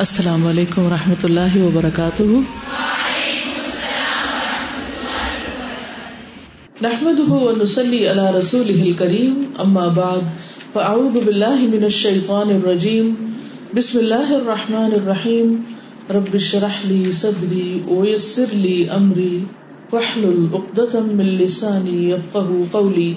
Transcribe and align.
السلام 0.00 0.46
علیکم 0.46 0.82
و 0.82 0.90
رحمۃ 0.90 1.24
اللہ 1.24 1.56
وبرکاتہ۔ 1.62 2.22
نحمد 6.82 7.18
نسلی 7.60 8.08
اللہ 8.08 8.30
رسول 8.36 8.92
کریم 8.98 9.42
اما 9.58 9.86
بعد، 9.88 10.30
فاعوذ 10.72 11.18
باللہ 11.24 11.66
من 11.72 11.82
الشیطان 11.82 12.48
الرجیم، 12.48 13.10
بسم 13.74 13.98
اللہ 13.98 14.32
الرحمن 14.34 14.96
الرحیم، 15.00 15.54
رب 16.10 16.34
اشرح 16.34 16.80
لی 16.84 17.10
صدری 17.10 17.68
ویسر 17.90 18.54
لی 18.54 18.88
امری، 18.90 19.44
واحلل 19.92 20.42
عقدۃ 20.52 20.98
من 21.12 21.28
لسانی 21.42 21.98
یفقهوا 22.10 22.64
قولی۔ 22.70 23.12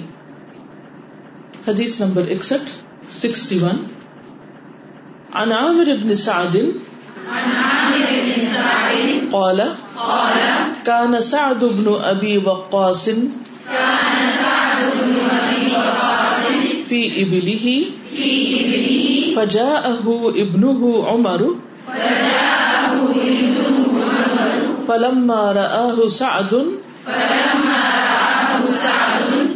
حدیث 1.67 1.99
نمبر 2.01 2.29
61 2.29 2.77
61 3.21 3.92
عن 5.33 5.51
عامر 5.51 5.85
بن 6.03 6.15
سعد 6.15 6.73
قال 9.31 9.75
كان 10.85 11.21
سعد 11.21 11.65
بن 11.65 11.87
ابي 12.03 12.37
وقاص 12.37 13.09
في 16.89 17.21
ابله 17.23 17.85
فجاءه 19.35 20.33
ابنه 20.35 21.07
عمر 21.07 21.55
فلما 24.87 25.51
رآه 25.51 26.07
سعد 26.07 26.53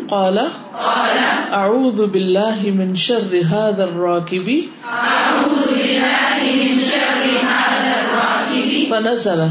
قال 0.09 0.37
قال 0.77 1.17
أعوذ 1.53 1.99
بالله 2.07 2.59
من 2.79 2.95
شر 2.95 3.31
هذا 3.53 3.83
الراكب 3.83 4.47
أعوذ 4.85 5.61
بالله 5.73 6.37
من 6.61 6.71
شر 6.91 7.23
هذا 7.53 7.93
الراكب 8.01 8.69
فنزل. 8.91 9.41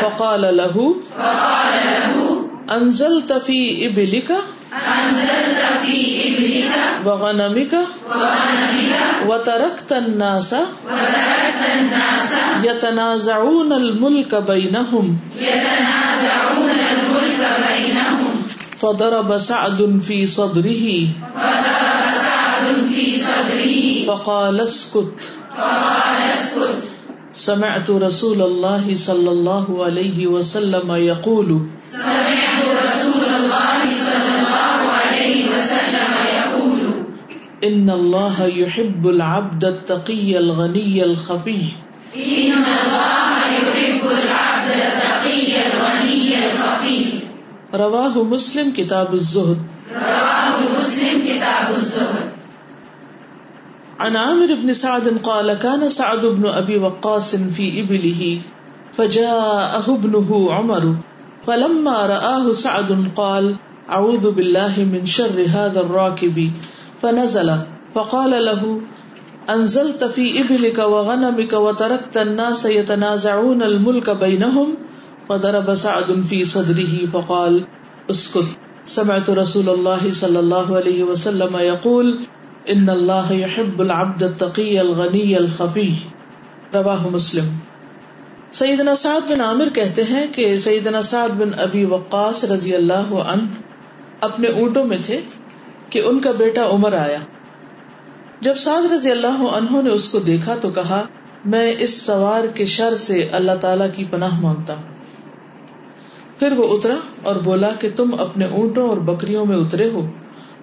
فقال 0.00 0.42
له. 0.56 0.76
فقال 1.18 1.74
له 1.96 2.16
أنزلت 2.76 3.32
في 3.32 3.86
إبلك 3.86 4.30
أنزلت 4.72 5.60
في 5.84 5.96
ابنك 6.28 6.72
وغنمك 7.06 7.74
وغنمك 8.08 8.92
وتركت 9.28 9.90
الناس. 9.92 10.52
وتركت 10.52 11.62
الناس 11.74 12.30
يتنازعون 12.62 13.72
الملك 13.72 14.34
بينهم 14.34 15.06
يتنازعون 15.36 16.78
الملك 16.92 17.42
بينهم 17.68 18.15
فضرب 18.76 19.38
سعد 19.38 20.00
في 20.00 20.26
صدره. 20.26 21.08
فضرب 21.34 22.02
سعد 22.26 22.66
في 22.92 23.20
صدره 23.20 24.06
فقال 24.06 24.60
اسكت. 24.60 25.32
فقال 25.56 26.18
اسكت 26.34 26.82
سمعت 27.32 27.90
رسول 27.90 28.42
الله 28.42 28.96
صلى 28.96 29.30
الله 29.30 29.84
عليه 29.84 30.26
وسلم 30.26 30.94
يقول. 30.94 31.60
سمعت 31.92 32.62
رسول 32.84 33.24
الله 33.24 33.80
صلى 34.06 34.30
الله 34.38 34.78
عليه 35.00 35.44
وسلم 35.48 36.12
يقول 36.36 36.80
ان 37.64 37.90
الله 37.90 38.46
يحب 38.46 39.08
العبد 39.08 39.64
التقي 39.64 40.38
الغني 40.38 41.04
الخفي. 41.04 41.64
إن 42.16 42.64
الله 42.64 43.38
يحب 43.52 44.04
العبد 44.04 44.70
التقي 44.70 45.48
الغني 45.66 46.28
الخفي. 46.46 47.25
رواه 47.76 48.22
مسلم 48.22 48.72
كتاب 48.72 49.14
الزهد 49.14 49.58
رواه 49.92 50.56
مسلم 50.78 51.22
كتاب 51.22 51.74
الزهد 51.76 52.26
عن 54.00 54.16
عامر 54.16 54.54
بن 54.54 54.72
سعد 54.72 55.08
قال 55.22 55.54
كان 55.54 55.88
سعد 55.88 56.26
بن 56.26 56.46
ابي 56.46 56.78
وقاص 56.78 57.36
في 57.36 57.80
ابله 57.80 58.40
فجاءه 58.92 59.94
ابنه 59.94 60.52
عمر 60.52 60.96
فلما 61.46 62.06
رآه 62.06 62.52
سعد 62.52 62.90
قال 63.16 63.56
اعوذ 63.90 64.30
بالله 64.30 64.84
من 64.92 65.06
شر 65.06 65.46
هذا 65.54 65.80
الراكب 65.80 66.50
فنزل 67.02 67.56
فقال 67.94 68.44
له 68.44 68.80
انزلت 69.50 70.04
في 70.04 70.40
ابلك 70.40 70.78
وغنمك 70.78 71.52
وتركت 71.52 72.16
الناس 72.16 72.64
يتنازعون 72.64 73.62
الملك 73.62 74.10
بينهم 74.10 74.74
فضرب 75.28 75.74
سعد 75.74 76.10
في 76.28 76.44
صدره 76.44 77.04
فقال 77.12 77.64
اسكت 78.08 78.88
سمعت 78.88 79.30
رسول 79.30 79.68
الله 79.68 80.12
صلى 80.12 80.38
الله 80.38 80.76
عليه 80.76 81.02
وسلم 81.02 81.56
يقول 81.60 82.16
ان 82.66 82.88
اللہ 82.88 83.32
يحب 83.32 83.80
العبد 83.80 84.22
التقی 84.22 84.78
الغنی 84.78 85.36
الخفی۔ 85.36 85.94
رواہ 86.74 87.06
مسلم۔ 87.06 87.48
سیدنا 88.52 88.94
سعد 88.94 89.30
بن 89.30 89.40
عامر 89.40 89.68
کہتے 89.74 90.02
ہیں 90.02 90.26
کہ 90.32 90.58
سیدنا 90.58 91.02
سعد 91.02 91.28
بن 91.28 91.50
ابی 91.58 91.84
وقاص 91.84 92.44
رضی 92.44 92.74
اللہ 92.74 93.14
عنہ 93.14 93.42
اپنے 94.20 94.48
اونٹوں 94.48 94.84
میں 94.84 94.98
تھے 95.04 95.20
کہ 95.90 95.98
ان 95.98 96.20
کا 96.20 96.30
بیٹا 96.32 96.66
عمر 96.66 96.92
آیا۔ 96.92 97.18
جب 98.40 98.54
سعد 98.54 98.92
رضی 98.92 99.10
اللہ 99.10 99.42
عنہ 99.42 99.82
نے 99.82 99.90
اس 99.90 100.08
کو 100.08 100.18
دیکھا 100.18 100.54
تو 100.54 100.70
کہا، 100.70 101.02
میں 101.44 101.74
اس 101.78 102.02
سوار 102.02 102.44
کے 102.44 102.66
شر 102.66 102.94
سے 102.94 103.28
اللہ 103.32 103.52
تعالی 103.60 103.84
کی 103.96 104.04
پناہ 104.04 104.40
مانگتا 104.40 104.74
ہوں۔ 104.74 104.95
پھر 106.38 106.52
وہ 106.52 106.76
اترا 106.76 106.94
اور 107.22 107.36
بولا 107.36 107.70
کہ 107.78 107.90
تم 107.96 108.20
اپنے 108.20 108.44
اونٹوں 108.44 108.88
اور 108.88 108.96
بکریوں 108.96 109.46
میں 109.46 109.56
اترے 109.56 109.90
ہو 109.90 110.06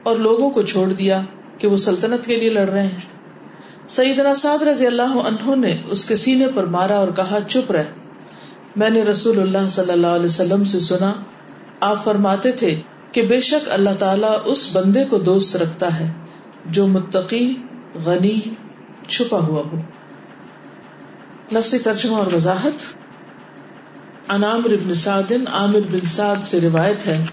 اور 0.03 0.15
لوگوں 0.15 0.49
کو 0.49 0.63
چھوڑ 0.63 0.93
دیا 0.93 1.21
کہ 1.57 1.67
وہ 1.67 1.75
سلطنت 1.75 2.25
کے 2.25 2.35
لیے 2.35 2.49
لڑ 2.49 2.69
رہے 2.69 2.83
ہیں۔ 2.83 3.01
سیدنا 3.87 4.33
سعد 4.33 4.63
رضی 4.63 4.87
اللہ 4.87 5.01
عنہ 5.01 5.55
نے 5.55 5.77
اس 5.87 6.05
کے 6.05 6.15
سینے 6.15 6.47
پر 6.55 6.63
مارا 6.63 6.97
اور 6.97 7.07
کہا، 7.07 7.37
چپ 7.47 7.71
رہ۔ 7.71 7.83
میں 8.75 8.89
نے 8.89 9.03
رسول 9.03 9.39
اللہ 9.39 9.67
صلی 9.67 9.91
اللہ 9.91 10.07
علیہ 10.07 10.25
وسلم 10.25 10.63
سے 10.63 10.79
سنا، 10.79 11.13
آپ 11.79 12.03
فرماتے 12.03 12.51
تھے 12.51 12.81
کہ 13.11 13.21
بے 13.21 13.41
شک 13.41 13.69
اللہ 13.71 13.89
تعالیٰ 13.99 14.37
اس 14.45 14.69
بندے 14.75 15.05
کو 15.05 15.17
دوست 15.17 15.55
رکھتا 15.55 15.99
ہے 15.99 16.11
جو 16.65 16.87
متقی، 16.87 17.53
غنی، 18.05 18.39
چھپا 19.07 19.39
ہوا 19.39 19.63
ہو۔ 19.71 19.79
لفظی 21.51 21.79
ترجمہ 21.79 22.15
اور 22.15 22.35
وضاحت۔ 22.35 23.02
عن 24.27 24.41
بن 24.41 24.93
سعد، 24.93 25.31
عامر 25.53 25.79
بن 25.91 26.05
سعد 26.05 26.35
سے 26.43 26.61
روایت 26.61 27.07
ہے۔ 27.07 27.25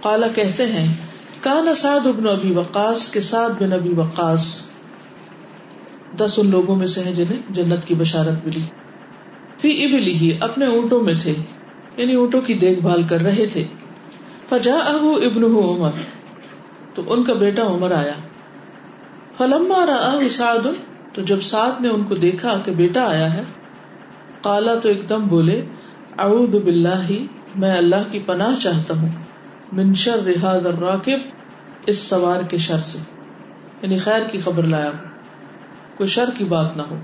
قالا 0.00 0.26
کہتے 0.34 0.66
ہیں 0.66 0.94
کانا 1.40 1.74
سعد 1.74 2.06
ابن 2.06 2.28
ابی 2.28 2.52
وقاص 2.52 3.08
کے 3.08 3.20
سعد 3.20 3.62
بن 3.62 3.72
ابی 3.72 3.88
وقاص۔ 3.88 4.60
دس 6.16 6.38
ان 6.38 6.50
لوگوں 6.50 6.76
میں 6.76 6.86
سے 6.86 7.02
ہیں 7.02 7.14
جنہیں 7.14 7.38
جنت 7.50 7.84
کی 7.84 7.94
بشارت 7.94 8.46
ملی۔ 8.46 8.60
فی 9.60 9.84
ابلی 9.84 10.12
ہی 10.12 10.36
اپنے 10.40 10.66
اونٹوں 10.66 11.00
میں 11.00 11.14
تھے 11.22 11.34
یعنی 11.96 12.14
اونٹوں 12.14 12.40
کی 12.40 12.54
دیکھ 12.54 12.80
بھال 12.80 13.02
کر 13.02 13.20
رہے 13.20 13.46
تھے۔ 13.46 13.64
فجا 14.48 14.74
ابن 14.74 15.44
عمر، 15.44 15.90
تو 16.94 17.12
ان 17.12 17.24
کا 17.24 17.34
بیٹا 17.34 17.62
عمر 17.62 17.92
آیا۔ 17.92 18.14
فلما 19.38 19.86
رآہ 19.86 20.28
سعد، 20.28 20.66
تو 21.12 21.22
جب 21.22 21.40
سعد 21.40 21.80
نے 21.80 21.88
ان 21.88 22.04
کو 22.04 22.14
دیکھا 22.14 22.60
کہ 22.64 22.72
بیٹا 22.72 23.08
آیا 23.08 23.34
ہے 23.34 23.42
قالا 24.40 24.74
تو 24.74 24.88
ایک 24.88 25.08
دم 25.08 25.22
بولے 25.28 25.64
اعوذ 26.18 26.54
باللہ، 26.56 27.10
میں 27.56 27.70
اللہ 27.70 28.02
کی 28.10 28.18
پناہ 28.18 28.54
چاہتا 28.60 28.94
ہوں، 28.94 29.08
من 29.72 29.94
شر 29.94 30.20
هذا 30.26 30.68
الراکب، 30.68 31.20
اس 31.86 31.98
سوار 32.00 32.42
کے 32.42 32.58
شر 32.58 32.78
سے 32.78 32.98
یعنی 33.82 33.98
خیر 33.98 34.28
کی 34.30 34.40
خبر 34.40 34.66
لایا 34.66 34.88
ہو 34.88 35.08
کوئی 35.96 36.08
شر 36.08 36.30
کی 36.36 36.44
بات 36.44 36.76
نہ 36.76 36.82
ہو۔ 36.82 36.98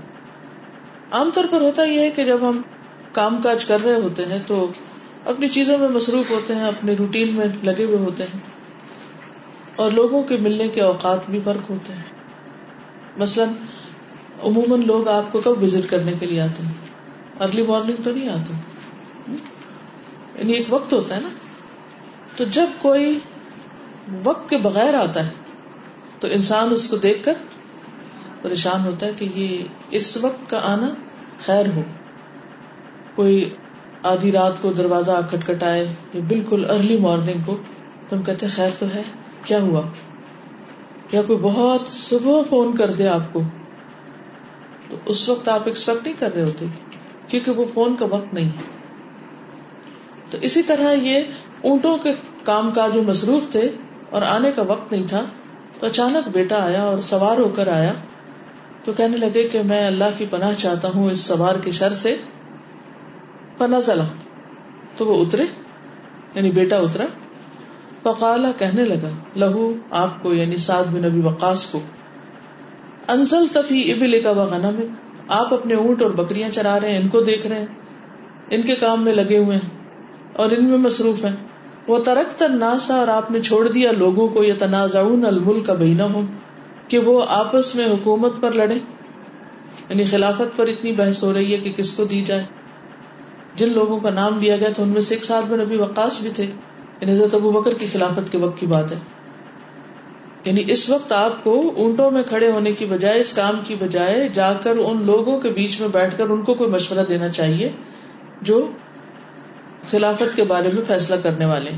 عام 1.11 1.29
طور 1.33 1.45
پر 1.49 1.61
ہوتا 1.61 1.83
یہ 1.83 1.99
ہے 1.99 2.09
کہ 2.09 2.25
جب 2.25 2.47
ہم 2.49 2.61
کام 3.11 3.41
کاج 3.41 3.65
کر 3.65 3.83
رہے 3.85 3.95
ہوتے 3.95 4.25
ہیں 4.25 4.39
تو 4.47 4.65
اپنی 5.25 5.47
چیزوں 5.49 5.77
میں 5.77 5.89
مصروف 5.89 6.31
ہوتے 6.31 6.55
ہیں، 6.55 6.67
اپنے 6.67 6.95
روٹین 6.99 7.35
میں 7.35 7.45
لگے 7.63 7.83
ہوئے 7.83 7.97
ہوتے 7.97 8.23
ہیں، 8.23 8.39
اور 9.75 9.91
لوگوں 9.91 10.23
کے 10.23 10.37
ملنے 10.41 10.67
کے 10.67 10.81
اوقات 10.81 11.29
بھی 11.29 11.39
فرق 11.43 11.69
ہوتے 11.69 11.93
ہیں۔ 11.93 12.09
مثلاً، 13.17 13.47
عموماً 14.43 14.85
لوگ 14.85 15.07
آپ 15.07 15.31
کو 15.31 15.41
کب 15.43 15.63
وزٹ 15.63 15.89
کرنے 15.89 16.13
کے 16.19 16.25
لیے 16.25 16.41
آتے 16.41 16.63
ہیں؟ 16.63 16.73
ارلی 17.39 17.63
مارننگ 17.63 18.03
تو 18.03 18.11
نہیں 18.11 18.29
آتے؟ 18.29 18.53
یعنی 20.41 20.53
ایک 20.53 20.65
وقت 20.69 20.93
ہوتا 20.93 21.15
ہے 21.15 21.21
نا۔ 21.21 21.29
تو 22.35 22.43
جب 22.43 22.65
کوئی 22.79 23.19
وقت 24.23 24.49
کے 24.49 24.57
بغیر 24.57 24.93
آتا 24.93 25.25
ہے، 25.25 25.31
تو 26.19 26.27
انسان 26.27 26.71
اس 26.71 26.89
کو 26.89 26.97
دیکھ 26.97 27.23
کر 27.23 27.33
پریشان 28.41 28.85
ہوتا 28.85 29.05
ہے 29.05 29.11
کہ 29.17 29.27
یہ 29.35 29.63
اس 29.89 30.17
وقت 30.17 30.49
کا 30.49 30.61
آنا 30.63 30.89
خیر 31.45 31.65
ہو۔ 31.75 31.81
کوئی 33.15 33.49
آدھی 34.03 34.31
رات 34.31 34.61
کو 34.61 34.71
دروازہ 34.71 35.11
کٹکھٹائے 35.29 35.93
یا 36.13 36.21
بالکل 36.27 36.65
ارلی 36.69 36.97
مارننگ 36.97 37.41
کو، 37.45 37.57
تو 38.09 38.15
ہم 38.15 38.23
کہتے 38.23 38.47
خیر 38.47 38.69
تو 38.79 38.85
ہے، 38.85 39.03
کیا 39.45 39.61
ہوا؟ 39.61 39.81
یا 41.11 41.21
کوئی 41.21 41.39
بہت 41.39 41.87
صبح 41.87 42.41
فون 42.49 42.77
کر 42.77 42.95
دے 42.95 43.07
آپ 43.07 43.33
کو، 43.33 43.41
تو 44.89 44.97
اس 45.05 45.29
وقت 45.29 45.49
آپ 45.49 45.61
ایکسپیکٹ 45.65 46.03
نہیں 46.03 46.15
کر 46.19 46.33
رہے 46.33 46.43
ہوتے، 46.43 46.65
کیونکہ 47.27 47.51
وہ 47.51 47.65
فون 47.73 47.95
کا 47.95 48.05
وقت 48.05 48.33
نہیں 48.33 48.45
ہے۔ 48.45 48.80
تو 50.31 50.37
اسی 50.41 50.61
طرح 50.61 50.93
یہ 50.93 51.19
اونٹوں 51.61 51.97
کے 51.97 52.13
کام 52.43 52.71
کاج 52.71 52.95
میں 52.95 53.03
مصروف 53.03 53.51
تھے 53.51 53.69
اور 54.09 54.21
آنے 54.21 54.51
کا 54.51 54.61
وقت 54.61 54.91
نہیں 54.91 55.07
تھا 55.07 55.25
تو 55.79 55.87
اچانک 55.87 56.29
بیٹا 56.29 56.65
آیا 56.65 56.83
اور 56.83 56.99
سوار 56.99 57.37
ہو 57.37 57.49
کر 57.55 57.67
آیا 57.67 57.93
تو 58.83 58.93
کہنے 58.93 59.17
لگے 59.17 59.47
کہ 59.47 59.63
میں 59.63 59.87
اللہ 59.87 60.03
کی 60.17 60.25
پناہ 60.25 60.53
چاہتا 60.57 60.87
ہوں 60.87 61.09
اس 61.09 61.19
سوار 61.19 61.55
کے 61.55 61.71
شر 61.71 61.93
سے۔ 61.93 62.17
فنزل 63.57 63.99
تو 64.97 65.05
وہ 65.05 65.25
اترے 65.25 65.43
یعنی 66.35 66.51
بیٹا 66.51 66.77
اترا۔ 66.77 67.05
فقالا، 68.03 68.51
کہنے 68.51 68.83
لگا، 68.83 69.09
لہو، 69.35 69.73
آپ 69.89 70.23
کو 70.23 70.33
یعنی 70.33 70.57
سعد 70.57 70.83
بن 70.83 71.01
نبی 71.01 71.21
وقاص 71.21 71.67
کو۔ 71.67 71.79
انزل 73.07 73.47
تفی 73.47 73.91
ابل 73.91 74.23
کا 74.23 74.31
غنم 74.31 74.79
آپ 75.27 75.53
اپنے 75.53 75.73
اونٹ 75.73 76.01
اور 76.01 76.11
بکریاں 76.11 76.49
چرا 76.49 76.79
رہے 76.79 76.91
ہیں، 76.91 76.99
ان 76.99 77.07
کو 77.07 77.21
دیکھ 77.21 77.47
رہے 77.47 77.59
ہیں۔ 77.59 77.65
ان 78.49 78.61
کے 78.61 78.75
کام 78.75 79.03
میں 79.03 79.13
لگے 79.13 79.37
ہوئے 79.37 79.57
ہیں۔ 79.57 79.80
اور 80.33 80.51
ان 80.51 80.65
میں 80.65 80.77
مصروف 80.77 81.25
ہیں۔ 81.25 81.35
وہ 81.87 81.97
ترک 81.97 82.39
تناسا 82.39 82.95
اور 82.95 83.07
آپ 83.07 83.31
نے 83.31 83.39
چھوڑ 83.41 83.67
دیا 83.67 83.91
لوگوں 83.91 84.27
کو 84.27 84.43
یہ 84.43 84.53
تنازع 84.53 84.99
الملک 84.99 85.65
کا 85.65 85.73
بہینہ 85.73 86.03
ہو 86.03 86.21
کہ 86.87 86.97
وہ 86.97 87.25
آپس 87.27 87.75
میں 87.75 87.85
حکومت 87.85 88.41
پر 88.41 88.51
لڑے 88.51 88.75
یعنی 89.89 90.05
خلافت 90.05 90.57
پر 90.57 90.67
اتنی 90.67 90.91
بحث 90.91 91.23
ہو 91.23 91.33
رہی 91.33 91.53
ہے 91.53 91.57
کہ 91.57 91.71
کس 91.71 91.91
کو 91.91 92.05
دی 92.05 92.21
جائے۔ 92.21 92.43
جن 93.55 93.73
لوگوں 93.73 93.99
کا 93.99 94.09
نام 94.09 94.39
لیا 94.39 94.57
گیا 94.57 94.69
تھا، 94.75 94.83
ان 94.83 94.89
میں 94.89 95.01
سے 95.01 95.13
ایک 95.15 95.23
ساتھ 95.23 95.45
میں 95.45 95.65
نبی 95.65 95.77
وقاص 95.77 96.21
بھی 96.21 96.29
تھے۔ 96.35 96.43
یعنی 97.01 97.11
حضرت 97.11 97.35
ابو 97.35 97.51
بکر 97.51 97.73
کی 97.73 97.85
خلافت 97.91 98.31
کے 98.31 98.37
وقت 98.37 98.59
کی 98.59 98.65
بات 98.65 98.91
ہے۔ 98.91 98.97
یعنی 100.45 100.63
اس 100.67 100.89
وقت 100.89 101.11
آپ 101.11 101.43
کو 101.43 101.71
اونٹوں 101.75 102.11
میں 102.11 102.23
کھڑے 102.23 102.51
ہونے 102.51 102.71
کی 102.71 102.85
بجائے، 102.85 103.19
اس 103.19 103.33
کام 103.33 103.59
کی 103.63 103.75
بجائے 103.75 104.27
جا 104.33 104.53
کر 104.53 104.77
ان 104.77 105.05
لوگوں 105.05 105.39
کے 105.39 105.49
بیچ 105.49 105.79
میں 105.79 105.87
بیٹھ 105.87 106.17
کر 106.17 106.29
ان 106.29 106.41
کو 106.41 106.53
کوئی 106.53 106.69
مشورہ 106.69 107.05
دینا 107.05 107.29
چاہیے، 107.29 107.71
جو 108.41 108.67
خلافت 109.89 110.35
کے 110.35 110.43
بارے 110.43 110.69
میں 110.69 110.83
فیصلہ 110.83 111.15
کرنے 111.23 111.45
والے 111.45 111.71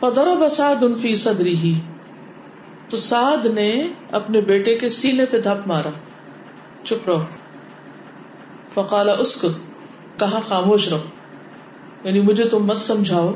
پدر 0.00 0.26
بساد 0.40 0.82
ان 0.82 0.94
فی 0.94 1.16
صدری 1.16 1.56
ہی 1.56 1.80
تو 2.88 2.96
سعد 2.96 3.46
نے 3.46 3.88
اپنے 4.10 4.40
بیٹے 4.40 4.78
کے 4.78 4.88
سینے 4.88 5.24
پہ 5.24 5.38
دھپ 5.38 5.68
مارا۔ 5.68 5.88
چپ 6.84 7.08
رہو۔ 7.08 7.24
فقالا 8.74 9.12
اس 9.12 9.36
کو 9.36 9.48
کہا، 10.18 10.40
خاموش 10.48 10.88
رہو۔ 10.88 11.02
یعنی 12.04 12.20
مجھے 12.20 12.44
تم 12.44 12.66
مت 12.66 12.80
سمجھاؤ۔ 12.80 13.32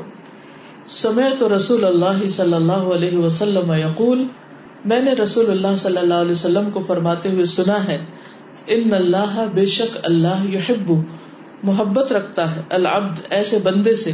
سمے 0.89 1.23
تو 1.39 1.55
رسول 1.55 1.85
اللہ 1.85 2.29
صلی 2.29 2.53
اللہ 2.53 2.71
علیہ 2.71 3.17
وسلم 3.17 3.71
یقول، 3.71 4.23
میں 4.85 4.99
نے 4.99 5.13
رسول 5.13 5.49
اللہ 5.49 5.75
صلی 5.77 5.97
اللہ 5.97 6.13
علیہ 6.13 6.31
وسلم 6.31 6.69
کو 6.69 6.81
فرماتے 6.87 7.29
ہوئے 7.29 7.45
سنا 7.45 7.83
ہے، 7.83 8.05
ان 8.67 8.93
اللہ 8.93 9.45
بے 9.53 9.65
شک 9.65 9.97
اللہ 10.03 10.45
یحب۔ 10.45 10.93
محبت 11.63 12.11
رکھتا 12.11 12.55
ہے، 12.55 12.61
العبد 12.69 13.19
ایسے 13.29 13.59
بندے 13.59 13.95
سے۔ 13.95 14.11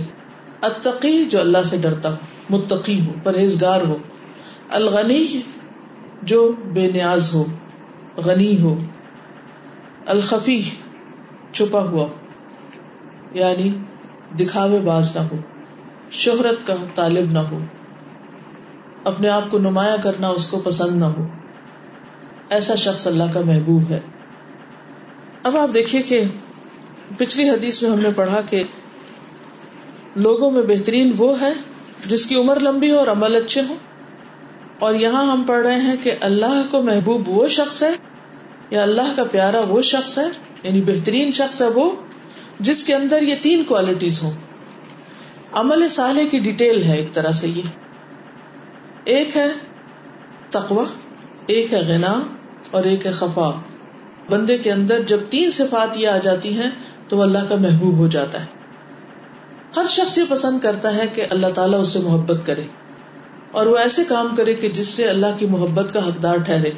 اتقی 0.62 1.25
جو 1.25 1.39
اللہ 1.39 1.63
سے 1.65 1.77
ڈرتا 1.77 2.12
ہو، 2.12 2.15
متقی 2.50 3.07
ہو، 3.07 3.12
پرہیزگار 3.24 3.81
ہو۔ 3.81 3.97
الغنی، 4.69 5.42
جو 6.21 6.51
بے 6.74 6.92
نیاز 6.92 7.33
ہو، 7.33 7.45
غنی 8.18 8.62
ہو۔ 8.62 8.77
الخفی، 10.06 10.62
چھپا 11.51 11.80
ہوا۔ 11.80 12.07
یعنی 13.31 13.74
دکھاوے 14.39 14.80
باز 14.80 15.18
نہ 15.18 15.21
ہو۔ 15.21 15.36
شہرت 16.12 16.68
کا 16.68 16.74
طالب 16.95 17.31
نہ 17.31 17.39
ہو۔ 17.39 17.59
اپنے 19.03 19.30
آپ 19.30 19.51
کو 19.51 19.59
نمایاں 19.59 19.97
کرنا 20.03 20.27
اس 20.27 20.47
کو 20.47 20.59
پسند 20.59 21.00
نہ 21.00 21.06
ہو۔ 21.06 21.27
ایسا 22.50 22.75
شخص 22.75 23.07
اللہ 23.07 23.24
کا 23.33 23.42
محبوب 23.45 23.83
ہے۔ 23.89 24.00
اب 25.44 25.57
آپ 25.57 25.69
دیکھیے 25.74 26.01
کہ 26.01 26.24
پچھلی 27.18 27.50
حدیث 27.50 27.84
میں 27.84 27.92
ہم 27.92 28.00
نے 28.00 28.10
پڑھا 28.16 28.42
کہ 28.50 28.63
لوگوں 30.16 30.52
میں 30.52 30.62
بہترین 30.62 31.12
وہ 31.18 31.42
ہے 31.42 31.54
جس 32.06 32.28
کی 32.28 32.36
عمر 32.36 32.60
لمبی 32.60 32.92
ہو 32.92 32.98
اور 32.98 33.07
عمل 33.07 33.36
اچھے 33.36 33.62
ہو 33.69 33.75
اور 34.80 34.94
یہاں 34.94 35.31
ہم 35.31 35.44
پڑھ 35.44 35.66
رہے 35.66 35.81
ہیں 35.81 35.96
کہ 36.04 36.12
اللہ 36.22 36.63
کو 36.72 36.81
محبوب 36.81 37.30
وہ 37.30 37.48
شخص 37.48 37.84
ہے 37.84 37.90
یا 38.69 38.84
اللہ 38.84 39.13
کا 39.16 39.24
پیارا 39.24 39.60
وہ 39.60 39.81
شخص 39.81 40.18
ہے 40.18 40.24
یعنی 40.63 40.81
بہترین 40.81 41.31
شخص 41.31 41.62
ہے 41.62 41.68
وہ، 41.68 41.92
جس 42.60 42.84
کے 42.84 42.96
اندر 42.96 43.22
یہ 43.22 43.36
تین 43.42 43.63
کوالٹیز 43.63 44.24
ہوں۔ 44.24 44.31
عمل 45.52 45.90
صالح 45.90 46.22
کی 46.31 46.40
ڈیٹیل 46.40 46.84
ہے 46.84 46.98
ایک 46.98 47.13
طرح 47.13 47.31
سے 47.31 47.48
یہ۔ 47.48 47.62
ایک 49.04 49.38
ہے 49.38 49.48
تقوا 50.50 50.84
ایک 51.48 51.74
ہے 51.74 51.80
غنا، 51.80 52.19
اور 52.72 52.84
ایک 52.84 53.06
ہے 53.06 53.12
خفا۔ 53.12 53.62
بندے 54.30 54.57
کے 54.57 54.72
اندر 54.72 55.02
جب 55.02 55.19
تین 55.30 55.52
صفات 55.52 55.98
یہ 55.98 56.07
آ 56.07 56.18
جاتی 56.18 56.57
ہیں 56.60 56.69
تو 57.07 57.18
وہ 57.18 57.24
اللہ 57.24 57.40
کا 57.50 57.56
محبوب 57.56 57.98
ہو 57.98 58.07
جاتا 58.07 58.42
ہے۔ 58.42 58.46
ہر 59.75 59.84
شخص 59.90 60.18
یہ 60.18 60.24
پسند 60.30 60.60
کرتا 60.60 60.96
ہے 60.96 61.07
کہ 61.07 61.25
اللہ 61.30 61.48
تعالیٰ 61.48 61.80
اس 61.80 61.88
سے 61.88 62.00
محبت 62.00 62.46
کرے 62.46 62.63
اور 63.52 63.66
وہ 63.66 63.78
ایسے 63.78 64.04
کام 64.04 64.36
کرے 64.38 64.54
کہ 64.54 64.69
جس 64.69 64.88
سے 64.88 65.04
اللہ 65.04 65.28
کی 65.38 65.46
محبت 65.46 65.94
کا 65.94 66.07
حقدار 66.07 66.36
ٹھہرے۔ 66.38 66.72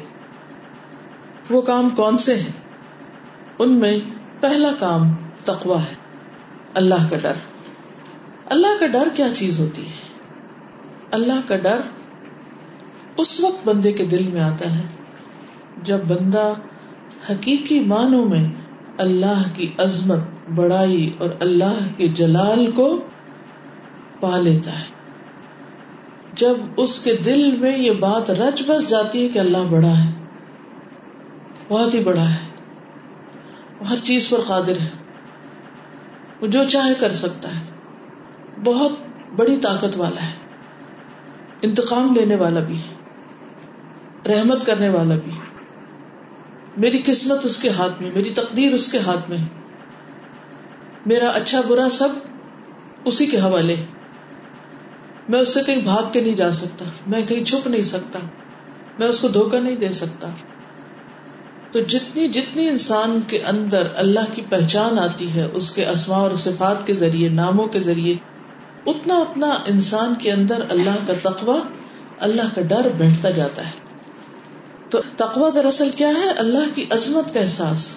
وہ 1.50 1.60
کام 1.60 1.88
کون 1.88 2.18
سے 2.18 2.34
ہیں؟ 2.34 2.52
ان 3.58 3.72
میں 3.72 3.98
پہلا 4.40 4.68
کام 4.78 5.02
تقوا 5.44 5.82
ہے۔ 5.82 5.94
اللہ 6.74 7.08
کا 7.10 7.16
ڈر۔ 7.16 7.32
اللہ 8.46 8.80
کا 8.80 8.86
ڈر 8.86 9.08
کیا 9.14 9.26
چیز 9.34 9.60
ہوتی 9.60 9.86
ہے؟ 9.86 10.08
اللہ 11.10 11.48
کا 11.48 11.56
ڈر 11.56 11.80
اس 13.16 13.40
وقت 13.40 13.68
بندے 13.68 13.92
کے 13.92 14.06
دل 14.06 14.28
میں 14.28 14.40
آتا 14.40 14.78
ہے 14.78 14.82
جب 15.82 15.98
بندہ 16.08 16.52
حقیقی 17.30 17.80
معنوں 17.80 18.28
میں 18.28 18.48
اللہ 18.98 19.42
کی 19.54 19.72
عظمت، 19.78 20.50
بڑائی 20.54 21.10
اور 21.18 21.30
اللہ 21.40 21.78
کے 21.96 22.08
جلال 22.08 22.70
کو 22.70 23.00
پا 24.20 24.38
لیتا 24.38 24.78
ہے۔ 24.78 24.84
جب 26.32 26.54
اس 26.76 27.00
کے 27.00 27.16
دل 27.24 27.56
میں 27.56 27.78
یہ 27.78 27.92
بات 27.92 28.30
رچ 28.30 28.62
بس 28.66 28.88
جاتی 28.88 29.24
ہے 29.24 29.28
کہ 29.28 29.38
اللہ 29.38 29.64
بڑا 29.70 30.04
ہے، 30.04 30.10
بہت 31.68 31.94
ہی 31.94 32.02
بڑا 32.02 32.30
ہے 32.30 32.48
ہر 33.90 33.96
چیز 33.96 34.30
پر 34.30 34.38
قادر 34.46 34.80
ہے۔ 34.80 34.88
وہ 36.40 36.46
جو 36.46 36.68
چاہے 36.68 36.94
کر 36.94 37.12
سکتا 37.12 37.48
ہے۔ 37.48 37.64
بہت 38.64 38.92
بڑی 39.36 39.56
طاقت 39.56 39.96
والا 39.96 40.26
ہے۔ 40.26 40.32
انتقام 41.62 42.12
لینے 42.14 42.36
والا 42.36 42.60
بھی 42.60 42.78
ہے۔ 42.78 42.94
رحمت 44.32 44.66
کرنے 44.66 44.88
والا 44.88 45.14
بھی 45.24 45.32
میری 46.78 47.02
قسمت 47.04 47.44
اس 47.44 47.58
کے 47.58 47.70
ہاتھ 47.70 48.02
میں 48.02 48.10
میری 48.14 48.30
تقدیر 48.30 48.72
اس 48.72 48.92
کے 48.92 48.98
ہاتھ 48.98 49.30
میں 49.30 49.38
میرا 51.06 51.30
اچھا 51.30 51.60
برا 51.68 51.90
سب 51.90 52.08
اسی 53.04 53.26
کے 53.26 53.40
حوالے 53.40 53.76
میں 55.28 55.40
اس 55.40 55.54
سے 55.54 55.60
کہیں 55.66 55.80
بھاگ 55.80 56.02
کے 56.12 56.20
نہیں 56.20 56.36
جا 56.36 56.52
سکتا، 56.52 56.84
میں 57.06 57.22
کہیں 57.22 57.44
چھپ 57.44 57.66
نہیں 57.66 57.82
سکتا، 57.82 58.18
میں 58.98 59.06
اس 59.06 59.20
کو 59.20 59.28
دھوکہ 59.28 59.60
نہیں 59.60 59.76
دے 59.76 59.88
سکتا۔ 59.88 60.28
تو 61.72 61.80
جتنی 61.80 62.28
جتنی 62.28 62.68
انسان 62.68 63.20
کے 63.26 63.42
اندر 63.42 63.86
اللہ 63.96 64.34
کی 64.34 64.42
پہچان 64.48 64.98
آتی 64.98 65.34
ہے، 65.34 65.48
اس 65.52 65.70
کے 65.70 65.86
اسماء 65.86 66.18
اور 66.18 66.30
صفات 66.30 66.86
کے 66.86 66.94
ذریعے، 66.94 67.28
ناموں 67.28 67.66
کے 67.66 67.80
ذریعے، 67.80 68.14
اتنا 68.86 69.14
اتنا 69.14 69.58
انسان 69.66 70.14
کے 70.14 70.32
اندر 70.32 70.62
اللہ 70.70 70.96
کا 71.06 71.30
تقوی، 71.30 71.58
اللہ 72.18 72.54
کا 72.54 72.60
ڈر 72.60 72.88
بیٹھتا 72.98 73.30
جاتا 73.30 73.66
ہے۔ 73.66 73.87
تو 74.90 74.98
تقوی 75.16 75.50
دراصل 75.54 75.90
کیا 75.90 76.08
ہے؟ 76.08 76.30
اللہ 76.30 76.74
کی 76.74 76.84
عظمت 76.90 77.34
کا 77.34 77.40
احساس۔ 77.40 77.96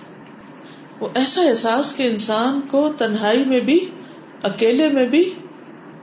وہ 0.99 1.07
ایسا 1.15 1.41
احساس 1.41 1.95
کہ 1.95 2.03
انسان 2.03 2.61
کو 2.61 2.93
تنہائی 2.97 3.45
میں 3.45 3.59
بھی، 3.59 3.89
اکیلے 4.43 4.89
میں 4.89 5.05
بھی 5.05 5.33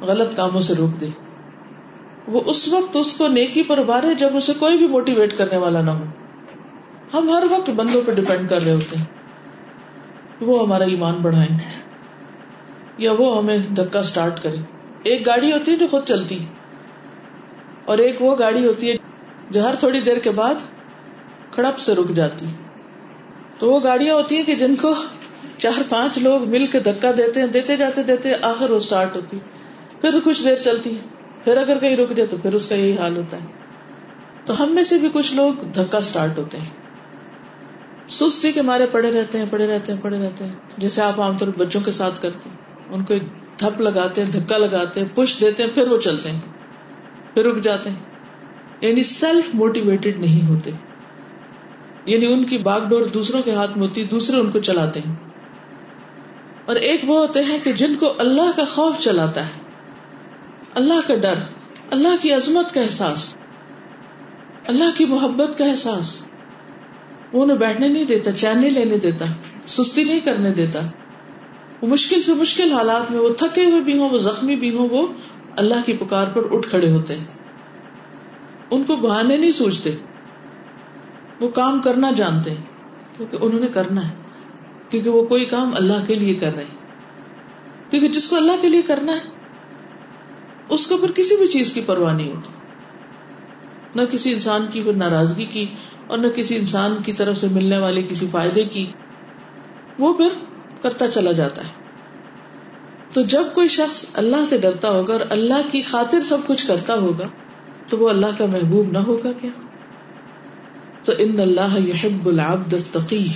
غلط 0.00 0.37
کاموں 0.37 0.61
سے 0.61 0.75
روک 0.75 1.00
دے۔ 1.00 1.07
وہ 2.28 2.40
اس 2.47 2.68
وقت 2.68 2.97
اس 2.97 3.14
کو 3.14 3.28
نیکی 3.28 3.62
پر 3.62 3.78
ابارے 3.78 4.14
جب 4.14 4.37
اسے 4.37 4.52
کوئی 4.59 4.78
بھی 4.78 4.87
موٹیویٹ 4.87 5.37
کرنے 5.37 5.57
والا 5.57 5.80
نہ 5.80 5.90
ہو۔ 5.90 6.04
ہم 7.14 7.30
ہر 7.30 7.45
وقت 7.50 7.71
بندوں 7.71 8.00
پہ 8.07 8.12
ڈپینڈ 8.12 8.49
کر 8.49 8.62
رہے 8.62 8.75
ہوتے 8.75 8.97
ہیں۔ 8.97 9.04
وہ 10.40 10.62
ہمارا 10.62 10.85
ایمان 10.85 11.14
بڑھائیں۔ 11.14 11.59
یا 12.99 13.12
وہ 13.12 13.38
ہمیں 13.38 13.59
دھکا 13.59 13.99
اسٹارٹ 13.99 14.42
کرے 14.42 14.57
ایک 15.02 15.26
گاڑی 15.26 15.52
ہوتی 15.52 15.73
ہے 15.73 15.76
جو 15.76 15.87
خود 15.87 16.04
چلتی۔ 16.04 16.38
اور 17.85 17.99
ایک 17.99 18.23
وہ 18.23 18.37
گاڑی 18.38 18.66
ہوتی 18.66 18.90
ہے 18.90 18.95
جو 19.50 19.64
ہر 19.64 19.74
تھوڑی 19.74 20.00
دیر 20.00 20.18
کے 20.18 20.30
بعد 20.30 20.54
کڑپ 21.50 21.78
سے 21.78 21.94
رک 21.94 22.08
جاتی 22.08 22.46
تو 23.58 23.72
وہ 23.72 23.80
گاڑیاں 23.82 24.14
ہوتی 24.14 24.36
ہیں 24.36 24.44
کہ 24.44 24.56
جن 24.56 24.74
کو 24.76 24.94
چار 25.58 25.82
پانچ 25.88 26.18
لوگ 26.18 26.48
مل 26.48 26.66
کے 26.66 26.80
دھکا 26.80 27.10
دیتے 27.18 27.40
ہیں، 27.40 27.46
دیتے 27.46 27.76
جاتے، 27.76 28.02
دیتے 28.02 28.32
آخر 28.42 28.70
وہ 28.70 28.76
اسٹارٹ 28.76 29.16
ہوتی 29.16 29.38
پھر 30.00 30.10
کچھ 30.24 30.44
دیر 30.44 30.56
چلتی 30.56 30.96
ہے 30.96 31.00
پھر 31.44 31.56
اگر 31.56 31.78
کہیں 31.78 31.96
رک 31.96 32.16
جائے 32.16 32.26
تو 32.26 32.36
پھر 32.36 32.52
اس 32.52 32.66
کا 32.66 32.74
یہی 32.74 32.98
حال 32.98 33.16
ہوتا 33.16 33.36
ہے۔ 33.36 33.46
تو 34.44 34.62
ہم 34.62 34.74
میں 34.74 34.82
سے 34.82 34.98
بھی 34.98 35.08
کچھ 35.12 35.34
لوگ 35.34 35.52
دھکا 35.52 35.98
اسٹارٹ 35.98 36.38
ہوتے 36.38 36.58
ہیں۔ 36.58 36.66
سستی 38.08 38.52
کے 38.52 38.62
مارے 38.62 38.86
پڑے 38.92 39.10
رہتے 39.10 39.38
ہیں، 39.38 39.44
پڑے 39.50 39.66
رہتے 39.66 39.92
ہیں، 39.92 40.00
پڑے 40.02 40.18
رہتے 40.18 40.44
ہیں۔ 40.44 40.54
جیسے 40.78 41.02
آپ 41.02 41.20
عام 41.20 41.36
طور 41.36 41.48
بچوں 41.58 41.80
کے 41.80 41.90
ساتھ 41.90 42.20
کرتے 42.20 42.48
ہیں۔ 42.48 42.56
ان 42.90 43.04
کو 43.04 43.14
تھپ 43.56 43.80
لگاتے 43.80 44.24
ہیں، 44.24 44.30
دھکا 44.30 44.58
لگاتے 44.58 45.00
ہیں، 45.00 45.08
پش 45.14 45.40
دیتے 45.40 45.62
ہیں، 45.62 45.70
پھر 45.70 45.88
وہ 45.88 45.98
چلتے 45.98 46.30
ہیں۔ 46.30 46.40
پھر 47.34 47.44
رک 47.44 47.62
جاتے 47.62 47.90
ہیں۔ 47.90 48.07
یعنی 48.80 49.02
سیلف 49.02 49.54
موٹیویٹیڈ 49.54 50.20
نہیں 50.20 50.49
ہوتے۔ 50.49 50.70
یعنی 52.06 52.26
ان 52.26 52.44
کی 52.44 52.58
باغ 52.58 52.85
ڈور 52.85 53.02
دوسروں 53.02 53.42
کے 53.42 53.52
ہاتھ 53.52 53.78
میں 53.78 53.88
ہوتی، 53.88 54.04
دوسرے 54.04 54.37
ان 54.37 54.50
کو 54.50 54.58
چلاتے 54.58 55.00
ہیں۔ 55.00 55.14
اور 56.64 56.76
ایک 56.76 57.00
وہ 57.06 57.26
ہوتے 57.26 57.44
ہیں 57.44 57.58
کہ 57.64 57.73
جن 57.73 57.94
کو 57.94 58.14
اللہ 58.18 58.56
کا 58.56 58.64
خوف 58.64 58.99
چلاتا 58.99 59.47
ہے۔ 59.47 59.50
اللہ 60.75 61.06
کا 61.06 61.14
ڈر، 61.14 61.35
اللہ 61.90 62.08
کی 62.20 62.32
عظمت 62.32 62.75
کا 62.75 62.80
احساس، 62.80 63.37
اللہ 64.66 64.97
کی 64.97 65.04
محبت 65.04 65.58
کا 65.58 65.64
احساس۔ 65.64 66.20
وہ 67.32 67.42
انہیں 67.42 67.56
بیٹھنے 67.56 67.88
نہیں 67.88 68.04
دیتا، 68.04 68.32
چین 68.32 68.58
نہیں 68.58 68.70
لینے 68.70 68.99
دیتا، 68.99 69.25
سستی 69.66 70.04
نہیں 70.04 70.20
کرنے 70.20 70.50
دیتا۔ 70.50 70.80
وہ 71.82 71.87
مشکل 71.87 72.23
سے 72.23 72.35
مشکل 72.35 72.73
حالات 72.73 73.11
میں، 73.11 73.20
وہ 73.20 73.35
تھکے 73.38 73.64
ہوئے 73.64 73.80
بھی 73.80 73.99
ہوں، 73.99 74.11
وہ 74.11 74.18
زخمی 74.18 74.56
بھی 74.56 74.76
ہوں، 74.76 74.88
وہ 74.90 75.06
اللہ 75.56 75.75
کی 75.87 75.92
پکار 75.92 76.26
پر 76.26 76.42
اٹھ 76.50 76.68
کھڑے 76.68 76.90
ہوتے 76.90 77.16
ہیں۔ 77.16 77.47
ان 78.70 78.84
کو 78.84 78.96
بہانے 78.96 79.37
نہیں 79.37 79.50
سوچتے۔ 79.50 79.94
وہ 81.40 81.48
کام 81.48 81.82
کرنا 81.82 82.10
جانتے 82.10 82.50
ہیں، 82.50 82.64
کیونکہ 83.16 83.38
انہوں 83.40 83.60
نے 83.60 83.66
کرنا 83.66 84.08
ہے۔ 84.08 84.14
کیونکہ 84.88 85.10
وہ 85.10 85.22
کوئی 85.22 85.44
کام 85.44 85.70
اللہ 85.76 86.04
کے 86.06 86.14
لیے 86.14 86.34
کر 86.34 86.54
رہے 86.54 86.64
ہیں۔ 86.64 86.78
کیونکہ 87.90 88.08
جس 88.08 88.28
کو 88.28 88.37
اللہ 88.37 88.52
کے 88.60 88.68
لیے 88.68 88.82
کرنا 88.82 89.12
ہے، 89.12 89.20
اس 90.68 90.87
کو 90.87 90.96
پھر 90.96 91.12
کسی 91.12 91.37
بھی 91.37 91.48
چیز 91.48 91.72
کی 91.72 91.80
پرواہ 91.87 92.14
نہیں 92.14 92.32
ہوتی۔ 92.32 92.52
نہ 93.94 94.02
کسی 94.10 94.32
انسان 94.32 94.66
کی 94.72 94.80
پھر 94.82 94.92
ناراضگی 94.92 95.44
کی 95.44 95.66
اور 96.06 96.18
نہ 96.18 96.28
کسی 96.28 96.56
انسان 96.56 96.96
کی 97.06 97.12
طرف 97.12 97.38
سے 97.38 97.48
ملنے 97.48 97.78
والے 97.78 98.02
کسی 98.02 98.26
فائدے 98.30 98.64
کی۔ 98.64 98.92
وہ 99.98 100.14
پھر 100.14 100.28
کرتا 100.82 101.10
چلا 101.10 101.32
جاتا 101.32 101.62
ہے۔ 101.62 101.68
تو 103.12 103.22
جب 103.22 103.42
کوئی 103.54 103.68
شخص 103.68 104.06
اللہ 104.14 104.44
سے 104.44 104.58
ڈرتا 104.58 104.90
ہوگا 104.90 105.12
اور 105.12 105.20
اللہ 105.30 105.70
کی 105.70 105.82
خاطر 105.82 106.20
سب 106.20 106.38
کچھ 106.46 106.66
کرتا 106.66 106.94
ہوگا 106.94 107.26
تو 107.88 107.99
وہ 107.99 108.09
اللہ 108.09 108.26
کا 108.38 108.47
محبوب 108.47 108.90
نہ 108.90 108.99
ہوگا 108.99 109.33
کیا؟ 109.33 109.50
تو 111.04 111.12
ان 111.18 111.40
اللہ 111.40 111.80
یحب 111.80 112.26
العبد 112.26 112.75
التقی. 112.75 113.28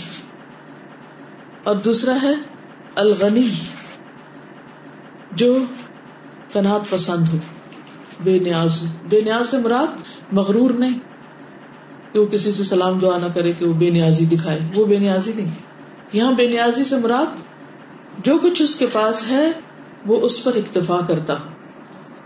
اور 1.65 1.77
دوسرا 1.77 2.17
ہے 2.23 2.33
الغنی، 2.95 3.49
جو 5.33 5.59
کنات 6.53 6.91
پسند 6.91 7.29
ہو، 7.29 7.39
بے 8.23 8.39
نیاز 8.39 8.83
ہو۔ 8.83 8.87
بے 9.09 9.21
نیاز 9.21 9.49
سے 9.49 9.59
مراد 9.59 10.01
مغرور 10.33 10.71
نہیں، 10.71 10.99
کہ 12.13 12.19
وہ 12.19 12.27
کسی 12.27 12.53
سے 12.53 12.65
سلام 12.65 12.99
دعا 12.99 13.19
نہ 13.19 13.27
کرے 13.27 13.53
کہ 13.53 13.67
وہ 13.67 13.73
بے 13.73 13.91
نیازی 13.91 14.25
دکھائے۔ 14.25 14.59
وہ 14.75 14.85
بے 14.85 14.99
نیازی 14.99 15.33
نہیں۔ 15.37 15.51
یہاں 16.13 16.33
بے 16.33 16.47
نیازی 16.47 16.85
سے 16.85 16.97
مراد 16.97 17.41
جو 18.25 18.39
کچھ 18.39 18.63
اس 18.63 18.77
کے 18.77 18.87
پاس 18.93 19.31
ہے، 19.31 19.53
وہ 20.07 20.21
اس 20.21 20.45
پر 20.45 20.55
اکتفا 20.55 21.01
کرتا 21.09 21.35
ہو۔ 21.35 21.45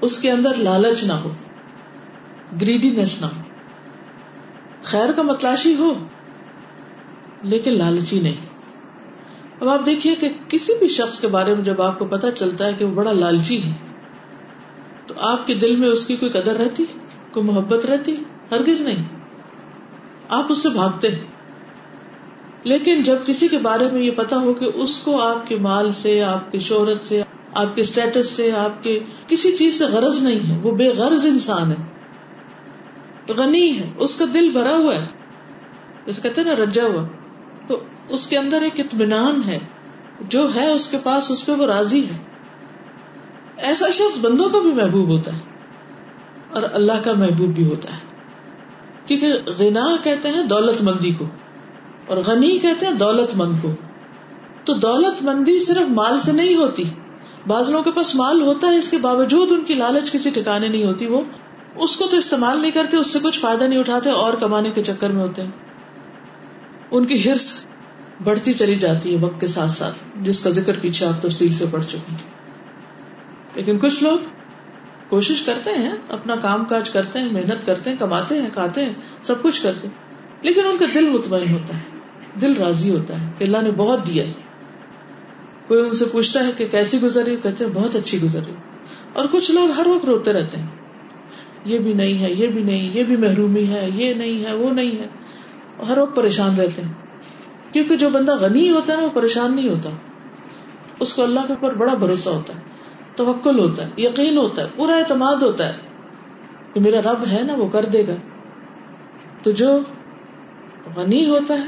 اس 0.01 0.19
کے 0.19 0.31
اندر 0.31 0.55
لالچ 0.55 1.05
نہ 1.05 1.13
ہو۔ 1.13 1.33
گریڈینس 2.61 3.21
نہ 3.21 3.27
خیر 4.83 5.13
کا 5.13 5.23
متلاشی 5.23 5.75
ہو، 5.75 5.93
لیکن 7.43 7.79
لالچی 7.79 8.21
نہیں۔ 8.21 8.35
اب 9.61 9.69
آپ 9.69 9.87
دیکھیے 9.87 10.15
کہ 10.15 10.29
کسی 10.49 10.73
بھی 10.79 10.89
شخص 10.89 11.21
کے 11.21 11.27
بارے 11.27 11.55
میں 11.55 11.65
جب 11.65 11.83
آپ 11.83 11.99
کو 11.99 12.05
پتا 12.05 12.31
چلتا 12.31 12.67
ہے 12.67 12.73
کہ 12.73 12.85
وہ 12.85 12.91
بڑا 12.91 13.13
لالچی 13.13 13.63
ہے، 13.63 13.71
تو 15.07 15.15
آپ 15.19 15.47
کے 15.47 15.55
دل 15.55 15.77
میں 15.77 15.89
اس 15.89 16.07
کی 16.07 16.17
کوئی 16.17 16.31
قدر 16.31 16.57
رہتی؟ 16.57 16.85
کوئی 17.31 17.47
محبت 17.47 17.87
رہتی؟ 17.87 18.15
ہرگز 18.51 18.81
نہیں۔ 18.81 19.05
آپ 20.29 20.47
اس 20.49 20.63
سے 20.63 20.69
بھاگتے 20.69 21.09
ہیں۔ 21.09 21.25
لیکن 22.63 23.03
جب 23.03 23.17
کسی 23.27 23.49
کے 23.49 23.59
بارے 23.59 23.89
میں 23.93 24.03
یہ 24.03 24.11
پتا 24.11 24.37
ہو 24.37 24.55
کہ 24.55 24.71
اس 24.75 25.01
کو 25.01 25.23
آپ 25.23 25.49
کے 25.49 25.57
مال 25.57 25.93
سے، 25.93 26.23
آپ 26.23 26.53
کی 26.53 26.59
شہرت 26.59 27.05
سے، 27.05 27.23
آپ 27.55 27.75
کے 27.75 27.81
اسٹیٹس 27.81 28.29
سے، 28.29 28.53
آپ 28.53 28.83
کے 28.83 29.01
کسی 29.29 29.57
چیز 29.57 29.79
سے 29.79 29.85
غرض 29.85 30.23
نہیں 30.23 30.49
ہے، 30.49 30.59
وہ 30.63 30.71
بے 30.71 30.89
غرض 30.89 31.27
انسان 31.27 31.73
ہے۔ 31.73 31.96
غنی 33.33 33.79
ہے، 33.79 33.91
اس 33.99 34.15
کا 34.15 34.25
دل 34.35 34.53
بھرا 34.53 34.77
ہوا 34.77 34.95
ہے۔ 34.95 35.07
جیسے 36.07 36.23
کہتے 36.23 36.45
نا، 36.45 36.55
رجا 36.55 36.83
ہوا۔ 36.83 37.05
تو 37.67 37.81
اس 38.09 38.27
کے 38.27 38.39
اندر 38.39 38.63
ایک 38.63 38.81
اطمینان 38.81 39.43
ہے۔ 39.47 39.59
جو 40.21 40.55
ہے 40.55 40.73
اس 40.73 40.89
کے 40.89 40.99
پاس، 41.03 41.31
اس 41.31 41.47
پہ 41.47 41.53
وہ 41.53 41.67
راضی 41.67 42.05
ہے۔ 42.05 42.19
ایسا 43.57 43.91
شخص 43.91 44.19
بندوں 44.19 44.51
کا 44.51 44.59
بھی 44.59 44.73
محبوب 44.73 45.09
ہوتا 45.09 45.33
ہے۔ 45.33 45.39
اور 46.51 46.63
اللہ 46.73 46.93
کا 47.05 47.13
محبوب 47.13 47.49
بھی 47.49 47.67
ہوتا 47.67 47.93
ہے۔ 47.93 47.99
کیونکہ 49.07 49.33
غنا 49.59 49.97
کہتے 50.03 50.29
ہیں 50.29 50.43
دولت 50.43 50.83
مندی 50.83 51.11
کو۔ 51.19 51.25
اور 52.07 52.17
غنی 52.17 52.59
کہتے 52.59 52.87
ہیں 52.87 52.93
دولت 52.93 53.31
مند 53.35 53.55
کو۔ 53.63 53.73
تو 54.65 54.75
دولت 54.75 55.23
مندی 55.23 55.61
صرف 55.61 55.91
مال 55.91 56.21
سے 56.21 56.33
نہیں 56.33 56.57
ہوتی۔ 56.57 56.85
بعض 57.47 57.71
لوگوں 57.71 57.85
کے 57.85 57.91
پاس 57.93 58.15
مال 58.15 58.43
ہوتا 58.43 58.67
ہے، 58.69 58.77
اس 58.77 58.91
کے 58.91 58.99
باوجود 58.99 59.53
ان 59.53 59.65
کی 59.65 59.75
لالچ 59.75 60.13
کسی 60.13 60.31
ٹھکانے 60.31 60.69
نہیں 60.69 60.85
ہوتی، 60.85 61.07
وہ 61.07 61.21
اس 61.77 61.97
کو 61.97 62.07
تو 62.07 62.17
استعمال 62.17 62.61
نہیں 62.61 62.71
کرتے، 62.71 62.97
اس 62.97 63.13
سے 63.13 63.19
کچھ 63.23 63.39
فائدہ 63.39 63.65
نہیں 63.65 63.79
اٹھاتے 63.79 64.11
اور 64.11 64.35
کمانے 64.35 64.71
کے 64.71 64.83
چکر 64.83 65.11
میں 65.11 65.23
ہوتے 65.23 65.43
ہیں۔ 65.43 65.51
ان 66.91 67.05
کی 67.05 67.31
ہرس 67.31 67.67
بڑھتی 68.25 68.53
چلی 68.53 68.75
جاتی 68.75 69.15
ہے 69.15 69.19
وقت 69.21 69.41
کے 69.41 69.47
ساتھ 69.47 69.71
ساتھ، 69.71 69.95
جس 70.23 70.41
کا 70.41 70.51
ذکر 70.51 70.79
پیچھے 70.81 71.07
آپ 71.07 71.23
تفصیل 71.23 71.55
سے 71.55 71.65
پڑھ 71.71 71.85
چکے 71.85 72.11
ہیں۔ 72.11 72.19
لیکن 73.55 73.79
کچھ 73.79 74.03
لوگ 74.03 74.19
کوشش 75.09 75.43
کرتے 75.43 75.71
ہیں، 75.71 75.91
اپنا 76.09 76.37
کام 76.37 76.65
کاج 76.65 76.91
کرتے 76.91 77.19
ہیں، 77.19 77.33
محنت 77.33 77.67
کرتے 77.67 77.91
ہیں، 77.91 77.97
کماتے 77.97 78.43
ہیں، 78.43 78.49
کھاتے 78.53 78.85
ہیں، 78.85 78.93
سب 79.23 79.43
کچھ 79.43 79.63
کرتے 79.63 79.87
ہیں۔ 79.87 79.95
لیکن 80.43 80.65
ان 80.65 80.77
کا 80.79 80.85
دل 80.95 81.09
مطمئن 81.09 81.53
ہوتا 81.53 81.77
ہے، 81.77 81.99
دل 82.41 82.53
راضی 82.57 82.91
ہوتا 82.91 83.21
ہے 83.21 83.27
کہ 83.39 83.45
اللہ 83.45 83.63
نے 83.63 83.71
بہت 83.71 84.07
دیا 84.07 84.25
کوئی 85.67 85.81
ان 85.81 85.91
سے 85.91 86.05
پوچھتا 86.05 86.47
ہے 86.47 86.53
کہ 86.57 86.69
کیسی 86.69 87.01
گزری 87.03 87.37
کہتے 87.43 87.65
ہیں، 87.65 87.73
بہت 87.73 87.97
اچھی 87.97 88.23
گزری 88.23 88.53
اور 89.13 89.27
کچھ 89.27 89.51
لوگ 89.51 89.71
ہر 89.71 89.87
وقت 89.87 90.05
روتے 90.05 90.33
رہتے 90.33 90.59
ہیں۔ 90.59 90.67
یہ 91.67 91.79
بھی 91.79 91.93
نہیں 91.93 92.23
ہے، 92.23 92.33
یہ 92.33 92.47
بھی 92.47 92.63
نہیں، 92.63 92.91
یہ 92.95 93.05
بھی 93.05 93.17
محرومی 93.17 93.69
ہے، 93.69 93.91
یہ 93.95 94.15
نہیں 94.15 94.45
ہے، 94.45 94.57
وہ 94.57 94.71
نہیں 94.71 94.99
ہے۔ 94.99 95.07
ہر 95.89 95.99
وقت 95.99 96.17
پریشان 96.17 96.57
رہتے 96.57 96.83
ہیں۔ 96.83 96.93
کیونکہ 97.73 97.97
جو 97.97 98.11
بندہ 98.11 98.37
غنی 98.37 98.71
ہوتا 98.71 98.93
ہے 98.93 98.99
نا، 98.99 99.05
وہ 99.05 99.11
پریشان 99.15 99.57
نہیں 99.57 99.69
ہوتا۔ 99.69 99.91
اس 101.01 101.15
کو 101.15 101.23
اللہ 101.23 101.41
کے 101.41 101.53
اوپر 101.53 101.75
بڑا 101.75 101.95
بھروسہ 101.95 102.29
ہوتا 102.29 102.55
ہے، 102.55 102.61
توکل 103.17 103.59
ہوتا 103.59 103.87
ہے، 103.87 104.03
یقین 104.03 104.37
ہوتا 104.39 104.63
ہے، 104.63 104.67
پورا 104.77 104.97
اعتماد 104.97 105.37
ہوتا 105.37 105.69
ہے 105.69 105.79
کہ 106.73 106.81
میرا 106.81 107.13
رب 107.13 107.25
ہے 107.33 107.43
نا، 107.43 107.55
وہ 107.55 107.69
کر 107.73 107.85
دے 107.85 108.07
گا۔ 108.07 108.15
تو 109.43 109.51
جو 109.51 109.79
غنی 110.97 111.29
ہوتا 111.29 111.55
ہے، 111.55 111.65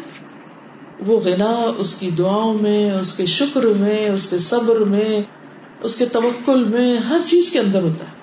وہ 1.07 1.21
غنا 1.21 1.73
اس 1.76 1.95
کی 1.95 2.11
دعاؤں 2.11 2.59
میں، 2.61 2.90
اس 2.90 3.14
کے 3.14 3.26
شکر 3.26 3.67
میں، 3.67 4.09
اس 4.09 4.26
کے 4.26 4.38
صبر 4.38 4.76
میں، 4.76 5.23
اس 5.81 5.97
کے 5.97 6.07
توکل 6.07 6.64
میں، 6.64 6.99
ہر 6.99 7.19
چیز 7.26 7.50
کے 7.50 7.59
اندر 7.59 7.83
ہوتا 7.83 8.05
ہے۔ 8.05 8.17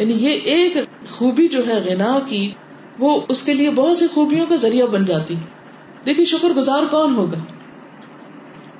یعنی 0.00 0.12
یہ 0.12 0.30
ایک 0.30 0.76
خوبی 1.10 1.48
جو 1.48 1.66
ہے 1.66 1.80
غنا 1.80 2.18
کی، 2.26 2.52
وہ 2.98 3.20
اس 3.28 3.42
کے 3.42 3.54
لیے 3.54 3.70
بہت 3.70 3.98
سی 3.98 4.06
خوبیوں 4.06 4.46
کا 4.46 4.56
ذریعہ 4.56 4.86
بن 4.86 5.04
جاتی۔ 5.04 5.34
دیکھیے، 6.06 6.24
شکر 6.24 6.48
گزار 6.48 6.82
کون 6.90 7.14
ہوگا؟ 7.14 7.38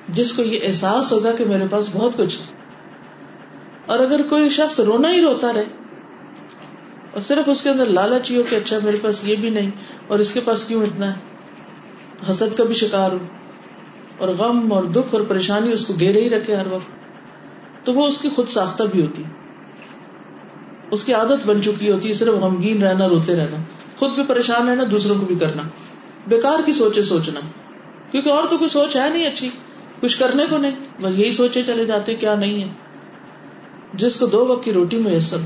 جس 0.09 0.33
کو 0.33 0.41
یہ 0.41 0.59
احساس 0.63 1.11
ہوگا 1.11 1.31
کہ 1.31 1.45
میرے 1.45 1.67
پاس 1.67 1.89
بہت 1.93 2.17
کچھ 2.17 2.39
ہے۔ 2.39 2.45
اور 3.85 3.99
اگر 3.99 4.21
کوئی 4.21 4.49
شخص 4.49 4.79
رونا 4.79 5.13
ہی 5.13 5.21
روتا 5.21 5.53
رہے 5.53 5.63
اور 7.11 7.21
صرف 7.21 7.49
اس 7.49 7.63
کے 7.63 7.69
اندر 7.69 7.85
لالچ 7.85 8.31
ہی 8.31 8.37
ہو 8.37 8.43
کہ 8.49 8.55
اچھا 8.55 8.77
میرے 8.83 8.97
پاس 9.01 9.23
یہ 9.23 9.35
بھی 9.35 9.49
نہیں، 9.49 9.71
اور 10.07 10.19
اس 10.19 10.31
کے 10.33 10.39
پاس 10.39 10.63
کیوں 10.63 10.83
اتنا 10.83 11.07
ہے؟ 11.07 11.19
حسد 12.29 12.57
کا 12.57 12.63
بھی 12.63 12.73
شکار 12.73 13.11
ہو 13.11 13.17
اور 14.17 14.29
غم 14.29 14.73
اور 14.73 14.83
دکھ 14.83 15.15
اور 15.15 15.21
پریشانی 15.27 15.71
اس 15.71 15.85
کو 15.85 15.93
گھیرے 15.99 16.21
ہی 16.21 16.29
رکھے 16.29 16.55
ہر 16.55 16.67
وقت، 16.67 17.85
تو 17.85 17.93
وہ 17.93 18.07
اس 18.07 18.19
کی 18.19 18.29
خود 18.35 18.47
ساختہ 18.47 18.83
بھی 18.83 19.01
ہوتی۔ 19.01 19.23
اس 20.91 21.03
کی 21.03 21.13
عادت 21.13 21.45
بن 21.45 21.63
چکی 21.63 21.91
ہوتی 21.91 22.09
ہے، 22.09 22.13
صرف 22.13 22.33
غمگین 22.33 22.83
رہنا، 22.83 23.07
روتے 23.07 23.35
رہنا۔ 23.35 23.57
خود 23.99 24.11
بھی 24.11 24.23
پریشان 24.23 24.69
رہنا، 24.69 24.83
دوسروں 24.91 25.19
کو 25.19 25.25
بھی 25.25 25.35
کرنا۔ 25.35 25.63
بیکار 26.27 26.59
کی 26.65 26.73
سوچے 26.73 27.03
سوچنا۔ 27.03 27.39
کیونکہ 28.11 28.29
اور 28.29 28.43
تو 28.49 28.57
کوئی 28.57 28.69
سوچ 28.69 28.95
ہے 28.95 29.09
نہیں 29.09 29.27
اچھی۔ 29.27 29.49
کچھ 29.99 30.19
کرنے 30.19 30.45
کو 30.45 30.57
نہیں، 30.57 30.75
بس 31.01 31.13
یہی 31.15 31.31
سوچے 31.31 31.63
چلے 31.63 31.85
جاتے 31.85 32.15
کیا 32.15 32.35
نہیں 32.35 32.63
ہے۔ 32.63 32.67
جس 33.93 34.19
کو 34.19 34.25
دو 34.25 34.45
وقت 34.47 34.63
کی 34.63 34.73
روٹی 34.73 34.97
میسر 34.97 35.37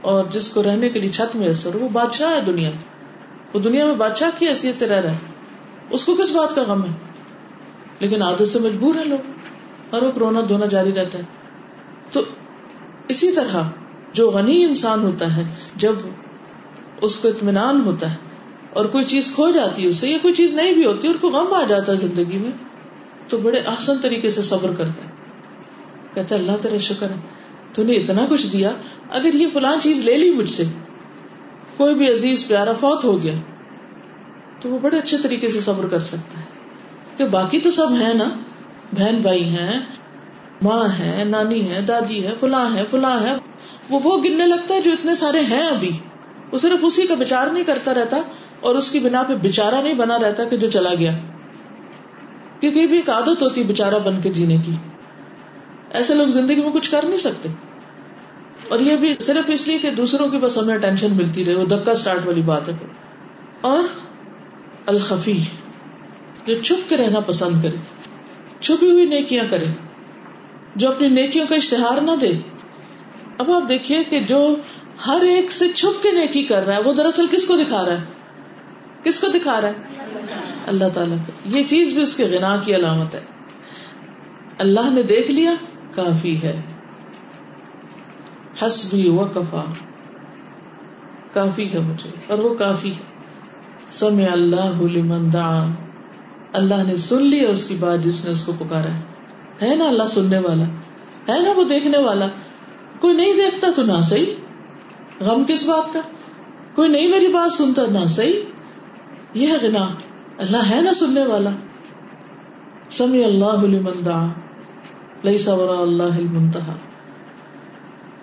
اور 0.00 0.24
جس 0.24 0.50
کو 0.50 0.62
رہنے 0.62 0.88
کے 0.88 0.98
لیے 0.98 1.10
چھت 1.10 1.36
میسر، 1.36 1.74
وہ 1.74 1.88
بادشاہ 1.88 2.30
ہے 2.30 2.40
دنیا۔ 2.40 2.70
وہ 3.54 3.60
دنیا 3.60 3.86
میں 3.86 3.94
بادشاہ 3.94 4.30
کی 4.38 4.48
حیثیت 4.48 4.74
سے 4.78 4.88
رہ 4.88 5.00
رہا 5.00 5.10
ہے۔ 5.10 5.16
اس 5.90 6.04
کو 6.04 6.14
کس 6.14 6.30
بات 6.30 6.54
کا 6.54 6.62
غم 6.62 6.84
ہے؟ 6.84 6.92
لیکن 8.00 8.22
عادت 8.22 8.48
سے 8.48 8.58
مجبور 8.58 8.94
ہے 8.94 9.04
لوگ۔ 9.04 9.30
ہر 9.94 10.02
وقت 10.02 10.18
رونا 10.18 10.40
دھونا 10.48 10.66
جاری 10.66 10.92
رہتا 10.92 11.18
ہے۔ 11.18 11.22
تو 12.12 12.20
اسی 13.08 13.32
طرح 13.32 13.62
جو 14.12 14.30
غنی 14.30 14.64
انسان 14.64 15.02
ہوتا 15.02 15.36
ہے، 15.36 15.42
جب 15.76 15.92
اس 17.00 17.18
کو 17.18 17.28
اطمینان 17.28 17.80
ہوتا 17.80 18.10
ہے 18.10 18.16
اور 18.70 18.84
کوئی 18.84 19.04
چیز 19.04 19.32
کھو 19.34 19.50
جاتی 19.50 19.82
ہے 19.82 19.88
اسے 19.88 20.08
یا 20.08 20.18
کوئی 20.22 20.34
چیز 20.34 20.52
نہیں 20.52 20.72
بھی 20.72 20.84
ہوتی 20.84 21.08
اور 21.08 21.16
کوئی 21.16 21.32
غم 21.32 21.54
آ 21.54 21.62
جاتا 21.68 21.92
ہے 21.92 21.96
زندگی 21.96 22.38
میں، 22.38 22.50
تو 23.28 23.38
بڑے 23.38 23.60
آسان 23.66 23.98
طریقے 24.02 24.30
سے 24.30 24.42
صبر 24.42 24.70
کرتا 24.78 25.04
ہے۔ 25.04 25.10
کہتا 26.14 26.34
ہے، 26.34 26.40
اللہ 26.40 26.52
تیرا 26.62 26.78
شکر 26.78 27.10
ہے 27.10 27.14
تو 27.72 27.82
نے 27.82 27.92
اتنا 27.92 28.26
کچھ 28.30 28.46
دیا، 28.46 28.72
اگر 29.10 29.34
یہ 29.34 29.46
فلان 29.52 29.80
چیز 29.80 29.98
لے 29.98 30.16
لی 30.16 30.30
مجھ 30.30 30.50
سے، 30.50 30.64
کوئی 31.76 31.94
بھی 31.94 32.12
عزیز 32.12 32.48
پیارا 32.48 32.72
فوت 32.72 33.04
ہو 33.04 33.22
گیا، 33.22 33.34
تو 34.60 34.68
وہ 34.68 34.78
بڑے 34.82 34.98
اچھے 34.98 35.18
طریقے 35.18 35.48
سے 35.48 35.60
صبر 35.60 35.86
کر 35.86 35.98
سکتا 35.98 36.40
ہے۔ 36.40 36.44
کہ 37.16 37.24
باقی 37.24 37.60
تو 37.60 37.70
سب 37.70 37.92
ہے 38.00 38.14
نا، 38.14 38.28
بہن 38.92 39.16
بھائی 39.22 39.44
ہیں، 39.44 39.80
ماں 40.62 40.98
ہے، 40.98 41.24
نانی 41.24 41.70
ہے، 41.70 41.80
دادی 41.80 42.26
ہے، 42.26 42.34
فلاں 42.40 42.76
ہے 42.76 42.84
فلاں 42.90 43.20
ہے۔ 43.20 43.36
وہ 43.92 44.00
وہ 44.04 44.22
گننے 44.22 44.46
لگتا 44.46 44.74
ہے 44.74 44.80
جو 44.80 44.92
اتنے 44.92 45.14
سارے 45.14 45.40
ہیں 45.40 45.62
ابھی۔ 45.62 45.90
وہ 46.52 46.58
صرف 46.58 46.78
اسی 46.82 47.06
کا 47.06 47.14
بچار 47.14 47.46
نہیں 47.46 47.64
کرتا 47.64 47.94
رہتا 47.94 48.16
اور 48.60 48.74
اس 48.74 48.90
کی 48.90 49.00
بنا 49.00 49.22
پہ 49.22 49.32
بےچارا 49.42 49.80
نہیں 49.80 49.94
بنا 49.94 50.18
رہتا 50.18 50.44
کہ 50.44 50.56
جو 50.56 50.70
چلا 50.70 50.94
گیا۔ 50.94 51.12
کیونکہ 52.60 52.86
بھی 52.86 52.96
ایک 52.96 53.10
عادت 53.10 53.42
ہوتی 53.42 53.60
ہے 53.60 53.66
بےچارا 53.66 53.98
بن 53.98 54.20
کے 54.20 54.32
جینے 54.32 54.56
کی۔ 54.58 54.72
ایسے 55.90 56.14
لوگ 56.14 56.26
زندگی 56.26 56.60
میں 56.60 56.70
کچھ 56.70 56.90
کر 56.90 57.04
نہیں 57.04 57.16
سکتے۔ 57.16 57.48
اور 58.68 58.80
یہ 58.80 58.96
بھی 58.96 59.14
صرف 59.20 59.44
اس 59.46 59.68
لیے 59.68 59.78
کہ 59.78 59.90
دوسروں 59.90 60.28
کی 60.28 60.38
بس 60.38 60.58
ہمیں 60.58 60.78
ٹینشن 60.78 61.16
ملتی 61.16 61.44
رہے، 61.44 61.54
وہ 61.54 61.64
دکا 61.64 61.92
اسٹارٹ 61.92 62.26
والی 62.26 62.42
بات 62.42 62.68
ہے۔ 62.68 62.72
اور 63.60 63.82
الخفی، 64.86 65.40
جو 66.46 66.54
چھپ 66.62 66.88
کے 66.88 66.96
رہنا 66.96 67.20
پسند 67.20 67.62
کرے، 67.62 67.76
چھپی 68.60 68.90
ہوئی 68.90 69.04
نیکیاں 69.04 69.44
کرے، 69.50 69.64
جو 70.76 70.88
اپنی 70.88 71.08
نیکیوں 71.08 71.46
کا 71.46 71.54
اشتہار 71.54 72.00
نہ 72.00 72.10
دے۔ 72.20 72.32
اب 73.42 73.50
آپ 73.50 73.68
دیکھیے 73.68 74.04
کہ 74.04 74.20
جو 74.20 74.56
ہر 75.06 75.20
ایک 75.20 75.52
سے 75.52 75.72
چھپ 75.72 76.02
کے 76.02 76.10
نیکی 76.10 76.42
کر 76.42 76.62
رہا 76.62 76.76
ہے، 76.76 76.82
وہ 76.82 76.92
دراصل 76.92 77.26
کس 77.30 77.46
کو 77.46 77.56
دکھا 77.56 77.84
رہا 77.84 77.92
ہے؟ 77.92 78.04
کس 79.02 79.20
کو 79.20 79.26
دکھا 79.26 79.60
رہا 79.60 79.68
ہے؟ 79.68 79.72
اللہ 80.66 80.84
تعالیٰ 80.94 81.16
کو۔ 81.26 81.58
یہ 81.58 81.64
چیز 81.64 81.92
بھی 81.92 82.02
اس 82.02 82.16
کے 82.16 82.24
گنا 82.32 82.56
کی 82.64 82.74
علامت 82.76 83.14
ہے۔ 83.14 83.20
اللہ 84.58 84.90
نے 84.90 85.02
دیکھ 85.02 85.30
لیا، 85.30 85.52
کافی 85.94 86.42
ہے۔ 86.42 86.60
حسبی 88.66 89.08
و 89.08 89.24
کفا 89.34 89.64
کافی 91.32 91.72
ہے 91.72 91.78
مجھے، 91.78 92.10
اور 92.26 92.38
وہ 92.38 92.54
کافی 92.54 92.90
ہے۔ 92.90 93.02
سمع 93.88 94.32
اللہ 94.32 94.82
لمن 94.82 95.32
دعا۔ 95.32 95.66
اللہ 96.52 96.82
نے 96.86 96.96
سن 96.96 97.22
لیا 97.22 97.48
اس 97.48 97.64
کی 97.64 97.74
بات 97.74 98.04
جس 98.04 98.24
نے 98.24 98.30
اس 98.30 98.44
کو 98.44 98.52
پکارا 98.58 98.98
ہے۔ 98.98 99.00
ہے 99.70 99.76
نا 99.76 99.84
اللہ 99.84 100.06
سننے 100.08 100.38
والا؟ 100.38 100.64
ہے 101.28 101.42
نا 101.42 101.50
وہ 101.50 101.64
دیکھنے 101.64 101.98
والا؟ 101.98 102.26
کوئی 103.02 103.14
نہیں 103.14 103.34
دیکھتا 103.34 103.68
تو 103.76 103.82
نہ 103.82 104.00
صحیح۔ 104.00 104.34
غم 105.20 105.44
کس 105.48 105.66
بات 105.66 105.92
کا؟ 105.92 106.00
کوئی 106.74 106.88
نہیں 106.88 107.08
میری 107.08 107.28
بات 107.28 107.52
سنتا 107.52 107.82
نہ 107.86 108.06
صحیح۔ 108.06 108.40
یہ 109.34 109.46
ہے 109.48 109.68
گنا 109.68 109.88
اللہ 110.38 110.70
ہے 110.70 110.80
نا 110.80 110.92
سننے 110.92 111.26
والا۔ 111.26 111.50
سمی 112.88 113.24
اللہ 113.24 113.64
لمن 113.64 114.06
دعا 114.06 114.26
لیس 115.22 115.48
اللہ 115.48 116.02
المنتہا۔ 116.02 116.76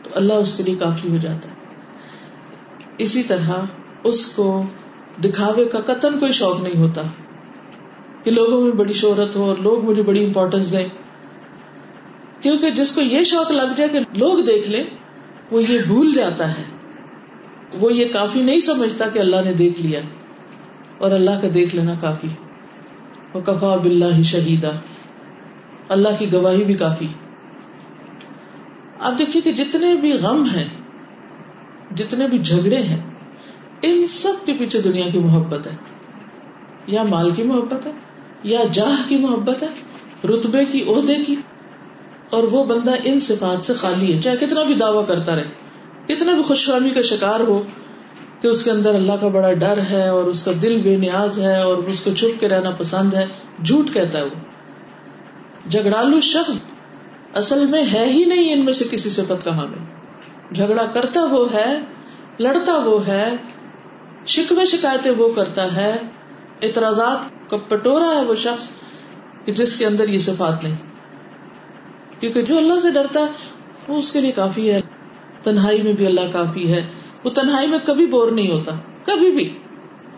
تو 0.03 0.09
اللہ 0.15 0.33
اس 0.33 0.55
کے 0.55 0.63
لیے 0.63 0.75
کافی 0.75 1.09
ہو 1.09 1.17
جاتا 1.17 1.49
ہے۔ 1.49 1.55
اسی 2.97 3.23
طرح 3.23 3.51
اس 4.03 4.25
کو 4.25 4.63
دکھاوے 5.23 5.65
کا 5.65 5.81
قتل 5.81 6.19
کوئی 6.19 6.31
شوق 6.31 6.61
نہیں 6.61 6.77
ہوتا۔ 6.77 7.01
کہ 8.23 8.31
لوگوں 8.31 8.61
میں 8.61 8.71
بڑی 8.71 8.93
شہرت 8.93 9.35
ہو 9.35 9.43
اور 9.43 9.57
لوگ 9.57 9.85
مجھے 9.85 10.03
بڑی 10.03 10.25
امپورٹینس 10.25 10.71
دیں۔ 10.71 10.87
کیونکہ 12.41 12.71
جس 12.71 12.91
کو 12.91 13.01
یہ 13.01 13.23
شوق 13.23 13.51
لگ 13.51 13.73
جائے 13.77 13.89
کہ 13.89 13.99
لوگ 13.99 14.43
دیکھ 14.43 14.71
لیں، 14.71 14.83
وہ 15.51 15.63
یہ 15.69 15.79
بھول 15.87 16.13
جاتا 16.13 16.57
ہے۔ 16.57 16.63
وہ 17.79 17.93
یہ 17.93 18.05
کافی 18.13 18.41
نہیں 18.41 18.59
سمجھتا 18.59 19.07
کہ 19.07 19.19
اللہ 19.19 19.35
نے 19.45 19.53
دیکھ 19.53 19.81
لیا۔ 19.81 19.99
اور 20.97 21.11
اللہ 21.11 21.31
کا 21.41 21.47
دیکھ 21.53 21.75
لینا 21.75 21.93
کافی۔ 22.01 22.27
وہ 23.33 23.41
کفا 23.41 23.75
بلّہ 23.75 24.21
شہیدا۔ 24.21 24.69
اللہ 25.89 26.09
کی 26.19 26.33
گواہی 26.33 26.63
بھی 26.63 26.73
کافی۔ 26.73 27.07
آپ 28.99 29.17
دیکھیے 29.17 29.41
کہ 29.41 29.51
جتنے 29.51 29.95
بھی 29.95 30.11
غم 30.11 30.43
ہیں، 30.43 30.67
جتنے 31.95 32.27
بھی 32.27 32.39
جھگڑے 32.39 32.83
ہیں، 32.83 33.01
ان 33.81 34.07
سب 34.07 34.45
کے 34.45 34.53
پیچھے 34.53 34.81
دنیا 34.81 35.09
کی 35.09 35.19
محبت 35.19 35.67
ہے۔ 35.67 35.75
یا 36.87 37.03
مال 37.03 37.29
کی 37.29 37.43
محبت 37.43 37.87
ہے، 37.87 37.91
یا 38.43 38.59
جاہ 38.71 39.09
کی 39.09 39.17
محبت 39.17 39.63
ہے، 39.63 39.67
رتبے 40.27 40.65
کی، 40.65 40.83
عہدے 40.83 41.15
کی۔ 41.27 41.35
اور 42.29 42.43
وہ 42.43 42.63
بندہ 42.63 42.91
ان 43.03 43.19
صفات 43.19 43.65
سے 43.65 43.73
خالی 43.73 44.15
ہے، 44.15 44.21
چاہے 44.21 44.37
کتنا 44.37 44.63
بھی 44.63 44.75
دعوی 44.75 45.05
کرتا 45.07 45.35
رہے، 45.35 45.47
کتنا 46.07 46.33
بھی 46.33 46.43
خوش 46.43 46.65
فہمی 46.65 46.89
کا 46.89 47.01
شکار 47.01 47.39
ہو، 47.39 47.61
کہ 48.41 48.47
اس 48.47 48.63
کے 48.63 48.71
اندر 48.71 48.95
اللہ 48.95 49.13
کا 49.21 49.27
بڑا 49.27 49.53
ڈر 49.53 49.79
ہے 49.89 50.07
اور 50.07 50.23
اس 50.23 50.43
کا 50.43 50.51
دل 50.61 50.81
بے 50.81 50.95
نیاز 50.97 51.39
ہے 51.39 51.61
اور 51.61 51.77
اس 51.77 52.01
کو 52.01 52.13
چھپ 52.13 52.39
کے 52.39 52.49
رہنا 52.49 52.69
پسند 52.69 53.13
ہے، 53.13 53.25
جھوٹ 53.65 53.93
کہتا 53.93 54.17
ہے 54.17 54.23
وہ۔ 54.23 55.69
جھگڑالو 55.69 56.19
شخص 56.21 56.53
اصل 57.33 57.65
میں 57.65 57.83
ہے 57.93 58.05
ہی 58.05 58.23
نہیں 58.23 58.53
ان 58.53 58.65
میں 58.65 58.73
سے 58.73 58.85
کسی 58.91 59.09
صفت 59.09 59.45
کا 59.45 59.57
حامل 59.57 60.55
جھگڑا 60.55 60.85
کرتا 60.85 61.25
وہ 61.25 61.53
ہے، 61.53 61.79
لڑتا 62.39 62.75
وہ 62.77 63.07
ہے، 63.07 63.35
شکوے 64.25 64.65
شکایتیں 64.65 65.11
وہ 65.11 65.29
کرتا 65.29 65.75
ہے، 65.75 65.95
اعتراضات 66.61 67.49
کا 67.49 67.57
پٹورا 67.57 68.09
ہے 68.15 68.25
وہ 68.25 68.35
شخص 68.35 68.67
کہ 69.45 69.51
جس 69.51 69.75
کے 69.75 69.85
اندر 69.85 70.09
یہ 70.09 70.17
صفات 70.17 70.63
نہیں۔ 70.63 70.88
کیونکہ 72.19 72.41
جو 72.41 72.57
اللہ 72.57 72.79
سے 72.79 72.91
ڈرتا 72.91 73.19
ہے، 73.19 73.25
وہ 73.87 73.97
اس 73.97 74.11
کے 74.11 74.21
لیے 74.21 74.31
کافی 74.31 74.71
ہے۔ 74.71 74.81
تنہائی 75.43 75.81
میں 75.81 75.93
بھی 75.93 76.05
اللہ 76.05 76.21
کافی 76.31 76.73
ہے۔ 76.73 76.85
وہ 77.23 77.29
تنہائی 77.29 77.67
میں 77.67 77.79
کبھی 77.85 78.05
بور 78.05 78.31
نہیں 78.31 78.51
ہوتا، 78.51 78.71
کبھی 79.05 79.31
بھی۔ 79.31 79.53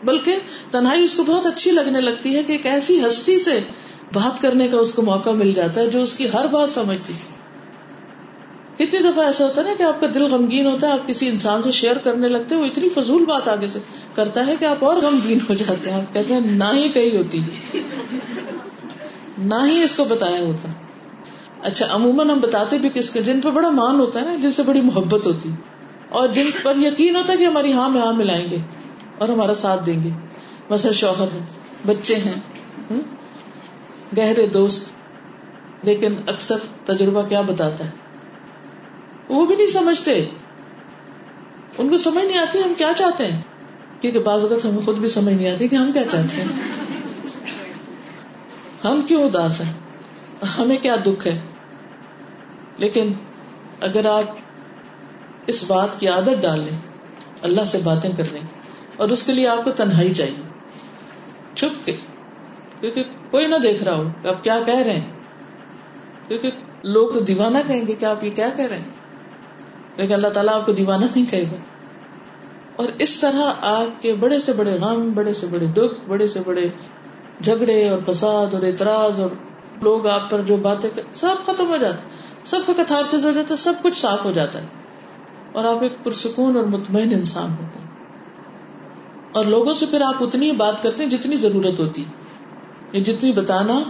بلکہ 0.03 0.35
تنہائی 0.71 1.03
اس 1.03 1.15
کو 1.15 1.23
بہت 1.23 1.45
اچھی 1.45 1.71
لگنے 1.71 2.01
لگتی 2.01 2.35
ہے 2.35 2.43
کہ 2.43 2.51
ایک 2.51 2.65
ایسی 2.65 3.05
ہستی 3.07 3.39
سے 3.39 3.59
بات 4.13 4.41
کرنے 4.41 4.67
کا 4.67 4.77
اس 4.77 4.93
کو 4.93 5.01
موقع 5.01 5.29
مل 5.29 5.51
جاتا 5.51 5.81
ہے 5.81 5.87
جو 5.87 6.01
اس 6.01 6.13
کی 6.13 6.27
ہر 6.33 6.47
بات 6.47 6.69
سمجھتی۔ 6.69 7.13
کتنی 8.73 8.99
دفعہ 8.99 9.25
ایسا 9.25 9.45
ہوتا 9.45 9.61
ہے 9.61 9.67
نا 9.67 9.73
کہ 9.77 9.83
آپ 9.83 10.01
کا 10.01 10.07
دل 10.13 10.23
غمگین 10.23 10.65
ہوتا 10.65 10.87
ہے، 10.87 10.91
آپ 10.91 11.07
کسی 11.07 11.27
انسان 11.27 11.61
سے 11.61 11.71
شیئر 11.71 11.97
کرنے 11.97 12.27
لگتے 12.27 12.55
ہیں، 12.55 12.61
وہ 12.61 12.67
اتنی 12.67 12.89
فضول 12.89 13.25
بات 13.25 13.47
آگے 13.47 13.69
سے 13.69 13.79
کرتا 14.13 14.47
ہے 14.47 14.55
کہ 14.55 14.65
آپ 14.65 14.85
اور 14.85 14.97
غمگین 14.97 15.37
ہو 15.49 15.53
جاتے 15.53 15.91
ہیں۔ 15.91 16.01
آپ 16.01 16.13
کہتے 16.13 16.33
ہیں، 16.33 16.41
نہ 16.41 16.63
ہی 16.63 16.89
کہی 16.89 17.17
ہوتی۔ 17.17 17.39
نہ 19.37 19.55
ہی 19.65 19.83
اس 19.83 19.95
کو 19.95 20.03
بتایا 20.03 20.39
ہوتا۔ 20.39 20.67
اچھا 21.61 21.87
عموماً 21.89 22.29
ہم 22.29 22.39
بتاتے 22.39 22.77
بھی 22.77 22.89
کس 22.93 23.09
کے، 23.09 23.21
جن 23.21 23.41
پہ 23.41 23.49
بڑا 23.49 23.69
مان 23.69 23.99
ہوتا 23.99 24.19
ہے 24.19 24.25
نا، 24.25 24.35
جن 24.35 24.51
سے 24.51 24.63
بڑی 24.63 24.81
محبت 24.81 25.27
ہوتی 25.27 25.49
اور 26.09 26.27
جن 26.27 26.49
پر 26.63 26.75
یقین 26.75 27.15
ہوتا 27.15 27.33
ہے 27.33 27.37
کہ 27.37 27.43
ہماری 27.43 27.73
ہاں 27.73 27.89
میں 27.89 28.01
ہاں 28.01 28.13
ملائیں 28.13 28.49
گے 28.49 28.57
اور 29.17 29.29
ہمارا 29.29 29.55
ساتھ 29.55 29.85
دیں 29.85 30.03
گے۔ 30.03 30.09
مثلا 30.69 30.91
شوہر 30.91 31.25
ہے 31.33 31.39
بچے 31.85 32.15
ہیں 32.15 32.39
گہرے 34.17 34.47
دوست۔ 34.47 34.91
لیکن 35.83 36.15
اکثر 36.27 36.55
تجربہ 36.85 37.21
کیا 37.21 37.41
بتاتا 37.41 37.85
ہے؟ 37.85 37.89
وہ 39.29 39.45
بھی 39.45 39.55
نہیں 39.55 39.67
سمجھتے۔ 39.67 40.25
ان 41.77 41.89
کو 41.89 41.97
سمجھ 41.97 42.25
نہیں 42.25 42.37
آتی 42.37 42.59
ہم 42.63 42.73
کیا 42.77 42.91
چاہتے 42.97 43.31
ہیں؟ 43.31 43.41
کیونکہ 44.01 44.19
بعض 44.19 44.43
اوقات 44.43 44.65
ہمیں 44.65 44.81
خود 44.81 44.97
بھی 44.97 45.07
سمجھ 45.07 45.33
نہیں 45.33 45.51
آتی 45.51 45.67
کہ 45.67 45.75
ہم 45.75 45.91
کیا 45.91 46.03
چاہتے 46.11 46.41
ہیں۔ 46.41 46.47
ہم 48.83 49.01
کیوں 49.01 49.23
اداس 49.23 49.61
ہیں؟ 49.61 49.73
ہمیں 50.57 50.77
کیا 50.77 50.95
دکھ 51.05 51.27
ہے؟ 51.27 51.50
لیکن 52.77 53.13
اگر 53.81 54.05
آپ 54.05 54.23
اس 55.47 55.63
بات 55.67 55.99
کی 55.99 56.07
عادت 56.07 56.41
ڈال 56.41 56.59
لیں، 56.59 56.79
اللہ 57.41 57.61
سے 57.61 57.77
باتیں 57.83 58.11
کر 58.11 58.23
لیں، 58.31 58.41
اور 58.97 59.09
اس 59.09 59.23
کے 59.23 59.33
لیے 59.33 59.47
آپ 59.47 59.63
کو 59.63 59.71
تنہائی 59.71 60.13
چاہیے۔ 60.13 60.41
چھپ 61.55 61.85
کے، 61.85 61.95
کیونکہ 62.79 63.03
کوئی 63.31 63.45
نہ 63.45 63.55
دیکھ 63.55 63.83
رہا 63.83 63.95
ہو 63.95 64.29
آپ 64.29 64.43
کیا 64.43 64.59
کہہ 64.65 64.79
رہے 64.79 64.93
ہیں۔ 64.93 65.11
کیونکہ 66.27 66.51
لوگ 66.83 67.11
تو 67.11 67.19
دیوانہ 67.19 67.57
کہیں 67.67 67.87
گے 67.87 67.93
کہ 67.93 68.05
آپ 68.05 68.23
یہ 68.23 68.31
کیا 68.35 68.49
کہہ 68.55 68.65
رہے 68.65 68.77
ہیں۔ 68.77 68.89
لیکن 69.97 70.13
اللہ 70.13 70.27
تعالیٰ 70.27 70.53
آپ 70.53 70.65
کو 70.65 70.71
دیوانہ 70.71 71.05
نہیں 71.15 71.31
کہے 71.31 71.43
گا۔ 71.43 71.55
اور 72.75 72.87
اس 72.99 73.19
طرح 73.19 73.53
آپ 73.61 74.01
کے 74.01 74.13
بڑے 74.13 74.39
سے 74.39 74.53
بڑے 74.53 74.77
غم، 74.81 75.11
بڑے 75.13 75.33
سے 75.33 75.47
بڑے 75.47 75.65
دکھ، 75.65 76.09
بڑے 76.09 76.27
سے 76.27 76.39
بڑے 76.45 76.69
جھگڑے 77.41 77.89
اور 77.89 78.13
فساد 78.13 78.53
اور 78.53 78.63
اعتراض 78.63 79.19
اور 79.19 79.29
لوگ 79.81 80.07
آپ 80.07 80.29
پر 80.29 80.41
جو 80.41 80.57
باتیں 80.57 80.89
سب 81.13 81.35
ختم 81.45 81.67
ہو 81.67 81.77
جاتا 81.77 81.97
سب 82.45 82.59
کا 82.67 82.83
کتار 82.83 83.03
سے 83.03 83.17
ہو 83.17 83.31
جاتا 83.31 83.51
ہے 83.51 83.55
سب 83.55 83.73
کچھ 83.81 83.97
صاف 83.97 84.25
ہو 84.25 84.31
جاتا 84.31 84.61
ہے 84.61 84.65
اور 85.51 85.65
آپ 85.65 85.83
ایک 85.83 85.93
پرسکون 86.03 86.57
اور 86.57 86.63
مطمئن 86.63 87.09
انسان 87.13 87.49
ہوتے 87.51 87.79
ہیں۔ 87.79 87.87
اور 89.31 89.45
لوگوں 89.45 89.73
سے 89.73 89.85
پھر 89.85 90.01
آپ 90.01 90.23
اتنی 90.23 90.51
بات 90.51 90.83
کرتے 90.83 91.03
ہیں 91.03 91.09
جتنی 91.09 91.35
ضرورت 91.35 91.79
ہوتی۔ 91.79 92.05
یا 92.91 93.01
جتنی 93.03 93.31
بتانا 93.31 93.83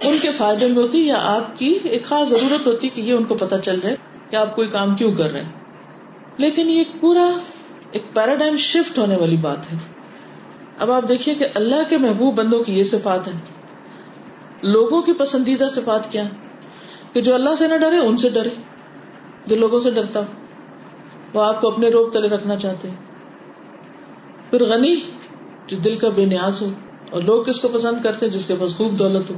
ان 0.00 0.16
کے 0.22 0.32
فائدے 0.32 0.68
میں 0.68 0.82
ہوتی 0.82 1.06
یا 1.06 1.18
آپ 1.20 1.58
کی 1.58 1.78
ایک 1.82 2.04
خاص 2.04 2.28
ضرورت 2.28 2.66
ہوتی 2.66 2.88
کہ 2.88 3.00
یہ 3.00 3.12
ان 3.12 3.24
کو 3.24 3.34
پتا 3.34 3.58
چل 3.58 3.80
جائے 3.82 3.96
کہ 4.30 4.36
آپ 4.36 4.56
کوئی 4.56 4.68
کام 4.68 4.96
کیوں 4.96 5.12
کر 5.12 5.32
رہے 5.32 5.42
ہیں۔ 5.42 5.52
لیکن 6.36 6.70
یہ 6.70 6.84
پورا 7.00 7.30
ایک 7.90 8.14
پیراڈائم 8.14 8.56
شفٹ 8.56 8.98
ہونے 8.98 9.16
والی 9.16 9.36
بات 9.36 9.72
ہے۔ 9.72 9.78
اب 10.78 10.92
آپ 10.92 11.08
دیکھیے 11.08 11.34
کہ 11.34 11.46
اللہ 11.54 11.88
کے 11.88 11.98
محبوب 11.98 12.34
بندوں 12.34 12.64
کی 12.64 12.78
یہ 12.78 12.84
صفات 12.84 13.28
ہے 13.28 13.32
لوگوں 14.62 15.02
کی 15.02 15.12
پسندیدہ 15.12 15.68
صفات 15.70 16.12
کیا؟ 16.12 16.24
کہ 17.14 17.22
جو 17.22 17.34
اللہ 17.34 17.54
سے 17.58 17.68
نہ 17.68 17.76
ڈرے، 17.76 17.98
ان 17.98 18.16
سے 18.16 18.28
ڈرے۔ 18.28 18.48
جو 19.46 19.56
لوگوں 19.56 19.80
سے 19.80 19.90
ڈرتا، 19.90 20.20
وہ 21.34 21.42
آپ 21.42 21.60
کو 21.60 21.68
اپنے 21.68 21.88
روپ 21.88 22.12
تلے 22.12 22.28
رکھنا 22.28 22.56
چاہتے 22.56 22.88
ہیں۔ 22.88 22.96
پھر 24.50 24.64
غنی، 24.64 24.96
جو 25.66 25.76
دل 25.76 25.94
کا 25.94 26.08
بے 26.08 26.24
نیاز 26.24 26.62
ہو، 26.62 26.66
اور 27.10 27.22
لوگ 27.22 27.42
کس 27.42 27.60
کو 27.60 27.68
پسند 27.68 28.02
کرتے 28.02 28.28
جس 28.28 28.46
کے 28.46 28.54
پاس 28.60 28.76
خوب 28.76 28.98
دولت 28.98 29.30
ہو۔ 29.30 29.36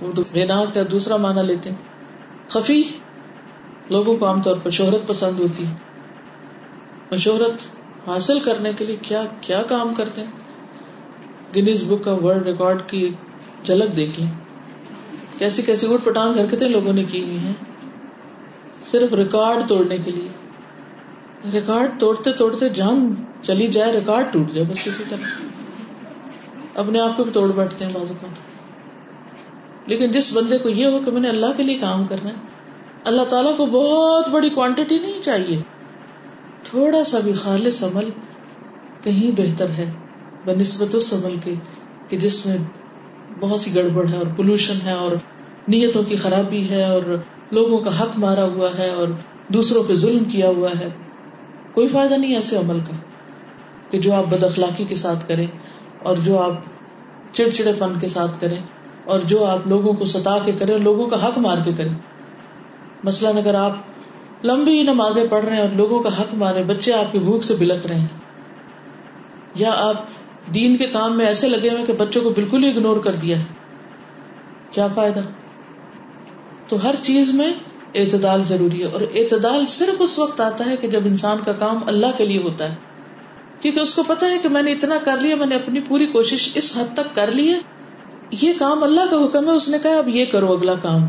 وہ 0.00 0.12
تو 0.12 0.22
بے 0.32 0.44
نام 0.44 0.70
کا 0.70 0.80
دوسرا 0.92 1.16
معنی 1.16 1.42
لیتے 1.46 1.70
ہیں۔ 1.70 1.76
خفی، 2.48 2.82
لوگوں 3.90 4.16
کو 4.16 4.26
عام 4.26 4.42
طور 4.42 4.56
پر 4.62 4.70
شہرت 4.70 5.06
پسند 5.06 5.40
ہوتی 5.40 5.64
ہے۔ 5.66 7.16
شہرت 7.16 7.54
حاصل 8.08 8.40
کرنے 8.40 8.72
کے 8.72 8.86
لیے 8.86 8.96
کیا 9.02 9.24
کیا 9.40 9.62
کام 9.62 9.94
کرتے 9.94 10.20
ہیں؟ 10.20 10.30
گنیز 11.56 11.84
بک 11.84 12.04
کا 12.04 12.12
ورلڈ 12.12 12.42
ریکارڈ 12.42 12.82
کی 12.86 12.98
ایک 12.98 13.12
جھلک 13.66 13.96
دیکھ 13.96 14.20
لیں۔ 14.20 14.47
کیسی 15.38 15.62
کیسی 15.62 15.94
اٹھ 15.94 16.04
پٹانگ 16.04 16.34
حرکتیں 16.34 16.68
لوگوں 16.68 16.92
نے 16.92 17.04
کی 17.04 17.24
ہوئی 17.24 17.38
ہیں۔ 17.38 17.52
صرف 18.84 19.12
ریکارڈ 19.12 19.68
توڑنے 19.68 19.98
کے 19.98 20.10
لیے۔ 20.10 20.28
ریکارڈ 21.52 22.00
توڑتے 22.00 22.32
توڑتے 22.32 22.68
جان 22.68 23.14
چلی 23.42 23.66
جائے، 23.66 23.92
ریکارڈ 23.92 24.32
ٹوٹ 24.32 24.50
جائے 24.52 24.66
بس 24.66 24.84
کسی 24.84 25.02
طرح۔ 25.08 25.26
اپنے 26.74 27.00
آپ 27.00 27.16
کو 27.16 27.24
بھی 27.24 27.32
توڑ 27.32 27.52
بیٹھتے 27.52 27.84
ہیں 27.84 27.92
بازو 27.92 28.14
کا 28.20 28.26
لیکن 29.86 30.10
جس 30.10 30.32
بندے 30.32 30.58
کو 30.58 30.68
یہ 30.68 30.86
ہو 30.86 30.98
کہ 31.04 31.10
میں 31.10 31.20
نے 31.20 31.28
اللہ 31.28 31.46
کے 31.56 31.62
لیے 31.62 31.78
کام 31.78 32.06
کرنا 32.06 32.30
ہے، 32.30 32.34
اللہ 33.04 33.22
تعالیٰ 33.22 33.56
کو 33.56 33.66
بہت 33.66 34.28
بڑی 34.28 34.50
کوانٹٹی 34.50 34.98
نہیں 34.98 35.22
چاہیے۔ 35.22 35.62
تھوڑا 36.62 37.04
سا 37.04 37.18
بھی 37.20 37.32
خالص 37.32 37.84
عمل 37.84 38.10
کہیں 39.02 39.30
بہتر 39.36 39.70
ہے 39.70 39.92
بہ 40.44 40.52
نسبت 40.52 40.94
اس 40.94 41.14
عمل 41.14 41.36
کے 41.44 41.54
کہ 42.08 42.18
جس 42.18 42.46
میں 42.46 42.56
بہت 43.40 43.60
سی 43.60 43.74
گڑبڑ 43.74 44.08
ہے 44.08 44.16
اور 44.16 44.26
پولوشن 44.36 44.78
ہے 44.84 44.92
اور 44.92 45.12
نیتوں 45.68 46.02
کی 46.02 46.16
خرابی 46.16 46.68
ہے 46.70 46.84
اور 46.84 47.02
لوگوں 47.52 47.78
کا 47.78 47.90
حق 48.00 48.18
مارا 48.18 48.44
ہوا 48.44 48.68
ہے 48.78 48.88
اور 48.90 49.08
دوسروں 49.48 49.82
پہ 49.84 49.94
ظلم 49.94 50.24
کیا 50.24 50.48
ہوا 50.48 50.70
ہے۔ 50.80 50.88
کوئی 51.72 51.88
فائدہ 51.88 52.14
نہیں 52.14 52.34
ایسے 52.34 52.56
عمل 52.56 52.80
کا 52.80 52.96
کہ 53.90 53.98
جو 53.98 54.12
آپ 54.14 54.24
بد 54.28 54.44
اخلاقی 54.44 54.84
کے 54.84 54.94
ساتھ 54.94 55.28
کریں 55.28 55.46
اور 56.02 56.16
جو 56.16 56.38
آپ 56.38 56.54
چڑچڑے 57.32 57.72
پن 57.78 57.98
کے 58.00 58.08
ساتھ 58.08 58.40
کریں 58.40 58.60
اور 59.04 59.20
جو 59.20 59.44
آپ 59.44 59.66
لوگوں 59.66 59.92
کو 59.92 60.04
ستا 60.04 60.38
کے 60.38 60.52
کریں 60.52 60.74
اور 60.74 60.82
لوگوں 60.82 61.06
کا 61.06 61.26
حق 61.26 61.38
مار 61.38 61.58
کے 61.64 61.72
کریں۔ 61.76 61.94
مثلاً 63.04 63.36
اگر 63.36 63.54
آپ 63.54 64.44
لمبی 64.44 64.82
نمازیں 64.82 65.24
پڑھ 65.30 65.44
رہے 65.44 65.56
ہیں 65.56 65.62
اور 65.62 65.76
لوگوں 65.76 66.00
کا 66.00 66.08
حق 66.20 66.34
مارے، 66.34 66.62
بچے 66.62 66.92
آپ 66.92 67.12
کی 67.12 67.18
بھوک 67.18 67.44
سے 67.44 67.54
بلک 67.54 67.86
رہے 67.86 67.94
ہیں، 67.94 68.06
یا 69.54 69.72
آپ 69.76 70.04
دین 70.54 70.76
کے 70.76 70.86
کام 70.86 71.16
میں 71.16 71.26
ایسے 71.26 71.48
لگے 71.48 71.70
ہوئے 71.70 71.84
کہ 71.86 71.92
بچوں 71.92 72.22
کو 72.22 72.30
بالکل 72.30 72.64
ہی 72.64 72.70
اگنور 72.70 72.96
کر 72.96 73.12
دیا 73.12 73.38
ہے۔ 73.38 73.44
کیا 74.70 74.86
فائدہ؟ 74.86 75.20
تو 76.68 76.88
ہر 76.88 76.94
چیز 77.02 77.30
میں 77.30 77.52
اعتدال 77.94 78.44
ضروری 78.44 78.80
ہے 78.80 78.84
اور 78.84 79.00
اعتدال 79.00 79.66
صرف 79.66 79.94
اس 79.98 80.18
وقت 80.18 80.40
آتا 80.40 80.66
ہے 80.66 80.76
کہ 80.76 80.88
جب 80.88 81.00
انسان 81.04 81.38
کا 81.44 81.52
کام 81.52 81.78
اللہ 81.86 82.06
کے 82.16 82.26
لیے 82.26 82.42
ہوتا 82.42 82.70
ہے۔ 82.70 82.76
کیونکہ 83.60 83.80
اس 83.80 83.94
کو 83.94 84.02
پتا 84.02 84.26
ہے 84.26 84.38
کہ 84.38 84.48
میں 84.48 84.62
نے 84.62 84.72
اتنا 84.72 84.94
کر 85.04 85.16
لیا، 85.20 85.36
میں 85.36 85.46
نے 85.46 85.54
اپنی 85.54 85.80
پوری 85.80 86.06
کوشش 86.06 86.50
اس 86.54 86.76
حد 86.76 86.94
تک 86.94 87.14
کر 87.14 87.32
لی 87.32 87.54
ہے۔ 87.54 87.58
یہ 88.30 88.52
کام 88.58 88.82
اللہ 88.82 89.00
کا 89.10 89.24
حکم 89.24 89.44
ہے، 89.44 89.50
اس 89.50 89.68
نے 89.68 89.78
کہا 89.78 89.96
اب 89.96 90.08
یہ 90.08 90.24
کرو 90.24 90.52
اگلا 90.52 90.74
کام۔ 90.74 91.06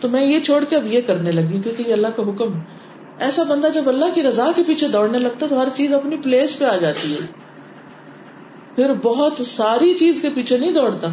تو 0.00 0.08
میں 0.08 0.24
یہ 0.24 0.40
چھوڑ 0.40 0.64
کے 0.64 0.76
اب 0.76 0.92
یہ 0.92 1.00
کرنے 1.00 1.30
لگی 1.30 1.60
کیونکہ 1.60 1.88
یہ 1.88 1.92
اللہ 1.92 2.06
کا 2.16 2.22
حکم۔ 2.22 2.58
ایسا 3.18 3.42
بندہ 3.42 3.66
جب 3.74 3.88
اللہ 3.88 4.04
کی 4.14 4.22
رضا 4.22 4.50
کے 4.56 4.62
پیچھے 4.66 4.88
دوڑنے 4.88 5.18
لگتا 5.18 5.46
ہے 5.46 5.50
تو 5.50 5.62
ہر 5.62 5.68
چیز 5.74 5.94
اپنی 5.94 6.16
پلیس 6.16 6.58
پہ 6.58 6.64
آ 6.64 6.76
جاتی 6.76 7.14
ہے۔ 7.14 7.43
پھر 8.74 8.94
بہت 8.94 9.46
ساری 9.46 9.94
چیز 9.94 10.18
کے 10.22 10.28
پیچھے 10.34 10.58
نہیں 10.58 10.70
دوڑتا، 10.70 11.08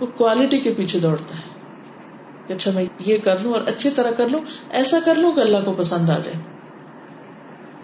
وہ 0.00 0.06
کوالٹی 0.06 0.60
کے 0.60 0.74
پیچھے 0.74 0.98
دوڑتا 0.98 1.34
ہے۔ 1.34 1.52
کہ 2.46 2.52
اچھا 2.52 2.70
میں 2.70 2.84
یہ 3.06 3.18
کر 3.18 3.42
لوں 3.42 3.52
اور 3.52 3.62
اچھی 3.66 3.90
طرح 3.90 4.10
کر 4.10 4.28
لوں، 4.28 4.40
ایسا 4.70 4.98
کر 5.04 5.14
لوں 5.14 5.32
کہ 5.32 5.40
اللہ 5.40 5.56
کو 5.64 5.74
پسند 5.76 6.10
آ 6.10 6.18
جائے۔ 6.18 6.36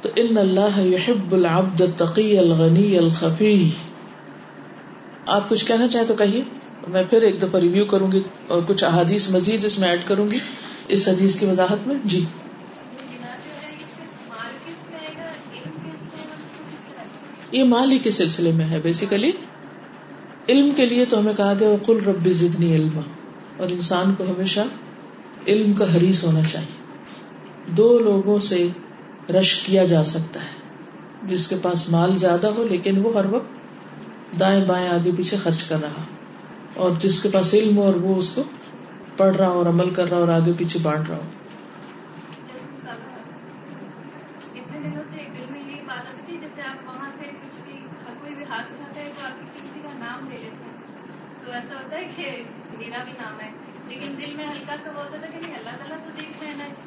تو 0.02 0.08
ان 0.16 0.38
اللہ 0.38 0.80
یحب 0.80 1.32
العبد 1.32 1.80
التقی 1.80 2.38
الغنی 2.38 2.98
الخفی۔ 2.98 3.70
آپ 5.26 5.48
کچھ 5.48 5.64
کہنا 5.66 5.88
چاہیں 5.88 6.06
تو 6.06 6.14
کہیے، 6.14 6.42
میں 6.88 7.02
پھر 7.10 7.22
ایک 7.22 7.42
دفعہ 7.42 7.60
ریویو 7.60 7.84
کروں 7.84 8.12
گی 8.12 8.22
اور 8.46 8.60
کچھ 8.66 8.84
احادیث 8.84 9.30
مزید 9.30 9.64
اس 9.64 9.78
میں 9.78 9.88
ایڈ 9.88 10.00
کروں 10.04 10.30
گی۔ 10.30 10.38
اس 10.88 11.08
حدیث 11.08 11.38
کی 11.38 11.46
وضاحت 11.46 11.86
میں؟ 11.86 11.94
جی۔ 12.04 12.24
یہ 17.52 17.64
مال 17.64 17.92
ہی 17.92 17.98
کے 17.98 18.10
سلسلے 18.10 18.52
میں 18.52 18.66
ہے 18.66 18.80
بیسیکلی 18.82 19.30
علم 20.48 20.70
کے 20.70 20.86
لیے 20.86 21.04
تو 21.04 21.18
ہمیں 21.18 21.34
کہا 21.34 21.52
گیا 21.60 21.68
کل 21.86 21.98
ربی 22.06 22.32
زدنی 22.32 22.74
علم 22.74 23.00
اور 23.56 23.68
انسان 23.70 24.14
کو 24.14 24.24
ہمیشہ 24.24 24.60
علم 25.46 25.72
کا 25.72 25.96
حریص 25.96 26.24
ہونا 26.24 26.42
چاہیے۔ 26.42 26.76
دو 27.66 27.98
لوگوں 27.98 28.38
سے 28.38 28.68
رش 29.30 29.54
کیا 29.54 29.84
جا 29.84 30.04
سکتا 30.04 30.40
ہے۔ 30.40 30.58
جس 31.22 31.48
کے 31.48 31.56
پاس 31.62 31.88
مال 31.88 32.18
زیادہ 32.18 32.46
ہو، 32.46 32.64
لیکن 32.64 33.00
وہ 33.00 33.14
ہر 33.14 33.24
وقت 33.24 33.48
دائیں 34.40 34.64
بائیں 34.64 34.88
آگے 34.88 35.10
پیچھے 35.16 35.36
خرچ 35.36 35.64
کر 35.64 35.80
رہا۔ 35.82 36.02
اور 36.74 36.90
جس 37.00 37.20
کے 37.20 37.28
پاس 37.32 37.54
علم 37.54 37.78
ہو 37.78 37.82
اور 37.82 37.94
وہ 37.94 38.16
اس 38.16 38.30
کو 38.30 38.42
پڑھ 39.16 39.36
رہا 39.36 39.46
اور 39.46 39.66
عمل 39.66 39.90
کر 39.90 40.10
رہا 40.10 40.18
اور 40.18 40.28
آگے 40.28 40.52
پیچھے 40.52 40.80
بانٹ 40.82 41.08
رہا 41.08 41.16
ہو۔ 41.16 41.22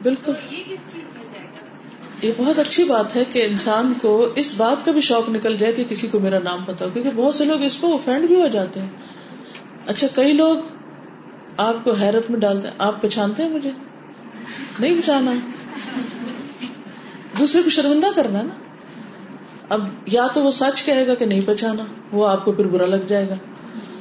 بالکل۔ 0.04 0.32
یہ 2.22 2.32
بہت 2.38 2.60
اچھی 2.60 2.84
بات 2.84 3.16
ہے 3.16 3.26
کہ 3.26 3.46
انسان 3.46 3.94
کو 4.02 4.28
اس 4.36 4.54
بات 4.58 4.86
کا 4.86 4.92
بھی 4.92 5.02
شوق 5.02 5.30
نکل 5.30 5.58
جائے 5.58 5.74
کہ 5.74 5.84
کسی 5.84 6.08
کو 6.08 6.20
میرا 6.20 6.40
نام 6.40 6.60
پتا 6.66 6.86
ہو، 6.86 6.90
کیونکہ 6.94 7.12
بہت 7.16 7.36
سے 7.36 7.46
لوگ 7.46 7.62
اس 7.62 7.78
کو 7.78 7.92
اوفینڈ 7.92 8.28
بھی 8.28 8.42
ہو 8.42 8.48
جاتے 8.48 8.82
ہیں۔ 8.82 8.90
اچھا 9.88 10.08
کئی 10.16 10.34
لوگ 10.34 10.56
آپ 11.58 11.76
کو 11.84 11.92
حیرت 11.92 12.32
میں 12.32 12.40
ڈالتے 12.40 12.68
ہیں، 12.68 12.76
آپ 12.78 13.02
پہچانتے 13.02 13.44
ہیں 13.44 13.50
مجھے؟ 13.50 13.72
نہیں 14.80 14.96
پہچانا۔ 14.96 15.32
دوسرے 17.40 17.64
کو 17.64 17.70
شرمندہ 17.70 18.08
کرنا 18.16 18.42
نا۔ 18.42 18.54
اب 19.70 19.88
یا 20.06 20.28
تو 20.34 20.44
وہ 20.44 20.52
سچ 20.52 20.84
کہے 20.84 21.08
گا 21.08 21.16
کہ 21.16 21.26
نہیں 21.26 21.42
پہچانا، 21.46 21.86
وہ 22.12 22.28
آپ 22.28 22.46
کو 22.46 22.52
پھر 22.52 22.68
برا 22.68 22.86
لگ 22.86 23.04
جائے 23.08 23.30
گا۔ 23.30 23.36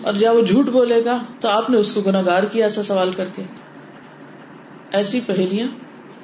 اور 0.03 0.15
جب 0.15 0.35
وہ 0.35 0.41
جھوٹ 0.41 0.67
بولے 0.67 1.05
گا، 1.05 1.19
تو 1.41 1.49
آپ 1.49 1.71
نے 1.71 1.77
اس 1.77 1.93
کو 1.93 2.01
گناگار 2.01 2.43
کیا 2.43 2.67
ایسا 2.67 2.83
سوال 2.83 3.13
کر 3.13 3.25
کے۔ 3.37 3.43
ایسی 4.93 5.21
پہلیاں 5.27 5.67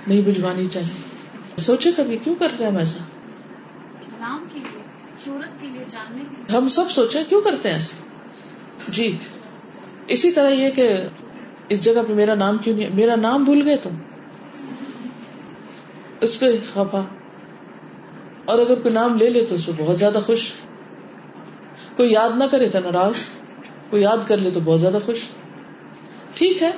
نہیں 0.07 0.21
بجوانی 0.21 0.69
چاہیے۔ 0.73 1.17
سوچے 1.57 1.93
کبھی 1.97 2.19
کیوں 2.25 2.35
کرتے 2.35 2.65
ہیں 2.65 2.71
ہم 2.71 2.77
ایسا؟ 2.77 2.99
ہم 6.59 6.69
سب 6.69 6.91
سوچے 6.91 7.19
کیوں 7.29 7.41
کرتے 7.41 7.69
ہیں 7.69 7.77
ایسا؟ 7.77 7.97
جی 8.89 9.19
اسی 10.07 10.31
طرح 10.31 10.51
یہ 10.51 10.71
کہ 10.71 10.97
اس 11.69 11.81
جگہ 11.81 12.03
پہ 12.09 12.13
میرا 12.13 12.35
نام 12.35 12.59
کیوں 12.59 12.77
نہیں 12.77 12.89
میرا 12.95 13.17
نام 13.17 13.45
بھول 13.45 13.63
گئے 13.65 13.77
تم؟ 13.77 13.91
اس 16.21 16.39
پہ 16.39 16.57
خفا۔ 16.73 17.05
اور 18.45 18.59
اگر 18.59 18.81
کوئی 18.81 18.95
نام 18.95 19.17
لے 19.17 19.31
لے 19.31 19.47
تو 19.47 19.55
اس 19.55 19.67
پہ 19.67 19.73
بہت 19.77 19.99
زیادہ 19.99 20.19
خوش۔ 20.27 20.53
کوئی 21.97 22.13
یاد 22.13 22.31
نہ 22.37 22.45
کرے 22.45 22.69
تو 22.69 22.81
ناراض۔ 22.81 23.15
کوئی 23.91 24.03
یاد 24.03 24.17
کر 24.27 24.37
لے 24.37 24.51
تو 24.51 24.61
بہت 24.61 24.81
زیادہ 24.81 24.99
خوش۔ 25.05 25.19
ٹھیک 26.35 26.63
ہے 26.63 26.71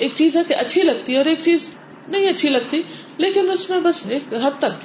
ایک 0.00 0.12
چیز 0.14 0.36
ہے 0.36 0.42
کہ 0.48 0.54
اچھی 0.54 0.82
لگتی 0.82 1.12
ہے 1.12 1.18
اور 1.18 1.26
ایک 1.26 1.38
چیز 1.42 1.70
نہیں 2.08 2.30
اچھی 2.30 2.48
لگتی، 2.48 2.82
لیکن 3.16 3.50
اس 3.50 3.70
میں 3.70 3.80
بس 3.80 4.06
ایک 4.06 4.34
حد 4.34 4.58
تک 4.58 4.84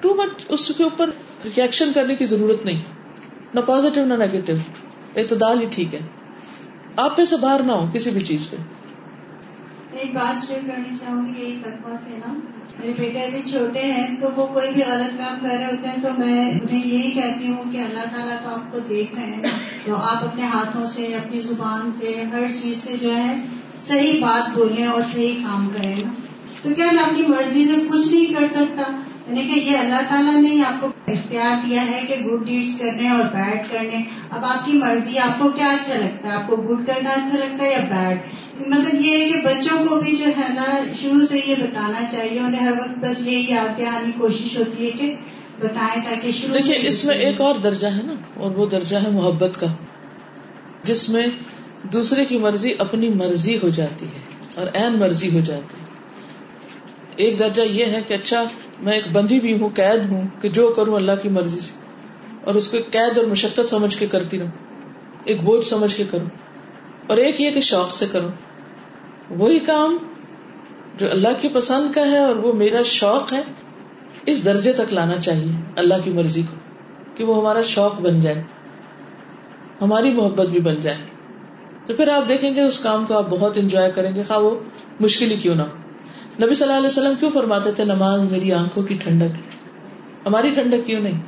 ٹو 0.00 0.14
مچ 0.14 0.46
اس 0.48 0.72
کے 0.76 0.82
اوپر 0.82 1.10
ریئیکشن 1.44 1.92
کرنے 1.92 2.14
کی 2.14 2.26
ضرورت 2.26 2.64
نہیں۔ 2.64 2.78
نہ 3.54 3.60
پازیٹو 3.60 4.04
نہ 4.04 4.14
نیگیٹو 4.14 4.52
اعتدال 5.16 5.60
ہی 5.60 5.66
ٹھیک 5.70 5.94
ہے۔ 5.94 5.98
آپ 6.96 7.16
پہ 7.16 7.24
سے 7.24 7.36
باہر 7.36 7.62
نہ 7.62 7.72
ہو 7.72 7.86
کسی 7.92 8.10
بھی 8.10 8.20
چیز 8.20 8.50
پہ۔ 8.50 8.56
ایک 9.92 10.14
بات 10.14 10.46
شیئر 10.46 10.58
کرنی 10.66 10.96
چاہوں 10.96 11.26
گی 11.26 11.40
یہی 11.40 11.60
تقوا 11.64 11.96
سے 12.04 12.10
نا۔ 12.10 12.34
میرے 12.78 12.92
بیٹے 12.92 13.20
ابھی 13.20 13.50
چھوٹے 13.50 13.80
ہیں، 13.80 14.16
تو 14.20 14.28
وہ 14.36 14.46
کوئی 14.46 14.72
بھی 14.72 14.82
غلط 14.86 15.18
کام 15.18 15.38
کر 15.40 15.56
رہے 15.56 15.64
ہوتے 15.64 15.88
ہیں، 15.88 16.02
تو 16.02 16.08
میں 16.18 16.50
انہیں 16.50 16.86
یہی 16.86 17.10
کہتی 17.10 17.48
ہوں 17.48 17.72
کہ 17.72 17.78
اللہ 17.78 18.16
تعالیٰ 18.16 18.36
تو 18.44 18.48
آپ 18.48 18.72
کو 18.72 18.78
دیکھ 18.78 19.14
رہے 19.14 19.24
ہیں۔ 19.24 19.42
تو 19.84 19.96
آپ 19.96 20.24
اپنے 20.24 20.42
ہاتھوں 20.42 20.86
سے، 20.86 21.06
اپنی 21.06 21.40
زبان 21.40 21.90
سے، 21.98 22.22
ہر 22.32 22.46
چیز 22.62 22.78
سے 22.78 22.96
جو 23.00 23.16
ہے 23.16 23.44
صحیح 23.88 24.22
بات 24.22 24.58
بولیں 24.58 24.86
اور 24.86 25.02
صحیح 25.14 25.34
کام 25.34 25.68
کریں 25.76 25.96
نا۔ 26.04 26.10
تو 26.62 26.68
کیا 26.76 26.86
میں 26.92 27.02
اپنی 27.02 27.22
مرضی 27.28 27.64
سے 27.64 27.88
کچھ 27.88 28.08
نہیں 28.12 28.34
کر 28.34 28.46
سکتا؟ 28.50 28.82
یعنی 29.26 29.50
کہ 29.54 29.60
یہ 29.60 29.78
اللہ 29.78 30.00
تعالیٰ 30.08 30.42
نے 30.42 30.62
آپ 30.62 30.80
کو 30.80 30.86
اختیار 31.06 31.66
دیا 31.66 31.86
ہے 31.86 32.00
کہ 32.08 32.14
گڈ 32.14 32.46
ڈیڈس 32.46 32.78
کرنے 32.78 33.08
اور 33.08 33.24
بیڈ 33.32 33.66
کرنے۔ 33.72 34.02
اب 34.30 34.44
آپ 34.44 34.66
کی 34.66 34.72
مرضی 34.72 35.18
آپ 35.18 35.38
کو 35.38 35.48
کیا 35.48 35.66
اچھا 35.66 35.94
لگتا 35.94 36.28
ہے؟ 36.28 36.32
آپ 36.32 36.46
کو 36.46 36.56
گڈ 36.56 36.86
کرنا 36.86 37.10
اچھا 37.10 37.38
لگتا 37.38 37.64
ہے 37.64 37.70
یا 37.70 37.78
بیڈ 37.78 38.18
مطلب 38.66 39.00
یہ 39.00 39.18
ہے 39.18 39.28
کہ 39.28 39.40
بچوں 39.44 39.86
کو 39.88 40.00
بھی 40.00 40.16
جو 40.16 40.24
ہے 40.24 40.52
نا 40.54 40.64
شروع 41.02 41.26
سے 41.26 41.40
یہ 41.46 41.54
بتانا 41.58 42.00
چاہیے 42.12 42.40
انہیں 42.40 42.62
ہر 42.62 42.72
وقت 42.72 42.98
بس 43.00 43.26
یہ 43.26 43.38
یاد 43.48 43.78
کی 43.78 44.12
کوشش 44.18 44.58
ہوتی 44.58 44.86
ہے 44.86 44.90
کہ 44.90 45.14
بتائیں 45.60 46.02
تاکہ 46.04 46.32
شروع 46.32 46.56
دیکھیے 46.56 46.88
اس 46.88 47.04
میں 47.04 47.14
ایک 47.14 47.40
اور 47.40 47.54
درجہ 47.54 47.86
ہے 47.86 48.02
نا 48.04 48.12
اور 48.36 48.50
وہ 48.50 48.66
درجہ 48.66 48.96
ہے 48.96 49.10
محبت 49.10 49.60
کا۔ 49.60 49.66
جس 50.82 51.08
میں 51.08 51.26
دوسرے 51.92 52.24
کی 52.24 52.38
مرضی 52.38 52.72
اپنی 52.78 53.08
مرضی 53.08 53.58
ہو 53.62 53.68
جاتی 53.68 54.06
ہے 54.06 54.20
اور 54.54 54.66
این 54.72 54.98
مرضی 54.98 55.34
ہو 55.34 55.40
جاتی 55.44 55.76
ہے۔ 55.80 55.86
ایک 57.16 57.38
درجہ 57.38 57.62
یہ 57.62 57.84
ہے 57.84 58.00
کہ 58.06 58.14
اچھا 58.14 58.44
میں 58.80 58.92
ایک 58.92 59.04
بندی 59.12 59.40
بھی 59.40 59.60
ہوں، 59.60 59.68
قید 59.74 60.10
ہوں 60.10 60.22
کہ 60.40 60.48
جو 60.48 60.72
کروں 60.76 60.94
اللہ 60.94 61.12
کی 61.22 61.28
مرضی 61.28 61.60
سے۔ 61.60 61.72
اور 62.44 62.54
اس 62.54 62.68
کو 62.68 62.76
قید 62.90 63.18
اور 63.18 63.26
مشقت 63.26 63.68
سمجھ 63.68 63.98
کے 63.98 64.06
کرتی 64.06 64.38
رہوں۔ 64.38 64.50
ایک 65.24 65.42
بوجھ 65.42 65.66
سمجھ 65.66 65.96
کے 65.96 66.04
کروں۔ 66.10 66.26
اور 67.06 67.16
ایک 67.16 67.40
یہ 67.40 67.50
کہ 67.50 67.60
شوق 67.60 67.94
سے 67.94 68.06
کروں۔ 68.12 68.28
وہی 69.30 69.58
کام 69.58 69.96
جو 70.98 71.10
اللہ 71.10 71.28
کی 71.38 71.48
پسند 71.52 71.92
کا 71.92 72.00
ہے 72.00 72.18
اور 72.18 72.36
وہ 72.36 72.52
میرا 72.52 72.82
شوق 72.84 73.32
ہے، 73.32 73.42
اس 74.26 74.44
درجے 74.44 74.72
تک 74.72 74.94
لانا 74.94 75.20
چاہیے 75.20 75.52
اللہ 75.76 75.94
کی 76.04 76.10
مرضی 76.10 76.42
کو، 76.42 76.54
کہ 77.16 77.24
وہ 77.24 77.40
ہمارا 77.40 77.62
شوق 77.62 78.00
بن 78.00 78.20
جائے۔ 78.20 78.42
ہماری 79.82 80.10
محبت 80.10 80.46
بھی 80.46 80.60
بن 80.60 80.80
جائے۔ 80.80 81.15
تو 81.86 81.94
پھر 81.94 82.08
آپ 82.08 82.28
دیکھیں 82.28 82.54
گے 82.54 82.62
اس 82.62 82.78
کام 82.78 83.04
کو 83.04 83.14
آپ 83.16 83.26
بہت 83.30 83.56
انجوائے 83.56 83.90
کریں 83.90 84.14
گے۔ 84.14 84.22
خواہ 84.22 84.38
وہ 84.38 84.60
مشکل 85.00 85.30
ہی 85.30 85.36
کیوں 85.36 85.54
نہ 85.54 85.62
نبی 86.42 86.54
صلی 86.54 86.66
اللہ 86.66 86.78
علیہ 86.78 86.86
وسلم 86.86 87.12
کیوں 87.20 87.30
فرماتے 87.30 87.72
تھے 87.72 87.84
نماز 87.84 88.20
میری 88.30 88.52
آنکھوں 88.52 88.82
کی 88.82 88.94
ٹھنڈک 88.94 89.36
ہماری 90.26 90.50
ٹھنڈک 90.50 90.86
کیوں 90.86 91.00
نہیں؟ 91.00 91.20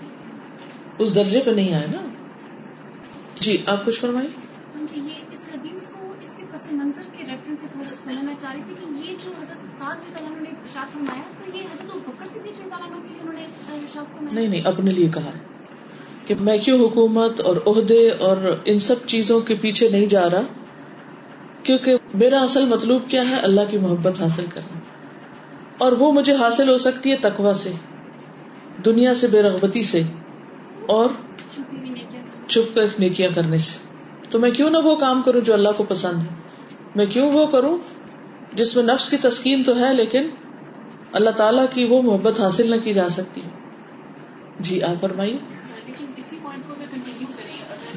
اس 0.99 1.15
درجے 1.15 1.41
پہ 1.45 1.51
نہیں 1.51 1.75
آئے 1.75 1.87
نا۔ 1.87 2.09
جی 3.41 3.63
آپ 3.67 3.85
کچھ 3.85 4.01
فرمائیں۔ 4.01 4.29
جی 4.95 5.01
یہ 5.01 5.15
اس 5.33 5.47
حدیث 5.55 5.87
کو 5.87 6.13
اس 6.23 6.35
کے 6.37 6.43
پس 6.53 6.73
منظر 6.73 7.03
کے 7.17 7.25
ریفرنس 7.27 7.61
سے 7.61 7.67
تھوڑا 7.73 7.97
سمجھنا 7.97 8.33
چاہ 8.43 8.53
رہی 8.53 8.63
تھی 8.67 8.75
کہ 8.81 9.11
یہ 9.11 9.17
جو 9.25 9.31
حضرت 9.31 9.79
سعد 9.79 9.97
تعالیٰ 10.13 10.43
نے 10.43 10.49
ارشاد 10.49 10.93
فرمایا 10.93 11.23
تو 11.39 11.57
یہ 11.57 11.63
حضرت 11.63 11.97
بکر 11.97 12.27
سے 12.27 12.39
بھی 12.43 12.51
تعالیٰ 12.69 12.89
کے 12.89 13.09
لیے 13.09 13.21
انہوں 13.21 13.35
نے 13.35 13.43
ارشاد 13.43 14.05
فرمایا؟ 14.05 14.35
نہیں 14.35 14.49
نہیں 14.49 14.63
اپنے 14.63 14.91
لیے 14.91 15.09
کہا 15.09 15.25
ہے۔ 15.25 15.58
کہ 16.29 16.35
میں 16.41 16.59
کیوں 16.59 16.79
حکومت 16.79 17.41
اور 17.41 17.57
عہدے 17.67 18.11
اور 18.11 18.61
ان 18.65 18.79
سب 18.79 18.95
چیزوں 19.07 19.41
کے 19.41 19.55
پیچھے 19.55 19.89
نہیں 19.89 20.07
جا 20.07 20.31
رہا؟ 20.31 20.41
کیونکہ 21.63 21.97
میرا 22.15 22.41
اصل 22.41 22.65
مطلوب 22.65 23.03
کیا 23.09 23.29
ہے؟ 23.29 23.35
اللہ 23.35 23.61
کی 23.71 23.79
محبت 23.79 24.21
حاصل 24.21 24.45
کرنا۔ 24.55 24.79
اور 25.79 25.93
وہ 25.93 26.13
مجھے 26.13 26.35
حاصل 26.35 26.69
ہو 26.69 26.79
سکتی 26.79 27.11
ہے 27.11 27.17
تقوا 27.17 27.55
سے، 27.55 27.73
دنیا 28.85 29.15
سے 29.15 29.29
بے 29.29 29.43
رغبتی 29.43 29.83
سے، 29.83 30.03
اور 30.87 31.11
چھپ 32.49 32.75
کر 32.75 32.85
نیکیاں 32.99 33.31
کرنے 33.35 33.59
سے۔ 33.59 33.79
تو 34.31 34.39
میں 34.39 34.51
کیوں 34.51 34.71
نہ 34.71 34.79
وہ 34.79 34.97
کام 34.97 35.23
کروں 35.23 35.41
جو 35.41 35.55
اللہ 35.55 35.69
کو 35.77 35.85
پسند 35.85 36.19
ہے؟ 36.19 36.35
میں 36.95 37.07
کیوں 37.07 37.33
وہ 37.33 37.47
کروں 37.47 37.79
جس 38.55 38.77
میں 38.77 38.85
نفس 38.85 39.09
کی 39.09 39.17
تسکین 39.17 39.63
تو 39.63 39.89
ہے 39.89 39.95
لیکن 39.95 40.31
اللہ 41.13 41.31
تعالیٰ 41.31 41.67
کی 41.71 41.85
وہ 41.85 42.03
محبت 42.03 42.41
حاصل 42.41 42.71
نہ 42.71 42.77
کی 42.85 42.93
جا 42.93 43.09
سکتی۔ 43.09 43.41
جی 44.61 44.83
آپ 44.83 45.01
فرمائیے۔ 45.01 45.37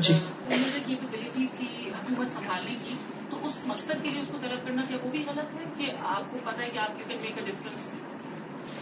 جی۔ 0.02 0.14
حکومت 0.14 2.32
سنبھالنے 2.32 2.76
کی 2.84 2.94
تو 3.30 3.38
اس 3.44 3.64
مقصد 3.68 3.92
کے 4.02 4.10
لیے 4.10 4.22
اس 4.22 4.28
کو 4.32 4.38
طلب 4.42 4.66
کرنا 4.66 4.82
کیا 4.88 4.98
وہ 5.04 5.12
بھی 5.12 5.26
غلط 5.28 5.38
ہے 5.38 5.66
کہ 5.78 5.92
آپ 6.04 6.32
کو 6.32 6.38
پتا 6.44 6.64
ہے 6.64 6.70
کہ 6.74 6.78
آپ 6.78 6.98
کے 6.98 7.04
میک 7.08 7.26
اے 7.26 7.44
ڈفرنس 7.46 7.94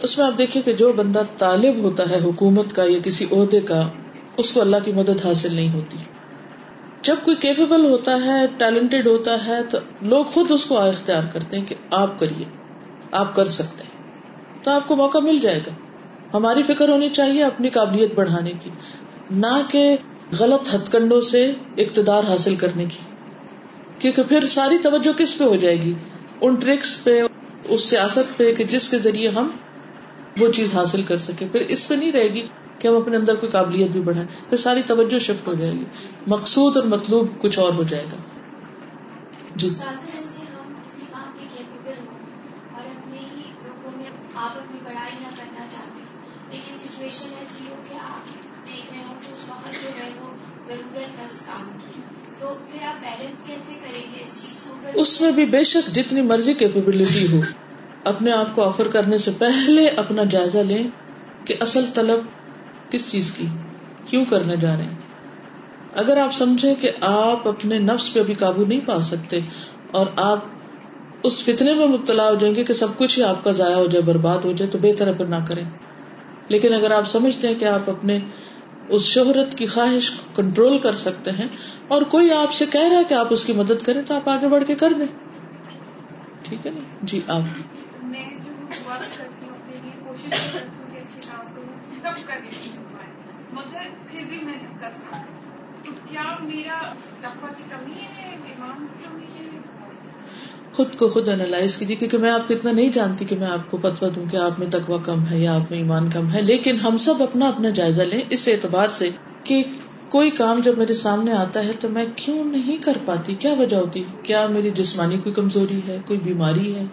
اس 0.02 0.18
میں 0.18 0.26
آپ 0.26 0.38
دیکھیں 0.38 0.62
کہ 0.62 0.72
جو 0.72 0.92
بندہ 0.92 1.22
طالب 1.38 1.82
ہوتا 1.82 2.10
ہے 2.10 2.20
حکومت 2.20 2.72
کا 2.72 2.84
یا 2.84 2.98
کسی 3.04 3.26
عہدے 3.32 3.60
کا 3.60 3.88
اس 4.36 4.52
کو 4.52 4.60
اللہ 4.60 4.76
کی 4.84 4.92
مدد 4.92 5.24
حاصل 5.24 5.54
نہیں 5.54 5.72
ہوتی۔ 5.72 5.96
جب 7.02 7.16
کوئی 7.24 7.36
کیپیبل 7.36 7.84
ہوتا 7.84 8.26
ہے 8.26 8.46
ٹیلنٹڈ 8.58 9.06
ہوتا 9.06 9.46
ہے 9.46 9.58
تو 9.70 9.78
لوگ 10.02 10.24
خود 10.24 10.50
اس 10.50 10.64
کو 10.64 10.78
اختیار 10.78 11.22
کرتے 11.32 11.58
ہیں 11.58 11.66
کہ 11.66 11.74
آپ 11.90 12.18
کریے 12.18 12.44
آپ 13.10 13.36
کر 13.36 13.44
سکتے 13.44 13.84
ہیں۔ 13.84 13.90
تو 14.62 14.70
آپ 14.70 14.88
کو 14.88 14.96
موقع 14.96 15.18
مل 15.18 15.38
جائے 15.38 15.60
گا۔ 15.66 15.70
ہماری 16.34 16.62
فکر 16.62 16.88
ہونی 16.88 17.08
چاہیے 17.08 17.44
اپنی 17.44 17.70
قابلیت 17.70 18.14
بڑھانے 18.14 18.52
کی۔ 18.62 18.70
نہ 19.30 19.60
کہ 19.70 19.96
غلط 20.38 20.74
ہتھ 20.74 20.90
کنڈوں 20.90 21.20
سے 21.20 21.52
اقتدار 21.76 22.24
حاصل 22.24 22.56
کرنے 22.56 22.84
کی۔ 22.84 22.98
کیونکہ 23.98 24.22
پھر 24.22 24.46
ساری 24.46 24.78
توجہ 24.78 25.12
کس 25.12 25.38
پہ 25.38 25.44
ہو 25.44 25.56
جائے 25.56 25.82
گی؟ 25.82 25.94
ان 26.40 26.54
ٹرکس 26.54 27.04
پہ، 27.04 27.22
اس 27.64 27.84
سیاست 27.84 28.36
پہ 28.36 28.54
کہ 28.54 28.64
جس 28.64 28.88
کے 28.88 28.98
ذریعے 28.98 29.28
ہم 29.28 29.50
وہ 30.38 30.52
چیز 30.52 30.74
حاصل 30.74 31.02
کر 31.02 31.18
سکے 31.18 31.46
پھر 31.52 31.60
اس 31.60 31.88
پہ 31.88 31.94
نہیں 31.94 32.12
رہے 32.12 32.28
گی 32.28 32.48
کہ 32.78 32.88
ہم 32.88 32.96
اپنے 32.96 33.16
اندر 33.16 33.34
کوئی 33.34 33.52
قابلیت 33.52 33.90
بھی 33.90 34.00
بڑھائیں۔ 34.00 34.28
پھر 34.48 34.58
ساری 34.58 34.82
توجہ 34.82 35.18
شفٹ 35.18 35.48
ہو 35.48 35.54
جائے 35.54 35.72
گی۔ 35.72 35.84
مقصود 36.26 36.76
اور 36.76 36.84
مطلوب 36.84 37.28
کچھ 37.38 37.58
اور 37.58 37.72
ہو 37.72 37.82
جائے 37.82 38.04
گا۔ 38.04 38.16
جی۔ 39.56 39.68
آپ 44.34 44.52
اپنی 44.56 44.78
پڑھائی 44.84 45.12
نہ 45.20 45.26
کرنا 45.36 45.66
چاہتے 45.70 46.00
لیکن 46.50 46.76
سچویشن 46.76 47.28
ایسی 47.38 47.64
ہو 47.70 47.74
کہ 47.90 47.94
آپ 47.94 48.49
اس 49.20 49.50
وقت 49.50 49.82
جو 49.82 49.88
ہے 49.88 50.10
وہ 50.20 50.26
ضرورت 50.68 51.18
ہے 51.18 51.26
اس 51.32 51.46
کام 51.46 51.68
کی 51.86 52.00
تو 52.38 52.54
پھر 52.72 52.86
آپ 52.86 53.00
بیلنس 53.00 53.46
کیسے 53.46 53.72
کریں 53.82 54.02
گے 54.14 54.24
اس 54.24 54.42
چیز 54.42 54.64
کو 54.64 55.00
اس 55.00 55.20
میں 55.20 55.32
بھی 55.32 55.44
بے 55.44 55.64
شک 55.64 55.94
جتنی 55.94 56.22
مرضی 56.22 56.54
کیپیبلٹی 56.54 57.32
ہو، 57.32 57.40
اپنے 58.04 58.32
آپ 58.32 58.54
کو 58.54 58.64
آفر 58.64 58.88
کرنے 58.88 59.18
سے 59.18 59.30
پہلے 59.38 59.88
اپنا 59.88 60.24
جائزہ 60.24 60.58
لیں 60.58 60.88
کہ 61.44 61.54
اصل 61.60 61.84
طلب 61.94 62.20
کس 62.90 63.10
چیز 63.10 63.32
کی، 63.32 63.46
کیوں 64.06 64.24
کرنے 64.24 64.56
جا 64.56 64.76
رہے 64.76 64.84
ہیں۔ 64.84 64.94
اگر 65.94 66.16
آپ 66.16 66.34
سمجھے 66.34 66.74
کہ 66.74 66.90
آپ 67.00 67.48
اپنے 67.48 67.78
نفس 67.78 68.12
پہ 68.12 68.22
بھی 68.22 68.34
قابو 68.34 68.64
نہیں 68.64 68.80
پا 68.86 69.00
سکتے 69.00 69.40
اور 69.90 70.06
آپ 70.16 70.38
اس 71.22 71.42
فتنے 71.44 71.74
میں 71.74 71.86
مبتلا 71.86 72.28
ہو 72.28 72.34
جائیں 72.34 72.54
گے 72.54 72.64
کہ 72.64 72.72
سب 72.72 72.86
کچھ 72.96 73.18
ہی 73.18 73.24
آپ 73.24 73.44
کا 73.44 73.52
ضائع 73.52 73.74
ہو 73.74 73.86
جائے، 73.86 74.02
برباد 74.02 74.38
ہو 74.38 74.52
جائے، 74.52 74.70
تو 74.70 74.78
بہتر 74.78 75.06
ہے 75.06 75.24
نہ 75.24 75.44
کریں۔ 75.48 75.64
لیکن 76.48 76.74
اگر 76.74 76.90
آپ 76.90 77.08
سمجھتے 77.08 77.48
ہیں 77.48 77.54
کہ 77.54 77.64
آپ 77.64 77.90
اپنے 77.90 78.18
اس 78.90 79.02
شہرت 79.02 79.58
کی 79.58 79.66
خواہش 79.66 80.10
کنٹرول 80.36 80.78
کر 80.78 80.94
سکتے 80.94 81.30
ہیں 81.30 81.48
اور 81.88 82.02
کوئی 82.02 82.32
آپ 82.32 82.52
سے 82.52 82.66
کہہ 82.66 82.88
رہا 82.88 82.98
ہے 82.98 83.04
کہ 83.04 83.14
آپ 83.14 83.26
اس 83.30 83.44
کی 83.44 83.52
مدد 83.52 83.82
کریں 83.84 84.02
تو 84.02 84.14
آپ 84.14 84.28
آگے 84.28 84.48
بڑھ 84.48 84.64
کے 84.66 84.74
کر 84.74 84.92
دیں۔ 84.92 85.06
ٹھیک 86.42 86.66
ہے 86.66 86.70
نا؟ 86.70 86.80
جی 87.02 87.20
آپ۔ 87.28 87.40
میں 88.02 88.30
جو 88.44 88.52
کرتی 89.16 89.46
ہوں 89.46 89.52
اپنے 89.52 89.76
لیے، 89.82 89.92
کوشش 90.04 90.30
کرتی 90.52 90.58
ہوں 90.58 90.92
کہ 90.92 90.98
اچھے 90.98 91.20
کام 91.30 91.46
کروں، 91.56 92.00
سب 92.02 92.18
مگر 93.52 93.88
پھر 94.10 94.24
بھی 94.24 94.38
میں 94.42 94.54
کر 94.80 94.90
سکوں 94.90 95.22
تو 95.84 95.92
کیا 96.08 96.22
میرا 96.40 96.92
دفعہ 97.20 97.50
کی 97.56 97.62
کمی 97.70 97.92
ہے؟ 97.92 98.36
کی 98.46 98.52
کمی 99.04 99.24
ہے؟ 99.24 99.69
خود 100.72 100.96
کو 100.96 101.08
خود 101.08 101.28
انالائز 101.28 101.76
کیجیے، 101.76 101.96
کیونکہ 101.96 102.18
میں 102.18 102.30
آپ 102.30 102.48
کو 102.48 102.54
اتنا 102.54 102.72
نہیں 102.72 102.88
جانتی 102.88 103.24
کہ 103.24 103.36
میں 103.36 103.46
آپ 103.46 103.70
کو 103.70 103.76
پتوا 103.76 104.08
دوں 104.16 104.24
کہ 104.30 104.36
آپ 104.36 104.58
میں 104.58 104.66
تقوا 104.70 104.98
کم 105.02 105.26
ہے 105.30 105.38
یا 105.38 105.54
آپ 105.54 105.70
میں 105.70 105.78
ایمان 105.78 106.10
کم 106.10 106.32
ہے، 106.32 106.40
لیکن 106.40 106.80
ہم 106.80 106.96
سب 106.96 107.22
اپنا 107.22 107.48
اپنا 107.48 107.70
جائزہ 107.70 108.02
لیں 108.02 108.20
اس 108.30 108.48
اعتبار 108.48 108.88
سے 108.88 109.10
کہ 109.44 109.62
کوئی 110.08 110.30
کام 110.30 110.60
جب 110.64 110.78
میرے 110.78 110.94
سامنے 110.94 111.32
آتا 111.32 111.64
ہے 111.64 111.72
تو 111.80 111.88
میں 111.88 112.04
کیوں 112.16 112.44
نہیں 112.44 112.76
کر 112.76 112.98
پاتی؟ 113.04 113.34
کیا 113.34 113.52
وجہ 113.52 113.76
ہوتی؟ 113.76 114.04
کیا 114.22 114.46
میری 114.46 114.70
جسمانی 114.70 115.16
کوئی 115.22 115.34
کمزوری 115.34 115.80
ہے، 115.88 115.98
کوئی 116.06 116.18
بیماری 116.24 116.74
ہے؟ 116.74 116.84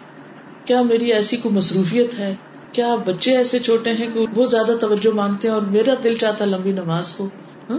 کیا 0.64 0.82
میری 0.82 1.12
ایسی 1.12 1.36
کوئی 1.36 1.54
مصروفیت 1.54 2.18
ہے؟ 2.18 2.34
کیا 2.72 2.94
بچے 2.94 3.36
ایسے 3.36 3.58
چھوٹے 3.58 3.92
ہیں 3.92 4.06
کہ 4.06 4.26
وہ 4.34 4.46
زیادہ 4.46 4.72
توجہ 4.80 5.14
مانگتے 5.14 5.48
ہیں 5.48 5.54
اور 5.54 5.62
میرا 5.62 5.94
دل 6.04 6.16
چاہتا 6.16 6.44
لمبی 6.44 6.72
نماز 6.72 7.12
کو 7.12 7.28
ہاں؟ 7.70 7.78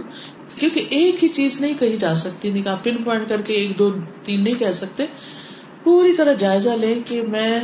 کیونکہ 0.56 0.84
ایک 0.90 1.24
ہی 1.24 1.28
چیز 1.28 1.60
نہیں 1.60 1.74
کہی 1.78 1.96
جا 1.96 2.14
سکتی 2.14 2.50
نہیں 2.50 2.62
پن 2.82 2.96
پوائنٹ 3.04 3.28
کر 3.28 3.40
کے 3.40 3.52
ایک 3.52 3.78
دو 3.78 3.90
تین 4.24 4.44
نہیں 4.44 4.54
کہہ 4.58 4.72
سکتے۔ 4.72 5.06
پوری 5.84 6.12
طرح 6.12 6.32
جائزہ 6.32 6.68
لیں 6.68 7.00
کہ 7.06 7.22
میں 7.22 7.60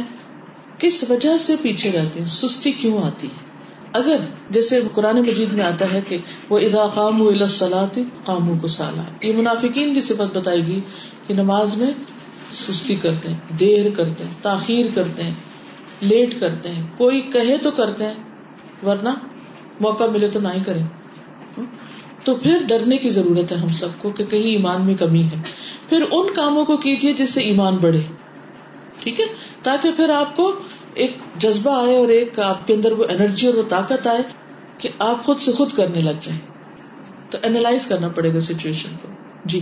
کس 0.79 1.05
وجہ 1.11 1.37
سے 1.37 1.57
پیچھے 1.63 1.93
رہتی 1.93 2.19
ہوں، 2.19 2.27
سستی 2.27 2.73
کیوں 2.73 3.03
آتی 3.03 3.27
ہے؟ 3.27 3.45
اگر 3.93 4.17
جیسے 4.51 4.81
قرآن 4.93 5.21
مجید 5.21 5.53
میں 5.53 5.65
آتا 5.65 5.85
ہے 5.93 6.01
کہ 6.09 6.19
وہ 6.51 6.59
ادا 6.59 6.87
قام 6.87 7.47
سلاتی 7.49 8.05
قامو 8.25 8.55
کو 8.61 8.67
سالہ 8.67 9.03
یہ 9.23 9.37
منافقین 9.37 9.95
کی 9.95 10.01
صفت 10.01 10.37
بتائے 10.37 10.61
گی 10.67 10.81
کہ 11.27 11.35
نماز 11.35 11.77
میں 11.77 11.91
سستی 12.55 12.95
کرتے 12.95 13.29
ہیں، 13.29 13.59
دیر 13.61 13.91
کرتے 13.91 14.25
ہیں، 14.25 14.31
تاخیر 14.43 14.87
کرتے 14.95 15.23
ہیں، 15.23 15.35
لیٹ 16.01 16.41
کرتے 16.41 16.69
ہیں، 16.69 16.87
کوئی 16.97 17.21
کہے 17.21 17.57
تو 17.59 17.71
کرتے 17.71 18.05
ہیں، 18.05 18.15
ورنہ 18.87 19.09
موقع 19.81 20.05
ملے 20.05 20.29
تو 20.29 20.41
نہ 20.41 20.49
ہی 20.49 20.61
کریں۔ 20.67 20.85
تو 22.27 22.35
پھر 22.35 22.59
ڈرنے 22.69 22.97
کی 22.97 23.11
ضرورت 23.11 23.53
ہے 23.53 23.57
ہم 23.57 23.69
سب 23.69 23.89
کو 23.99 24.11
کہ 24.11 24.25
کہیں 24.25 24.43
ایمان 24.43 24.87
میں 24.87 24.95
کمی 24.95 25.23
ہے۔ 25.23 25.43
پھر 25.89 26.05
ان 26.11 26.35
کاموں 26.35 26.65
کو 26.65 26.77
کیجیے 26.77 27.13
جس 27.13 27.31
سے 27.31 27.41
ایمان 27.41 27.77
بڑھے۔ 27.77 28.03
ٹھیک 29.01 29.21
ہے؟ 29.21 29.25
تاکہ 29.63 29.93
پھر 29.93 30.09
آپ 30.09 30.37
کو 30.37 30.53
ایک 30.95 31.17
جذبہ 31.37 31.87
آئے 31.87 31.97
اور 31.97 32.09
ایک 32.09 32.39
آپ 32.39 32.67
کے 32.67 32.75
اندر 32.75 32.93
وہ 32.93 33.05
انرجی 33.05 33.47
اور 33.47 33.55
وہ 33.55 33.63
طاقت 33.69 34.07
آئے 34.07 34.23
کہ 34.79 34.89
آپ 34.99 35.25
خود 35.25 35.39
سے 35.39 35.53
خود 35.53 35.73
کرنے 35.77 36.01
لگ 36.01 36.19
جائیں۔ 36.21 36.41
تو 37.31 37.39
اینالائز 37.43 37.87
کرنا 37.87 38.09
پڑے 38.09 38.35
گا 38.35 38.41
سچویشن 38.41 38.91
کو۔ 39.03 39.09
جی۔ 39.45 39.61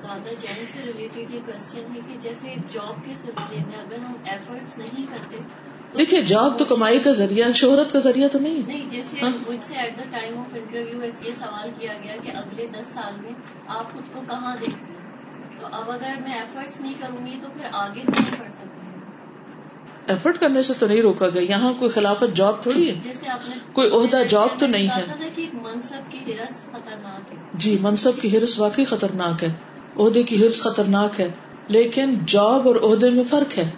زیادہ 0.00 0.30
جین 0.40 0.66
سے 0.66 0.78
ریلیٹڈ 0.86 1.34
یہ 1.34 1.38
کوشچن 1.46 1.96
ہے 1.96 2.00
کہ 2.08 2.14
جیسے 2.20 2.54
جاب 2.72 3.04
کے 3.04 3.12
سلسلے 3.16 3.56
میں 3.56 3.78
اگر 3.78 3.98
ہم 3.98 4.12
ایفرٹس 4.24 4.78
نہیں 4.78 5.02
کرتے 5.10 5.36
دیکھیے 5.98 6.22
جاب 6.22 6.58
تو 6.58 6.64
کمائی 6.64 6.98
کا 6.98 7.12
ذریعہ 7.12 7.52
شہرت 7.52 7.92
کا 7.92 7.98
ذریعہ 7.98 8.28
تو 8.28 8.38
نہیں۔ 8.38 8.62
نہیں 8.66 8.90
جیسے۔ 8.90 9.16
مجھ 9.48 9.62
سے 9.62 9.74
at 9.74 9.98
the 9.98 10.02
time 10.10 10.38
of 10.38 10.54
interview 10.54 11.04
یہ 11.04 11.32
سوال 11.32 11.70
کیا 11.78 11.92
گیا 12.02 12.16
کہ 12.22 12.30
اگلے 12.36 12.66
دس 12.66 12.86
سال 12.86 13.14
میں 13.20 13.32
آپ 13.66 13.92
خود 13.92 14.12
کو 14.12 14.20
کہاں 14.28 14.56
دیکھتی 14.56 14.92
ہیں؟ 14.92 15.02
تو 15.60 15.66
اب 15.72 15.90
اگر 15.90 16.22
میں 16.22 16.34
ایفرٹس 16.34 16.80
نہیں 16.80 16.94
کروں 17.00 17.26
گی 17.26 17.38
تو 17.42 17.48
پھر 17.54 17.66
آگے 17.72 18.00
نہیں 18.08 18.38
پڑھ 18.38 18.52
سکتی 18.52 18.86
ایفرٹ 20.06 20.38
کرنے 20.38 20.62
سے 20.62 20.74
تو 20.78 20.86
نہیں 20.86 21.02
روکا 21.02 21.28
گیا۔ 21.28 21.42
یہاں 21.42 21.72
کوئی 21.72 21.90
خلافت 21.90 22.36
جاب 22.36 22.62
تھوڑی 22.62 22.90
ہے؟ 22.90 22.94
جیسے 23.02 23.28
آپ 23.28 23.48
نے 23.48 23.56
کوئی 23.72 23.90
عہدہ 23.90 24.22
جاب 24.28 24.48
تو 24.58 24.66
نہیں 24.66 24.88
ہے۔ 24.96 25.02
منصب 25.52 26.12
کی 26.12 26.18
ہرس 26.18 26.66
خطرناک 26.66 27.32
ہے۔ 27.32 27.36
جی 27.54 27.78
منصب 27.80 28.22
کی 28.22 28.38
ہرس 28.38 28.58
واقعی 28.58 28.84
خطرناک 28.84 29.44
ہے۔ 29.44 29.52
عہدے 29.98 30.22
کی 30.22 30.46
ہرس 30.46 30.62
خطرناک 30.62 31.20
ہے 31.20 31.28
لیکن 31.68 32.14
جاب 32.26 32.68
اور 32.68 32.76
عہدے 32.76 33.10
میں 33.10 33.24
فرق 33.30 33.58
ہے۔ 33.58 33.70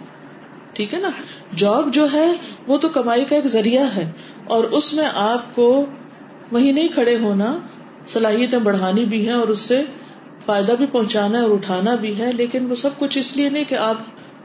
ٹھیک 0.75 0.93
ہے 0.93 0.99
نا؟ 0.99 1.09
جاب 1.55 1.93
جو 1.93 2.07
ہے، 2.13 2.33
وہ 2.67 2.77
تو 2.77 2.89
کمائی 2.89 3.25
کا 3.25 3.35
ایک 3.35 3.47
ذریعہ 3.47 3.85
ہے۔ 3.95 4.11
اور 4.47 4.63
اس 4.63 4.93
میں 4.93 5.05
آپ 5.13 5.55
کو 5.55 5.85
وہی 6.51 6.71
نہیں 6.71 6.87
کھڑے 6.87 7.17
ہونا، 7.17 7.57
صلاحیتیں 8.07 8.59
بڑھانی 8.59 9.05
بھی 9.05 9.25
ہیں 9.25 9.35
اور 9.35 9.47
اس 9.47 9.59
سے 9.59 9.83
فائدہ 10.45 10.71
بھی 10.71 10.85
پہنچانا 10.85 11.37
ہے 11.37 11.43
اور 11.43 11.51
اٹھانا 11.51 11.95
بھی 11.95 12.19
ہے، 12.19 12.31
لیکن 12.31 12.69
وہ 12.69 12.75
سب 12.75 12.89
کچھ 12.99 13.17
اس 13.17 13.35
لیے 13.35 13.49
نہیں 13.49 13.63
کہ 13.63 13.75
آپ 13.75 13.95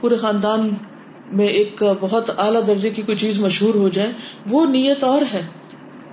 پورے 0.01 0.17
خاندان 0.17 0.71
میں 1.33 1.47
ایک 1.47 1.83
بہت 2.01 2.31
اعلیٰ 2.41 2.67
درجے 2.67 2.91
کی 2.91 3.03
کوئی 3.03 3.19
چیز 3.19 3.41
مشہور 3.41 3.75
ہو 3.75 3.89
جائے۔ 3.89 4.13
وہ 4.51 4.67
نیت 4.67 5.05
اور 5.05 5.23
ہے۔ 5.33 5.47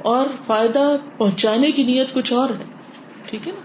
اور 0.02 0.28
فائدہ 0.46 0.96
پہنچانے 1.18 1.72
کی 1.72 1.84
نیت 1.84 2.14
کچھ 2.14 2.34
اور 2.34 2.50
ہے۔ 2.50 2.64
ٹھیک 3.26 3.48
ہے 3.48 3.54
نا؟ 3.54 3.60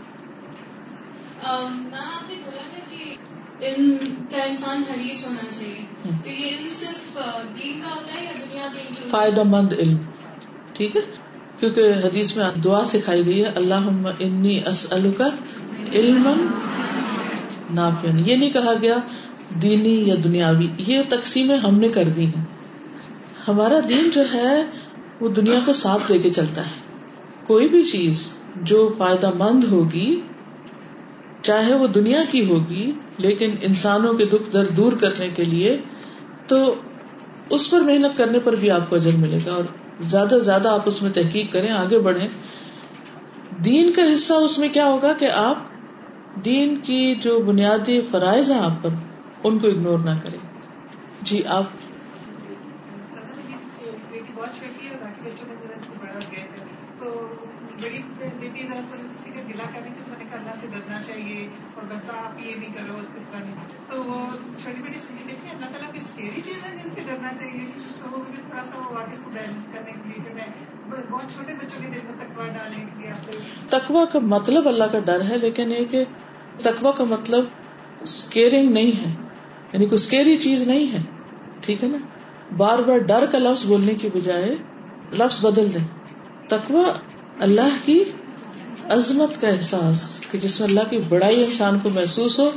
آپ 1.49 2.31
نے 2.31 2.37
بولا 2.45 2.63
تھا 2.73 2.95
کہ 3.61 4.43
انسان 4.49 4.83
حریص 4.91 5.27
ہونا 5.27 5.45
چاہیے۔ 5.51 5.92
تو 6.03 6.31
یہ 6.31 6.47
علم 6.49 6.71
صرف 6.71 7.19
دین 7.59 7.81
کا 7.81 7.91
ہوتا 7.95 8.21
ہے 8.21 8.25
یا 8.25 8.33
دنیا 8.45 9.09
فائدہ 9.11 9.43
مند 9.43 9.73
علم؟ 9.73 9.99
ٹھیک 10.73 10.97
ہے؟ 10.97 11.01
کیونکہ 11.59 11.81
حدیث 12.05 12.37
میں 12.37 12.45
دعا 12.65 12.85
سکھائی 12.85 13.27
گئی 13.27 13.45
ہے 13.45 13.51
اللہ 13.55 13.91
انی 14.19 14.61
اسلو 14.67 15.11
کا 15.17 15.29
علم 15.93 16.29
نافن 17.75 18.19
یہ 18.27 18.37
نہیں 18.37 18.51
کہا 18.51 18.73
گیا 18.83 18.97
دینی 19.63 20.09
یا 20.09 20.15
دنیاوی، 20.25 20.69
یہ 20.79 21.03
تقسیمیں 21.09 21.57
ہم 21.57 21.79
نے 21.79 21.89
کر 21.89 22.05
دی 22.05 22.25
ہیں۔ 22.25 22.45
ہمارا 23.49 23.79
دین 23.89 24.11
جو 24.11 24.23
ہے، 24.33 24.65
وہ 25.21 25.29
دنیا 25.29 25.59
کو 25.65 25.73
ساتھ 25.73 26.03
دے 26.09 26.19
کے 26.19 26.31
چلتا 26.31 26.61
ہے۔ 26.61 26.81
کوئی 27.47 27.69
بھی 27.69 27.83
چیز 27.83 28.29
جو 28.57 28.95
فائدہ 28.99 29.31
مند 29.35 29.65
ہوگی، 29.65 30.21
چاہے 31.43 31.75
وہ 31.75 31.87
دنیا 31.87 32.23
کی 32.31 32.45
ہوگی، 32.45 32.93
لیکن 33.19 33.51
انسانوں 33.63 34.15
کے 34.15 34.25
دکھ 34.25 34.53
درد 34.53 34.77
دور 34.77 34.93
کرنے 34.93 35.29
کے 35.29 35.45
لیے 35.45 35.79
تو 36.53 36.75
اس 37.51 37.71
پر 37.71 37.81
محنت 37.81 38.19
کرنے 38.19 38.39
پر 38.39 38.57
بھی 38.57 38.71
آپ 38.71 38.91
کو 38.91 38.97
اجر 38.97 39.17
ملے 39.17 39.39
گا 39.47 39.53
اور 39.53 39.65
زیادہ 40.01 40.29
سے 40.29 40.41
زیادہ 40.41 40.69
آپ 40.69 40.89
اس 40.89 41.03
میں 41.03 41.13
تحقیق 41.13 41.53
کریں، 41.53 41.71
آگے 41.71 41.99
بڑھیں۔ 41.99 42.29
دین 43.65 43.93
کا 43.93 44.03
حصہ 44.13 44.33
اس 44.33 44.59
میں 44.59 44.69
کیا 44.73 44.87
ہوگا 44.87 45.13
کہ 45.13 45.31
آپ 45.31 45.57
دین 46.45 46.77
کی 46.77 47.15
جو 47.15 47.39
بنیادی 47.39 48.01
فرائض 48.11 48.51
ہیں 48.51 48.59
آپ 48.59 48.83
پر، 48.83 48.91
ان 49.45 49.59
کو 49.59 49.69
اگنور 49.69 49.99
نہ 49.99 50.19
کریں۔ 50.23 50.39
جی 51.23 51.45
آپ 51.47 51.65
بیٹی 54.11 54.33
بہت 54.37 54.59
چھوٹی 54.59 54.87
ہے 54.87 54.97
باقی 55.01 55.31
بچوں 55.31 55.49
میں 55.49 55.57
ذرا 55.63 55.79
سے 55.87 55.93
بڑا 56.01 56.19
گیپ 56.33 56.53
ہے 56.59 56.65
تو 56.99 57.35
بڑی 57.83 57.99
بیٹی 58.41 58.63
ذرا 58.63 58.81
تھوڑی 58.81 59.03
کسی 59.03 59.31
کا 59.31 59.41
گلا 59.49 59.65
کرنے 59.75 59.89
کی 59.89 60.03
میں 60.09 60.19
نے 60.19 60.25
کہا 60.31 60.39
اللہ 60.39 60.51
سے 60.61 60.67
ڈرنا 60.67 61.03
چاہیے 61.03 61.49
اور 61.75 61.85
بس 61.85 62.11
آپ 62.11 62.47
یہ 62.47 62.53
نہیں 62.59 62.73
کرو، 62.75 62.99
اس 63.01 63.09
کس 63.17 63.27
طرح 63.33 63.41
نہیں۔ 63.41 63.55
تو 63.91 64.05
وہ 64.05 64.27
چھوٹی 64.63 64.83
بیٹی 64.83 64.99
سنی 64.99 65.23
دیکھی 65.29 65.51
اللہ 65.51 65.67
تعالیٰ 65.67 65.93
کی 65.93 65.99
اسکیری 65.99 66.41
چیز 66.45 66.65
ہے 66.65 66.77
جن 66.85 66.91
سے 66.91 67.01
ڈرنا 67.01 67.33
چاہیے؟ 67.33 67.67
تو 68.03 68.09
وہ 68.13 68.19
مجھے 68.19 68.43
تھوڑا 68.49 68.63
سا 68.63 68.79
وہ 68.79 68.95
واقع 68.95 69.11
اس 69.15 69.23
کو 69.23 69.31
بیلنس 69.31 69.67
کرنے 69.75 69.93
کے 69.93 70.01
لیے 70.05 70.29
کہ 70.29 70.35
میں 70.35 71.11
بہت 71.11 71.33
چھوٹے 71.33 71.55
بچوں 71.55 71.81
کے 71.81 71.87
دل 71.87 71.99
میں 72.05 72.27
تکوا 72.27 72.47
ڈالنے 72.47 72.77
کے 72.77 73.03
لیے 73.03 73.11
آپ 73.11 73.31
سے۔ 73.31 73.39
تقوا 73.69 74.05
کا 74.05 74.19
مطلب 74.19 74.69
اللہ 74.69 74.85
کا 74.85 74.99
ڈر 74.99 75.31
ہے، 75.31 75.37
لیکن 75.39 75.71
یہ 75.71 75.85
کہ 75.85 76.05
تقوا 76.63 76.91
کا 76.93 77.05
مطلب 77.05 77.45
اسکیئرنگ 78.01 78.71
نہیں 78.71 78.99
ہے۔ 78.99 79.11
یعنی 79.73 79.87
کوئی 79.87 79.95
اسکیری 79.95 80.37
چیز 80.37 80.63
نہیں 80.63 80.93
ہے۔ 80.93 80.99
ٹھیک 81.61 81.85
ہے 81.85 81.89
نا؟ 81.89 81.99
بار 82.57 82.79
بار 82.79 82.99
ڈر 82.99 83.27
کا 83.27 83.39
لفظ 83.39 83.67
بولنے 83.67 83.95
کی 83.95 84.09
بجائے 84.15 84.57
لفظ 85.13 85.45
بدل 85.45 85.75
دیں۔ 85.75 85.87
تقوا 86.49 86.93
اللہ 87.39 87.77
کی 87.85 88.03
عظمت 88.91 89.41
کا 89.41 89.49
احساس 89.49 90.21
کہ 90.31 90.39
جس 90.39 90.61
میں 90.61 90.69
اللہ 90.69 90.89
کی 90.91 90.99
بڑائی 90.99 91.45
انسان 91.45 91.79
کو 91.79 91.91
محسوس 91.91 92.39
ہو 92.41 92.51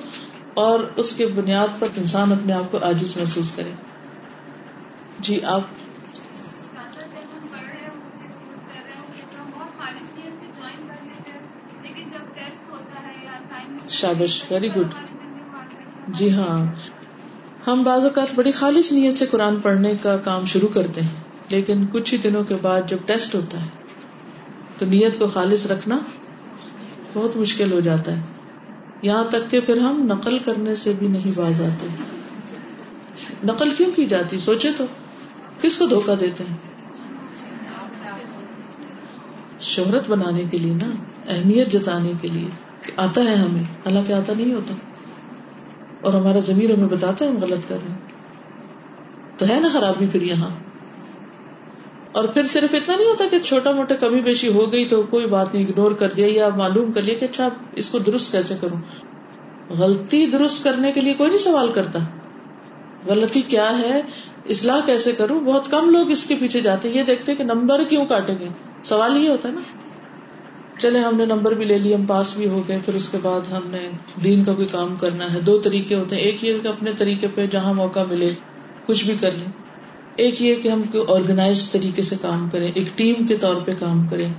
اور 0.54 0.80
اس 0.96 1.16
کے 1.16 1.28
بنیاد 1.28 1.80
پر 1.80 1.88
انسان 1.98 2.32
اپنے 2.32 2.54
آپ 2.54 2.72
کو 2.72 2.78
عاجز 2.82 3.18
محسوس 3.18 3.52
کرے۔ 3.52 3.72
جی 5.20 5.44
آپ 5.44 5.62
شابش 13.90 14.44
ویری 14.52 14.70
گڈ 14.70 14.94
جی 16.08 16.32
ہاں 16.34 16.66
ہم 17.68 17.84
بعض 17.84 18.06
اوقات 18.06 18.34
بڑی 18.36 18.52
خالص 18.52 18.92
نیت 18.92 19.16
سے 19.16 19.26
قرآن 19.26 19.60
پڑھنے 19.60 19.96
کا 19.96 20.18
کام 20.18 20.46
شروع 20.46 20.68
کرتے 20.68 21.02
ہیں، 21.02 21.16
لیکن 21.50 21.86
کچھ 21.86 22.14
ہی 22.14 22.20
دنوں 22.20 22.44
کے 22.44 22.56
بعد 22.56 22.82
جب 22.88 22.98
ٹیسٹ 23.06 23.36
ہوتا 23.36 23.62
ہے 23.62 23.85
تو 24.78 24.86
نیت 24.86 25.20
کو 25.20 25.28
خالص 25.28 25.66
رکھنا 25.66 26.00
بہت 27.14 27.38
مشکل 27.38 27.72
ہو 27.72 27.80
جاتا 27.80 28.16
ہے۔ 28.16 28.22
یہاں 29.02 29.24
تک 29.24 29.52
کہ 29.52 29.60
پھر 29.60 29.78
ہم 29.78 30.06
نقل 30.06 30.40
کرنے 30.40 30.76
سے 30.76 30.94
بھی 31.00 31.08
نہیں 31.08 31.32
باز 31.36 31.62
آتے۔ 31.62 31.88
نقل 33.44 33.70
کیوں 33.70 33.92
کی 33.96 34.06
جاتی؟ 34.06 34.40
سوچے 34.40 34.72
تو۔ 34.78 34.84
کس 35.62 35.78
کو 35.78 35.86
دھوکا 35.86 36.14
دیتے 36.20 36.44
ہیں؟ 36.44 36.58
شہرت 39.60 40.10
بنانے 40.10 40.44
کے 40.52 40.58
لیے 40.58 40.74
نا، 40.74 40.90
اہمیت 41.30 41.72
جتانے 41.72 42.12
کے 42.22 42.28
لیے 42.28 42.48
کہ 42.82 42.92
آتا 42.98 43.22
ہے 43.22 43.36
ہمیں۔ 43.36 43.64
حالانکہ 43.64 44.14
آتا 44.14 44.34
نہیں 44.38 44.54
ہوتا۔ 44.54 44.74
اور 46.02 46.14
ہمارا 46.14 46.40
ضمیر 46.40 46.74
ہمیں 46.74 46.90
بتاتا 46.90 47.26
ہے 47.26 47.30
ہم 47.30 47.38
غلط 47.38 47.70
کر 47.70 47.78
رہے 47.84 47.92
ہیں۔ 47.92 47.98
تو 49.38 49.48
ہے 49.50 49.60
نا 49.60 49.70
خرابی 49.74 50.06
پھر 50.12 50.22
یہاں۔ 50.22 50.50
اور 52.16 52.26
پھر 52.26 52.46
صرف 52.46 52.76
اتنا 52.76 52.96
نہیں 52.96 53.08
ہوتا 53.08 53.24
کہ 53.32 53.40
چھوٹا 53.40 53.72
موٹا 53.72 53.96
کمی 53.96 54.22
بیشی 54.22 54.48
ہو 54.48 54.72
گئی 54.72 54.88
تو 54.88 55.04
کوئی 55.04 55.26
بات 55.26 55.54
نہیں 55.54 55.66
اگنور 55.66 55.92
کر 55.92 56.10
دیا 56.10 56.28
یا 56.32 56.50
معلوم 56.50 56.92
کر 56.92 57.02
لیا 57.02 57.14
کہ 57.14 57.26
اچھا 57.26 57.50
اس 57.76 57.90
کو 57.90 58.00
درست 58.00 58.32
کیسے 58.32 58.54
کروں؟ 58.62 58.78
غلطی 59.74 60.26
درست 60.26 60.64
کرنے 60.64 60.92
کے 60.92 61.02
لیے 61.02 61.14
کوئی 61.14 61.30
نہیں 61.30 61.40
سوال 61.40 61.72
کرتا۔ 61.72 62.00
غلطی 63.08 63.42
کیا 63.42 63.80
ہے؟ 63.80 64.02
اصلاح 64.50 64.80
کیسے 64.86 65.12
کروں؟ 65.12 65.40
بہت 65.40 65.72
کم 65.72 65.90
لوگ 65.90 66.12
اس 66.12 66.26
کے 66.26 66.36
پیچھے 66.36 66.62
جاتے 66.62 66.90
یہ 66.90 67.04
دیکھتے 67.04 67.36
کہ 67.36 67.44
نمبر 67.44 67.84
کیوں 67.84 68.06
کاٹیں 68.06 68.40
گے؟ 68.40 68.48
سوال 68.84 69.18
یہ 69.18 69.30
ہوتا 69.30 69.50
ہے 69.50 69.54
نا۔ 69.54 69.62
چلے 70.80 71.00
ہم 71.00 71.18
نے 71.18 71.26
نمبر 71.26 71.54
بھی 71.54 71.66
لے 71.66 71.78
لی، 71.78 71.96
ہم 71.96 72.06
پاس 72.06 72.38
بھی 72.38 72.48
ہو 72.48 72.62
گئے، 72.68 72.80
پھر 72.86 72.96
اس 72.96 73.10
کے 73.10 73.18
بعد 73.22 73.42
ہم 73.42 73.62
نے 73.66 73.90
دین 74.24 74.44
کا 74.44 74.54
کوئی 74.54 74.68
کام 74.68 74.96
کرنا 74.96 75.34
ہے۔ 75.34 75.40
دو 75.40 75.58
طریقے 75.58 75.96
ہوتے 75.96 76.16
ہیں۔ 76.16 76.24
ایک 76.24 76.44
یہ 76.44 76.54
کہ 76.64 76.68
اپنے 76.68 76.92
طریقے 76.98 77.28
پہ 77.36 77.46
جہاں 77.46 77.74
موقع 77.74 78.00
ملے، 78.10 78.34
کچھ 78.86 79.06
بھی 79.06 79.16
کر 79.20 79.32
لیں۔ 79.32 79.65
ایک 80.16 80.42
یہ 80.42 80.56
کہ 80.56 80.68
ہم 80.68 80.82
آرگنائز 81.08 81.72
طریقے 81.72 82.02
سے 82.02 82.16
کام 82.22 82.50
کریں، 82.50 82.72
ایک 82.74 82.98
ٹیم 82.98 83.28
کے 83.28 83.38
طور 83.38 83.56
پہ 83.56 83.72
کام 83.80 84.08
کریں، 84.08 84.34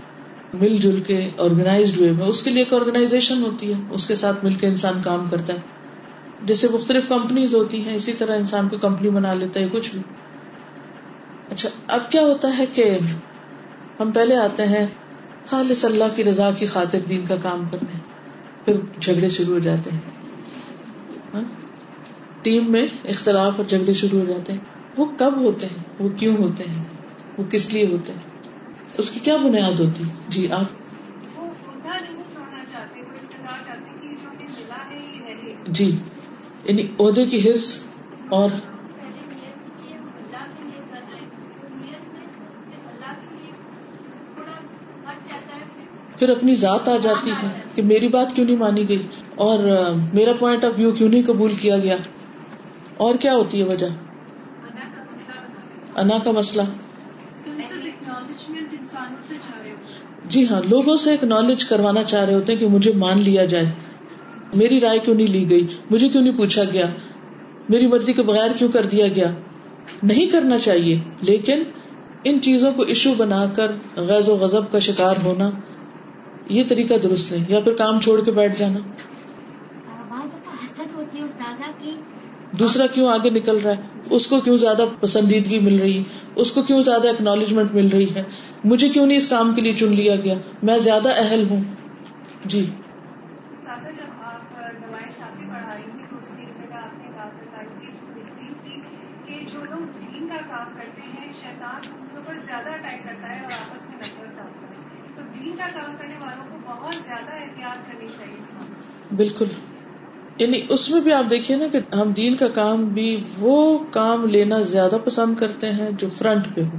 مل 0.54 0.76
جل 0.76 1.02
کے 1.06 1.30
آرگنائزڈ 1.38 1.98
وے 1.98 2.12
میں، 2.12 2.26
اس 2.26 2.42
کے 2.42 2.50
لیے 2.50 2.62
ایک 2.62 2.72
آرگنائزیشن 2.72 3.42
ہوتی 3.42 3.72
ہے، 3.72 3.78
اس 3.90 4.06
کے 4.06 4.14
ساتھ 4.14 4.44
مل 4.44 4.54
کے 4.54 4.66
انسان 4.66 5.02
کام 5.04 5.28
کرتا 5.30 5.52
ہے۔ 5.52 5.58
جیسے 6.42 6.68
مختلف 6.72 7.08
کمپنیز 7.08 7.54
ہوتی 7.54 7.80
ہیں، 7.84 7.94
اسی 7.94 8.12
طرح 8.12 8.36
انسان 8.36 8.68
کو 8.68 8.78
کمپنی 8.78 9.10
بنا 9.10 9.34
لیتا 9.34 9.60
ہے 9.60 9.68
کچھ 9.72 9.90
بھی۔ 9.90 10.00
اچھا 11.50 11.68
اب 11.86 12.12
کیا 12.12 12.22
ہوتا 12.22 12.58
ہے 12.58 12.64
کہ 12.72 12.98
ہم 14.00 14.10
پہلے 14.10 14.36
آتے 14.36 14.66
ہیں، 14.66 14.86
خالص 15.46 15.84
اللہ 15.84 16.04
کی 16.16 16.24
رضا 16.24 16.50
کی 16.50 16.66
خاطر 16.66 16.98
دین 17.08 17.26
کا 17.26 17.36
کام 17.36 17.68
کرنے۔ 17.70 17.98
پھر 18.64 18.76
جھگڑے 19.00 19.28
شروع 19.28 19.54
ہو 19.54 19.58
جاتے 19.58 19.90
ہیں۔ 19.90 20.00
ہاں؟ 21.34 21.42
ٹیم 22.42 22.72
میں 22.72 22.86
اختلاف 23.04 23.52
اور 23.56 23.64
جھگڑے 23.64 23.92
شروع 23.92 24.20
ہو 24.20 24.24
جاتے 24.24 24.52
ہیں۔ 24.52 24.75
وہ 24.96 25.04
کب 25.18 25.36
ہوتے 25.36 25.66
ہیں؟ 25.66 25.84
وہ 25.98 26.08
کیوں 26.08 26.36
ہوتے 26.36 26.64
ہیں؟ 26.64 26.84
وہ 27.38 27.44
کس 27.50 27.72
لیے 27.72 27.86
ہوتے 27.86 28.12
ہیں؟ 28.12 28.20
اس 28.98 29.10
کی 29.10 29.20
کیا 29.20 29.36
بنیاد 29.36 29.80
ہوتی؟ 29.80 30.04
جی 30.28 30.52
آپ۔ 30.52 30.64
جی 35.66 35.98
یعنی 36.64 36.82
عہدے 37.00 37.26
کی 37.26 37.50
ہرس 37.50 37.78
اور 38.28 38.50
پھر 46.18 46.28
اپنی 46.28 46.54
ذات 46.54 46.88
آ 46.88 46.96
جاتی 46.96 47.30
ہے 47.30 47.48
کہ 47.74 47.82
میری 47.82 48.08
بات 48.08 48.34
کیوں 48.34 48.46
نہیں 48.46 48.56
مانی 48.56 48.88
گئی؟ 48.88 49.06
اور 49.34 49.58
میرا 50.14 50.32
پوائنٹ 50.38 50.64
آف 50.64 50.72
ویو 50.76 50.90
کیوں 50.90 51.08
نہیں 51.08 51.22
قبول 51.26 51.54
کیا 51.54 51.78
گیا؟ 51.78 51.96
اور 52.96 53.14
کیا 53.14 53.34
ہوتی 53.34 53.58
ہے 53.58 53.64
وجہ؟ 53.64 53.86
انا 55.96 56.18
کا 56.18 56.30
مسئلہ۔ 56.30 56.62
جی 60.26 60.48
ہاں 60.48 60.62
لوگوں 60.70 60.96
سے 60.96 61.10
ایک 61.10 61.24
نالج 61.24 61.64
کروانا 61.64 62.04
چاہ 62.04 62.24
رہے 62.24 62.34
ہوتے 62.34 62.52
ہیں 62.52 62.60
کہ 62.60 62.68
مجھے 62.68 62.92
مان 62.92 63.22
لیا 63.22 63.44
جائے۔ 63.44 63.72
میری 64.54 64.80
رائے 64.80 64.98
کیوں 64.98 65.14
نہیں 65.14 65.26
لی 65.26 65.50
گئی؟ 65.50 65.66
مجھے 65.90 66.08
کیوں 66.08 66.22
نہیں 66.22 66.36
پوچھا 66.36 66.62
گیا؟ 66.64 66.86
میری 67.68 67.86
مرضی 67.86 68.12
کے 68.12 68.22
بغیر 68.22 68.50
کیوں 68.58 68.72
کر 68.72 68.86
دیا 68.86 69.08
گیا؟ 69.08 69.30
نہیں 70.02 70.26
کرنا 70.26 70.58
چاہیے، 70.58 70.98
لیکن 71.20 71.62
ان 72.24 72.40
چیزوں 72.40 72.72
کو 72.72 72.82
ایشو 72.82 73.14
بنا 73.14 73.46
کر 73.46 73.72
غیر 73.96 74.28
و 74.28 74.34
غضب 74.34 74.72
کا 74.72 74.78
شکار 74.78 75.14
ہونا، 75.24 75.50
یہ 76.48 76.64
طریقہ 76.68 76.94
درست 76.94 77.32
نہیں، 77.32 77.44
یا 77.48 77.60
پھر 77.60 77.72
کام 77.72 78.00
چھوڑ 78.00 78.24
کے 78.24 78.32
بیٹھ 78.32 78.58
جانا۔ 78.58 78.78
دوسرا 82.58 82.86
کیوں 82.86 83.08
آگے 83.08 83.30
نکل 83.30 83.56
رہا 83.56 83.70
ہے؟ 83.70 83.76
اس 84.10 84.26
کو 84.26 84.40
کیوں 84.40 84.56
زیادہ 84.56 84.84
پسندیدگی 85.00 85.58
مل 85.58 85.78
رہی 85.78 85.98
ہے؟ 85.98 86.02
اس 86.34 86.52
کو 86.52 86.62
کیوں 86.62 86.82
زیادہ 86.82 87.08
اکنالجمنٹ 87.08 87.74
مل 87.74 87.88
رہی 87.88 88.14
ہے؟ 88.14 88.22
مجھے 88.64 88.88
کیوں 88.88 89.06
نہیں 89.06 89.18
اس 89.18 89.28
کام 89.28 89.54
کے 89.54 89.60
لیے 89.60 89.74
چن 89.74 89.92
لیا 89.92 90.16
گیا؟ 90.16 90.34
میں 90.62 90.78
زیادہ 90.78 91.08
اہل 91.16 91.46
ہوں۔ 91.50 91.62
جی۔ 92.44 92.70
کا 100.28 100.56
کام 100.56 100.76
کرتے 100.76 101.02
ہیں 101.02 101.32
شیطان 101.40 101.92
ان 101.98 102.06
کے 102.10 102.16
اوپر 102.16 102.34
زیادہ 102.46 102.68
اٹیک 102.68 103.04
کرتا 103.04 103.28
ہے 103.28 103.42
اور 103.42 103.52
آپس 103.52 103.90
میں 103.90 103.98
نفرت 103.98 104.36
ڈالتا 104.36 104.66
ہے 104.66 104.74
تو 105.16 105.22
دین 105.38 105.56
کا 105.56 105.64
کام 105.74 105.96
کرنے 105.98 106.14
والوں 106.26 106.44
کو 106.50 106.56
بہت 106.66 106.94
زیادہ 106.94 107.30
احتیاط 107.30 107.86
کرنی 107.86 108.08
چاہیے 108.16 108.36
اس 108.40 108.54
وقت۔ 108.54 109.14
بالکل۔ 109.14 109.75
یعنی 110.38 110.60
اس 110.68 110.90
میں 110.90 111.00
بھی 111.00 111.12
آپ 111.12 111.30
دیکھیے 111.30 111.56
نا 111.56 111.66
کہ 111.66 111.94
ہم 111.94 112.10
دین 112.10 112.36
کا 112.36 112.48
کام 112.48 112.84
بھی 112.84 113.24
وہ 113.38 113.78
کام 113.90 114.26
لینا 114.26 114.60
زیادہ 114.60 114.96
پسند 115.04 115.34
کرتے 115.36 115.70
ہیں 115.70 115.90
جو 115.98 116.08
فرنٹ 116.18 116.54
پہ 116.54 116.60
ہو۔ 116.60 116.78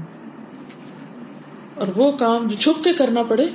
اور 1.76 1.88
وہ 1.96 2.12
کام 2.12 2.48
جو 2.48 2.56
چھپ 2.60 2.84
کے 2.84 2.94
کرنا 2.94 3.24
پڑے، 3.24 3.48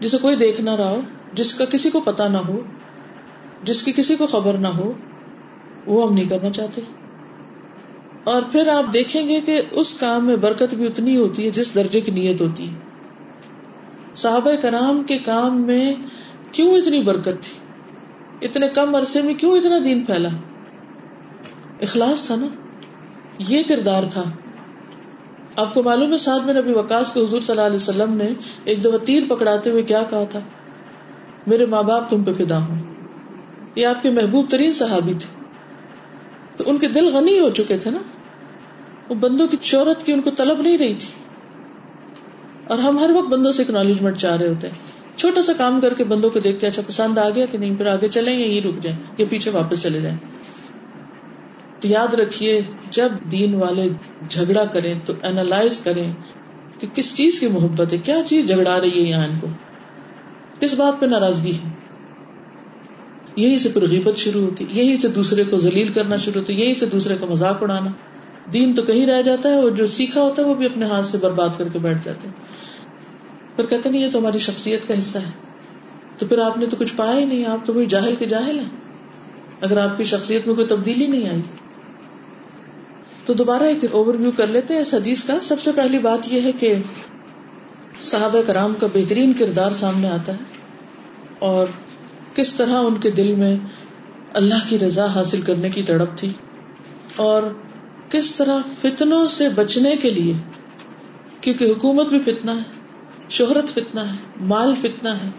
جسے 0.00 0.18
کوئی 0.18 0.36
دیکھ 0.36 0.60
نہ 0.60 0.70
رہا 0.70 0.90
ہو، 0.90 1.00
جس 1.32 1.54
کا 1.54 1.64
کسی 1.64 1.90
کو 1.90 2.00
پتا 2.00 2.28
نہ 2.28 2.36
ہو، 2.36 2.58
جس 3.62 3.82
کی 3.82 3.92
کسی 3.92 4.16
کو 4.16 4.26
خبر 4.26 4.58
نہ 4.58 4.68
ہو، 4.68 4.92
وہ 5.86 6.08
ہم 6.08 6.14
نہیں 6.14 6.28
کرنا 6.28 6.50
چاہتے۔ 6.50 6.80
اور 8.24 8.42
پھر 8.52 8.68
آپ 8.68 8.94
دیکھیں 8.94 9.28
گے 9.28 9.40
کہ 9.40 9.62
اس 9.70 9.94
کام 9.94 10.26
میں 10.26 10.36
برکت 10.36 10.74
بھی 10.74 10.86
اتنی 10.86 11.16
ہوتی 11.16 11.44
ہے 11.44 11.50
جس 11.50 11.74
درجے 11.74 12.00
کی 12.00 12.12
نیت 12.12 12.40
ہوتی۔ 12.40 12.68
ہے 12.68 12.74
صحابہ 14.14 14.54
کرام 14.54 15.02
کے 15.02 15.18
کام 15.18 15.62
میں 15.62 15.94
کیوں 16.52 16.74
اتنی 16.74 17.02
برکت 17.02 17.24
تھی؟ 17.24 17.63
اتنے 18.44 18.68
کم 18.68 18.94
عرصے 18.94 19.22
میں 19.22 19.34
کیوں 19.34 19.52
اتنا 19.52 19.78
دین 19.84 20.04
پھیلا؟ 20.04 20.28
اخلاص 21.80 22.24
تھا 22.24 22.36
نا، 22.36 22.46
یہ 23.38 23.62
کردار 23.68 24.02
تھا۔ 24.10 24.24
آپ 25.56 25.74
کو 25.74 25.82
معلوم 25.82 26.12
ہے، 26.12 26.16
سعد 26.16 26.40
بن 26.40 26.56
نبی 26.56 26.72
وکاس 26.72 27.12
کو 27.12 27.24
حضور 27.24 27.40
صلی 27.40 27.50
اللہ 27.50 27.62
علیہ 27.62 27.76
وسلم 27.76 28.12
نے 28.12 28.28
ایک 28.64 28.84
دفعہ 28.84 28.98
تیر 28.98 29.22
پکڑاتے 29.28 29.70
ہوئے 29.70 29.82
کیا 29.82 30.02
کہا 30.10 30.24
تھا؟ 30.24 30.40
میرے 31.46 31.66
ماں 31.66 31.82
باپ 31.82 32.10
تم 32.10 32.24
پہ 32.24 32.32
فدا 32.32 32.58
ہوں۔ 32.58 32.78
یہ 33.74 33.86
آپ 33.86 34.02
کے 34.02 34.10
محبوب 34.10 34.50
ترین 34.50 34.72
صحابی 34.72 35.12
تھے۔ 35.12 35.44
تو 36.56 36.64
ان 36.66 36.78
کے 36.78 36.88
دل 36.88 37.08
غنی 37.08 37.40
ہو 37.40 37.50
چکے 37.50 37.78
تھے 37.78 37.90
نا۔ 37.90 37.98
وہ 39.08 39.14
بندوں 39.14 39.46
کی 39.46 39.56
شہرت 39.62 40.02
کی 40.02 40.12
ان 40.12 40.20
کو 40.20 40.30
طلب 40.30 40.62
نہیں 40.62 40.78
رہی 40.78 40.94
تھی۔ 40.94 41.08
اور 42.66 42.78
ہم 42.78 42.98
ہر 42.98 43.10
وقت 43.10 43.28
بندوں 43.28 43.52
سے 43.52 43.62
اکنالجمنٹ 43.62 44.16
چاہ 44.16 44.36
رہے 44.36 44.48
ہوتے 44.48 44.68
ہیں۔ 44.68 44.93
چھوٹا 45.16 45.42
سا 45.42 45.52
کام 45.58 45.80
کر 45.80 45.94
کے 45.94 46.04
بندوں 46.04 46.30
کو 46.30 46.38
دیکھتے 46.38 46.66
اچھا 46.66 46.82
پسند 46.86 47.18
آ 47.18 47.28
گیا 47.30 47.46
کہ 47.50 47.58
نہیں، 47.58 47.74
پھر 47.74 47.86
آگے 47.86 48.08
چلیں 48.08 48.38
یا 48.38 48.46
یہ 48.46 48.60
رک 48.64 48.82
جائیں، 48.82 48.98
یا 49.18 49.26
پیچھے 49.28 49.50
واپس 49.50 49.82
چلے 49.82 50.00
جائیں۔ 50.00 50.16
تو 51.80 51.88
یاد 51.88 52.14
رکھیے، 52.14 52.60
جب 52.90 53.08
دین 53.32 53.54
والے 53.54 53.88
جھگڑا 54.28 54.64
کریں 54.64 54.94
تو 55.04 55.12
اینالائز 55.22 55.80
کریں 55.84 56.12
کہ 56.78 56.86
کس 56.94 57.16
چیز 57.16 57.40
کی 57.40 57.48
محبت 57.48 57.92
ہے، 57.92 57.98
کیا 57.98 58.16
چیز 58.26 58.48
جھگڑا 58.48 58.80
رہی 58.80 59.04
ہے 59.04 59.08
یہاں 59.08 59.26
ان 59.26 59.34
کو۔ 59.40 59.46
کس 60.60 60.74
بات 60.74 61.00
پہ 61.00 61.06
ناراضگی 61.06 61.52
ہے؟ 61.52 61.68
یہی 63.36 63.58
سے 63.58 63.68
پھر 63.68 63.88
غیبت 63.88 64.16
شروع 64.16 64.42
ہوتی، 64.42 64.64
یہی 64.70 64.98
سے 64.98 65.08
دوسرے 65.08 65.44
کو 65.44 65.58
ذلیل 65.58 65.88
کرنا 65.88 66.16
شروع 66.16 66.40
ہوتی 66.40 66.52
یہی 66.52 66.74
سے 66.74 66.86
دوسرے 66.86 67.16
کا 67.20 67.26
مذاق 67.26 67.62
اڑانا۔ 67.62 67.90
دین 68.52 68.74
تو 68.74 68.82
کہیں 68.82 69.06
رہ 69.06 69.22
جاتا 69.22 69.48
ہے، 69.48 69.54
اور 69.54 69.70
جو 69.70 69.86
سیکھا 69.86 70.22
ہوتا 70.22 70.42
ہے، 70.42 70.46
وہ 70.46 70.54
بھی 70.54 70.66
اپنے 70.66 70.86
ہاتھ 70.86 71.06
سے 71.06 71.18
برباد 71.18 71.48
کر 71.56 71.64
کے 71.72 71.78
بیٹھ 71.78 71.98
جاتے 72.04 72.28
ہیں 72.28 72.63
پھر 73.56 73.66
کہتے 73.66 73.90
نہیں 73.90 74.06
یہ 74.06 74.10
تو 74.10 74.18
ہماری 74.18 74.38
شخصیت 74.38 74.88
کا 74.88 74.98
حصہ 74.98 75.18
ہے۔ 75.18 75.30
تو 76.18 76.26
پھر 76.26 76.38
آپ 76.38 76.58
نے 76.58 76.66
تو 76.66 76.76
کچھ 76.78 76.94
پایا 76.96 77.18
ہی 77.18 77.24
نہیں، 77.24 77.44
آپ 77.44 77.66
تو 77.66 77.72
کوئی 77.72 77.86
جاہل 77.86 78.14
کے 78.18 78.26
جاہل 78.26 78.58
ہیں۔ 78.58 78.68
اگر 79.60 79.78
آپ 79.78 79.98
کی 79.98 80.04
شخصیت 80.04 80.46
میں 80.46 80.54
کوئی 80.54 80.66
تبدیلی 80.66 81.06
نہیں 81.06 81.28
آئی۔ 81.28 81.40
تو 83.26 83.32
دوبارہ 83.32 83.62
ایک 83.62 83.84
اوور 83.90 84.14
ویو 84.14 84.30
کر 84.30 84.46
لیتے 84.46 84.74
ہیں 84.74 84.80
اس 84.80 84.94
حدیث 84.94 85.24
کا۔ 85.24 85.38
سب 85.42 85.60
سے 85.60 85.70
پہلی 85.76 85.98
بات 85.98 86.18
یہ 86.26 86.40
ہے 86.40 86.52
کہ 86.52 86.74
صحابہ 88.00 88.42
کرام 88.46 88.74
کا 88.80 88.86
بہترین 88.94 89.32
کردار 89.32 89.72
سامنے 89.72 90.08
آتا 90.08 90.32
ہے۔ 90.32 90.38
اور 91.38 91.66
کس 92.34 92.54
طرح 92.54 92.74
ان 92.74 92.94
کے 92.94 93.10
دل 93.10 93.34
میں 93.34 93.56
اللہ 94.34 94.68
کی 94.68 94.78
رضا 94.78 95.06
حاصل 95.06 95.40
کرنے 95.40 95.70
کی 95.70 95.82
تڑپ 95.82 96.18
تھی۔ 96.18 96.32
اور 97.16 97.42
کس 98.08 98.34
طرح 98.34 98.58
فتنوں 98.80 99.26
سے 99.26 99.48
بچنے 99.48 99.96
کے 99.96 100.10
لیے، 100.10 100.32
کیونکہ 101.40 101.64
حکومت 101.64 102.08
بھی 102.08 102.18
فتنا 102.18 102.56
ہے۔ 102.56 102.73
شہرت 103.28 103.68
فتنا 103.68 104.12
ہے، 104.12 104.18
مال 104.40 104.74
فتنا 104.74 105.16
ہے۔ 105.16 105.30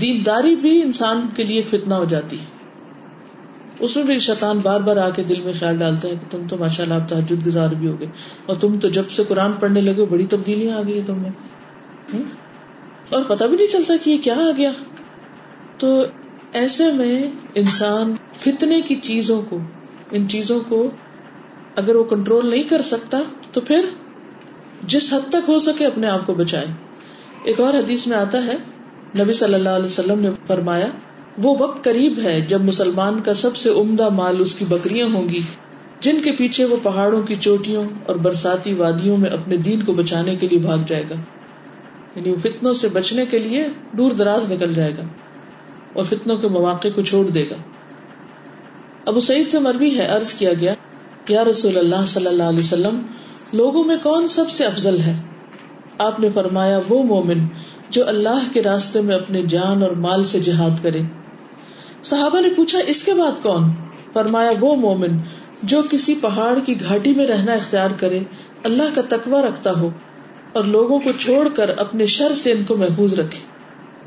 دینداری 0.00 0.56
بھی 0.56 0.82
انسان 0.82 1.28
کے 1.36 1.42
لیے 1.42 1.62
فتنا 1.62 1.96
ہو 1.96 2.04
جاتی 2.04 2.38
ہے۔ 2.38 2.44
اس 3.78 3.96
میں 3.96 4.04
بھی 4.04 4.18
شیطان 4.18 4.58
بار 4.58 4.80
بار 4.80 4.96
آ 4.96 5.10
کے 5.10 5.22
دل 5.22 5.40
میں 5.40 5.52
خیال 5.58 5.78
ڈالتا 5.78 6.08
ہے 6.08 6.12
کہ 6.12 6.30
تم 6.30 6.48
تو 6.48 6.56
ماشاء 6.58 6.84
اللہ 6.84 6.94
آپ 6.94 7.08
تحجد 7.08 7.46
گزار 7.46 7.68
بھی 7.68 7.88
ہوگے 7.88 8.06
اور 8.46 8.56
تم 8.56 8.78
تو 8.78 8.88
جب 8.88 9.10
سے 9.10 9.24
قرآن 9.24 9.52
پڑھنے 9.52 9.80
لگے 9.80 10.04
بڑی 10.04 10.26
تبدیلیاں 10.26 10.78
آ 10.78 10.82
گئی 10.86 11.02
تم 11.06 11.18
میں۔ 11.18 11.30
اور 13.10 13.24
پتا 13.24 13.46
بھی 13.46 13.56
نہیں 13.56 13.66
چلتا 13.66 13.94
کہ 14.04 14.10
یہ 14.10 14.18
کیا 14.18 14.34
آ 14.34 14.50
گیا۔ 14.56 14.72
تو 15.78 16.04
ایسے 16.52 16.92
میں 16.92 17.30
انسان 17.54 18.14
فتنے 18.34 18.80
کی 18.80 18.94
چیزوں 18.94 19.42
کو، 19.48 19.58
ان 20.10 20.28
چیزوں 20.28 20.60
کو 20.68 20.90
اگر 21.76 21.94
وہ 21.94 22.04
کنٹرول 22.04 22.50
نہیں 22.50 22.62
کر 22.62 22.82
سکتا 22.82 23.22
تو 23.52 23.60
پھر 23.60 23.88
جس 24.82 25.12
حد 25.12 25.28
تک 25.28 25.48
ہو 25.48 25.58
سکے 25.58 25.86
اپنے 25.86 26.06
آپ 26.06 26.26
کو 26.26 26.34
بچائے۔ 26.34 26.66
ایک 27.44 27.60
اور 27.60 27.74
حدیث 27.74 28.06
میں 28.06 28.16
آتا 28.16 28.44
ہے، 28.44 28.54
نبی 29.18 29.32
صلی 29.32 29.54
اللہ 29.54 29.68
علیہ 29.68 29.84
وسلم 29.84 30.20
نے 30.20 30.28
فرمایا، 30.46 30.86
وہ 31.42 31.56
وقت 31.58 31.84
قریب 31.84 32.18
ہے 32.24 32.40
جب 32.40 32.60
مسلمان 32.60 33.20
کا 33.20 33.34
سب 33.34 33.56
سے 33.56 33.70
عمدہ 33.70 34.08
مال 34.08 34.40
اس 34.40 34.54
کی 34.54 34.64
بکریاں 34.68 35.06
ہوں 35.12 35.28
گی، 35.28 35.40
جن 36.00 36.22
کے 36.24 36.32
پیچھے 36.32 36.64
وہ 36.64 36.76
پہاڑوں 36.82 37.22
کی 37.22 37.34
چوٹیوں 37.34 37.84
اور 38.06 38.16
برساتی 38.16 38.74
وادیوں 38.74 39.16
میں 39.16 39.30
اپنے 39.30 39.56
دین 39.56 39.82
کو 39.82 39.92
بچانے 39.92 40.36
کے 40.36 40.48
لیے 40.48 40.58
بھاگ 40.58 40.78
جائے 40.86 41.02
گا۔ 41.02 41.14
یعنی 42.16 42.30
وہ 42.30 42.36
فتنوں 42.36 42.72
سے 42.72 42.88
بچنے 42.88 43.26
کے 43.26 43.38
لیے 43.38 43.66
دور 43.92 44.10
دراز 44.12 44.52
نکل 44.52 44.74
جائے 44.74 44.92
گا 44.96 45.02
اور 45.92 46.04
فتنوں 46.04 46.36
کے 46.36 46.48
مواقع 46.48 46.88
کو 46.94 47.02
چھوڑ 47.02 47.26
دے 47.26 47.44
گا۔ 47.50 47.56
ابو 49.06 49.20
سعید 49.20 49.48
سے 49.48 49.58
مربی 49.58 49.98
ہے، 49.98 50.06
عرض 50.06 50.34
کیا 50.34 50.52
گیا 50.60 50.74
یا 51.28 51.44
رسول 51.44 51.78
اللہ 51.78 52.04
صلی 52.06 52.26
اللہ 52.26 52.42
علیہ 52.42 52.58
وسلم، 52.58 53.02
لوگوں 53.52 53.84
میں 53.84 53.96
کون 54.02 54.28
سب 54.28 54.50
سے 54.50 54.64
افضل 54.64 55.00
ہے؟ 55.00 55.22
آپ 55.98 56.20
نے 56.20 56.28
فرمایا، 56.34 56.80
وہ 56.88 57.02
مومن 57.02 57.38
جو 57.90 58.08
اللہ 58.08 58.52
کے 58.52 58.62
راستے 58.62 59.00
میں 59.00 59.16
اپنے 59.16 59.42
جان 59.42 59.82
اور 59.82 59.90
مال 59.90 60.24
سے 60.24 60.40
جہاد 60.40 60.82
کرے۔ 60.82 61.00
صحابہ 62.02 62.40
نے 62.40 62.48
پوچھا، 62.48 62.78
اس 62.86 63.04
کے 63.04 63.14
بعد 63.14 63.42
کون؟ 63.42 63.70
فرمایا، 64.12 64.50
وہ 64.60 64.76
مومن 64.76 65.18
جو 65.62 65.82
کسی 65.90 66.14
پہاڑ 66.20 66.58
کی 66.66 66.74
گھاٹی 66.80 67.14
میں 67.14 67.26
رہنا 67.26 67.52
اختیار 67.52 67.90
کرے، 67.96 68.20
اللہ 68.62 68.94
کا 68.94 69.00
تقوی 69.08 69.42
رکھتا 69.42 69.72
ہو 69.72 69.90
اور 70.52 70.64
لوگوں 70.64 70.98
کو 70.98 71.12
چھوڑ 71.12 71.48
کر 71.48 71.68
اپنے 71.68 72.06
شر 72.06 72.34
سے 72.34 72.52
ان 72.52 72.64
کو 72.64 72.76
محفوظ 72.76 73.14
رکھے۔ 73.14 73.56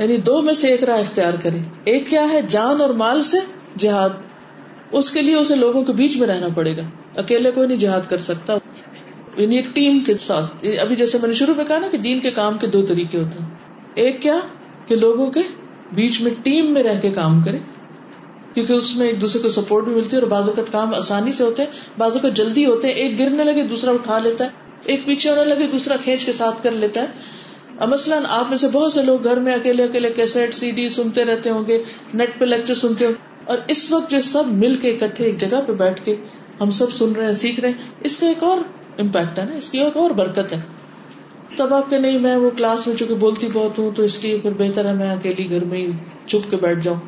یعنی 0.03 0.17
دو 0.17 0.41
میں 0.41 0.53
سے 0.53 0.67
ایک 0.67 0.83
راہ 0.83 0.99
اختیار 0.99 1.33
کرے۔ 1.33 1.57
ایک 1.83 2.09
کیا 2.09 2.29
ہے؟ 2.31 2.41
جان 2.49 2.81
اور 2.81 2.89
مال 2.89 3.23
سے 3.23 3.37
جہاد۔ 3.77 4.09
اس 4.91 5.11
کے 5.11 5.21
لیے 5.21 5.35
اسے 5.35 5.55
لوگوں 5.55 5.83
کے 5.83 5.93
بیچ 5.93 6.17
میں 6.17 6.27
رہنا 6.27 6.47
پڑے 6.55 6.77
گا۔ 6.77 6.81
اکیلے 7.15 7.51
کوئی 7.51 7.67
نہیں 7.67 7.77
جہاد 7.77 8.09
کر 8.09 8.17
سکتا۔ 8.17 8.57
یعنی 9.37 9.55
ایک 9.55 9.65
ٹیم 9.73 9.99
کے 9.99 10.13
ساتھ۔ 10.15 10.65
ابھی 10.79 10.95
جیسے 10.95 11.17
میں 11.17 11.27
نے 11.27 11.33
شروع 11.33 11.53
میں 11.53 11.65
کہا 11.65 11.79
نا 11.79 11.87
کہ 11.87 11.97
دین 11.97 12.19
کے 12.19 12.31
کام 12.31 12.57
کے 12.57 12.67
دو 12.67 12.85
طریقے 12.85 13.17
ہوتے 13.17 13.43
ہیں۔ 13.43 13.49
ایک 13.93 14.21
کیا؟ 14.21 14.39
کہ 14.87 14.95
لوگوں 14.95 15.31
کے 15.31 15.39
بیچ 15.93 16.21
میں 16.21 16.31
ٹیم 16.43 16.73
میں 16.73 16.83
رہ 16.83 17.01
کے 17.01 17.09
کام 17.09 17.41
کرے۔ 17.41 17.57
کیونکہ 18.53 18.73
اس 18.73 18.95
میں 18.95 19.07
ایک 19.07 19.21
دوسرے 19.21 19.41
کو 19.41 19.49
سپورٹ 19.49 19.83
بھی 19.85 19.95
ملتی 19.95 20.15
ہے 20.15 20.21
اور 20.21 20.27
بعض 20.27 20.49
اوقات 20.49 20.71
کام 20.71 20.93
آسانی 20.93 21.33
سے 21.33 21.43
ہوتے 21.43 21.63
ہیں۔ 21.63 21.69
بعض 21.97 22.11
اوقات 22.11 22.33
جلدی 22.33 22.65
ہوتے 22.65 22.87
ہیں۔ 22.87 22.93
ایک 22.93 23.19
گرنے 23.19 23.43
لگے 23.43 23.63
دوسرا 23.63 23.91
اٹھا 23.91 24.19
لیتا 24.19 24.45
ہے۔ 24.45 24.49
ایک 24.83 25.05
پیچھے 25.05 25.29
ہونے 25.29 25.45
لگے 25.45 25.67
دوسرا 25.67 25.95
کھینچ 26.03 26.25
کے 26.25 26.31
ساتھ 26.31 26.63
کر 26.63 26.71
لیتا 26.71 27.01
ہے۔ 27.01 27.05
مثلاً 27.85 28.23
آپ 28.29 28.49
میں 28.49 28.57
سے 28.57 28.67
بہت 28.67 28.93
سے 28.93 29.01
لوگ 29.01 29.23
گھر 29.23 29.37
میں 29.37 29.53
اکیلے 29.53 29.83
اکیلے 29.83 30.09
کیسٹ، 30.09 30.53
سی 30.53 30.71
ڈی، 30.71 30.89
سنتے 30.89 31.23
رہتے 31.25 31.49
ہوں 31.49 31.63
گے، 31.67 31.83
نیٹ 32.13 32.39
پہ 32.39 32.45
لیکچر 32.45 32.75
سنتے 32.75 33.05
ہوں 33.05 33.13
اور 33.49 33.57
اس 33.67 33.91
وقت 33.91 34.11
جو 34.11 34.21
سب 34.21 34.47
مل 34.47 34.75
کے 34.75 34.91
اکٹھے 34.91 35.25
ایک 35.25 35.37
جگہ 35.37 35.61
پہ 35.67 35.73
بیٹھ 35.73 36.05
کے 36.05 36.15
ہم 36.61 36.69
سب 36.69 36.91
سن 36.91 37.11
رہے 37.11 37.25
ہیں، 37.25 37.33
سیکھ 37.33 37.59
رہے 37.59 37.69
ہیں، 37.69 37.77
اس 38.03 38.17
کا 38.17 38.27
ایک 38.27 38.43
اور 38.43 38.57
امپیکٹ 38.97 39.39
ہے 39.39 39.45
نا، 39.45 39.55
اس 39.55 39.69
کی 39.69 39.79
ایک 39.79 39.97
اور 39.97 40.11
برکت 40.11 40.53
ہے۔ 40.53 40.59
تب 41.55 41.73
آپ 41.73 41.89
کے 41.89 41.97
نہیں، 41.97 42.19
میں 42.19 42.35
وہ 42.35 42.49
کلاس 42.57 42.87
میں 42.87 42.95
چونکہ 42.95 43.15
بولتی 43.15 43.47
بہت 43.53 43.79
ہوں، 43.79 43.91
تو 43.95 44.03
اس 44.03 44.23
لیے 44.23 44.37
پھر 44.37 44.51
بہتر 44.57 44.85
ہے، 44.85 44.93
میں 44.93 45.11
اکیلی 45.11 45.49
گھر 45.49 45.63
میں 45.63 45.77
ہی 45.77 45.91
چھپ 46.25 46.51
کے 46.51 46.57
بیٹھ 46.57 46.79
جاؤں۔ 46.79 46.99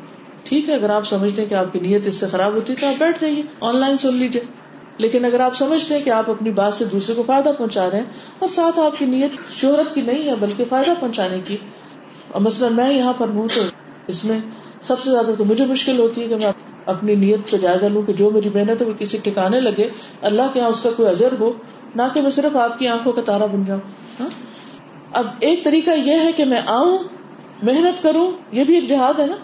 ٹھیک 0.44 0.68
ہے، 0.68 0.74
اگر 0.74 0.90
آپ 0.90 1.06
سمجھتے 1.06 1.42
ہیں 1.42 1.48
کہ 1.48 1.54
آپ 1.54 1.72
کی 1.72 1.80
نیت 1.80 2.06
اس 2.06 2.16
سے 2.16 2.26
خراب 2.26 2.54
ہوتی 2.54 2.72
ہے، 2.72 2.80
تو 2.80 2.86
آپ 2.86 2.94
بیٹھ 2.98 3.20
جائیے، 3.20 3.42
آن 3.60 3.76
لائن 3.76 3.98
سن 3.98 4.14
لیجیے 4.14 4.42
لیکن 4.98 5.24
اگر 5.24 5.40
آپ 5.40 5.54
سمجھتے 5.54 5.94
ہیں 5.94 6.04
کہ 6.04 6.10
آپ 6.10 6.30
اپنی 6.30 6.50
بات 6.50 6.74
سے 6.74 6.84
دوسرے 6.84 7.14
کو 7.14 7.22
فائدہ 7.26 7.52
پہنچا 7.58 7.90
رہے 7.90 7.98
ہیں، 7.98 8.04
اور 8.38 8.48
ساتھ 8.48 8.78
آپ 8.78 8.98
کی 8.98 9.04
نیت 9.04 9.36
شہرت 9.60 9.94
کی 9.94 10.00
نہیں 10.00 10.28
ہے، 10.28 10.34
بلکہ 10.40 10.64
فائدہ 10.68 10.94
پہنچانے 11.00 11.38
کی۔ 11.46 11.56
اور 12.32 12.40
مثلاً 12.40 12.72
میں 12.72 12.92
یہاں 12.94 13.12
پر 13.18 13.28
ہوں 13.28 13.48
تو 13.54 13.60
اس 14.06 14.24
میں 14.24 14.38
سب 14.82 15.00
سے 15.00 15.10
زیادہ 15.10 15.30
تو 15.38 15.44
مجھے 15.44 15.66
مشکل 15.66 15.98
ہوتی 15.98 16.22
ہے 16.22 16.28
کہ 16.28 16.36
میں 16.36 16.52
اپنی 16.86 17.14
نیت 17.14 17.50
کا 17.50 17.56
جائزہ 17.56 17.86
لوں 17.86 18.02
کہ 18.02 18.12
جو 18.12 18.30
میری 18.30 18.48
محنت 18.54 18.82
ہے 18.82 18.86
وہ 18.86 18.92
کسی 18.98 19.18
ٹھکانے 19.18 19.60
لگے، 19.60 19.88
اللہ 20.22 20.42
کے 20.52 20.60
یہاں 20.60 20.70
اس 20.70 20.80
کا 20.80 20.90
کوئی 20.96 21.08
اجر 21.08 21.28
ہو، 21.40 21.52
نہ 21.94 22.02
کہ 22.14 22.20
میں 22.20 22.30
صرف 22.30 22.56
آپ 22.56 22.78
کی 22.78 22.88
آنکھوں 22.88 23.12
کا 23.12 23.22
تارا 23.22 23.46
بن 23.46 23.64
جاؤں 23.64 23.80
ہاں؟ 24.20 24.28
اب 25.12 25.26
ایک 25.40 25.64
طریقہ 25.64 25.90
یہ 25.90 26.12
ہے 26.12 26.32
کہ 26.36 26.44
میں 26.44 26.60
آؤں، 26.66 26.98
محنت 27.62 28.02
کروں، 28.02 28.32
یہ 28.52 28.64
بھی 28.64 28.74
ایک 28.74 28.88
جہاد 28.88 29.20
ہے 29.20 29.26
نا؟ 29.26 29.36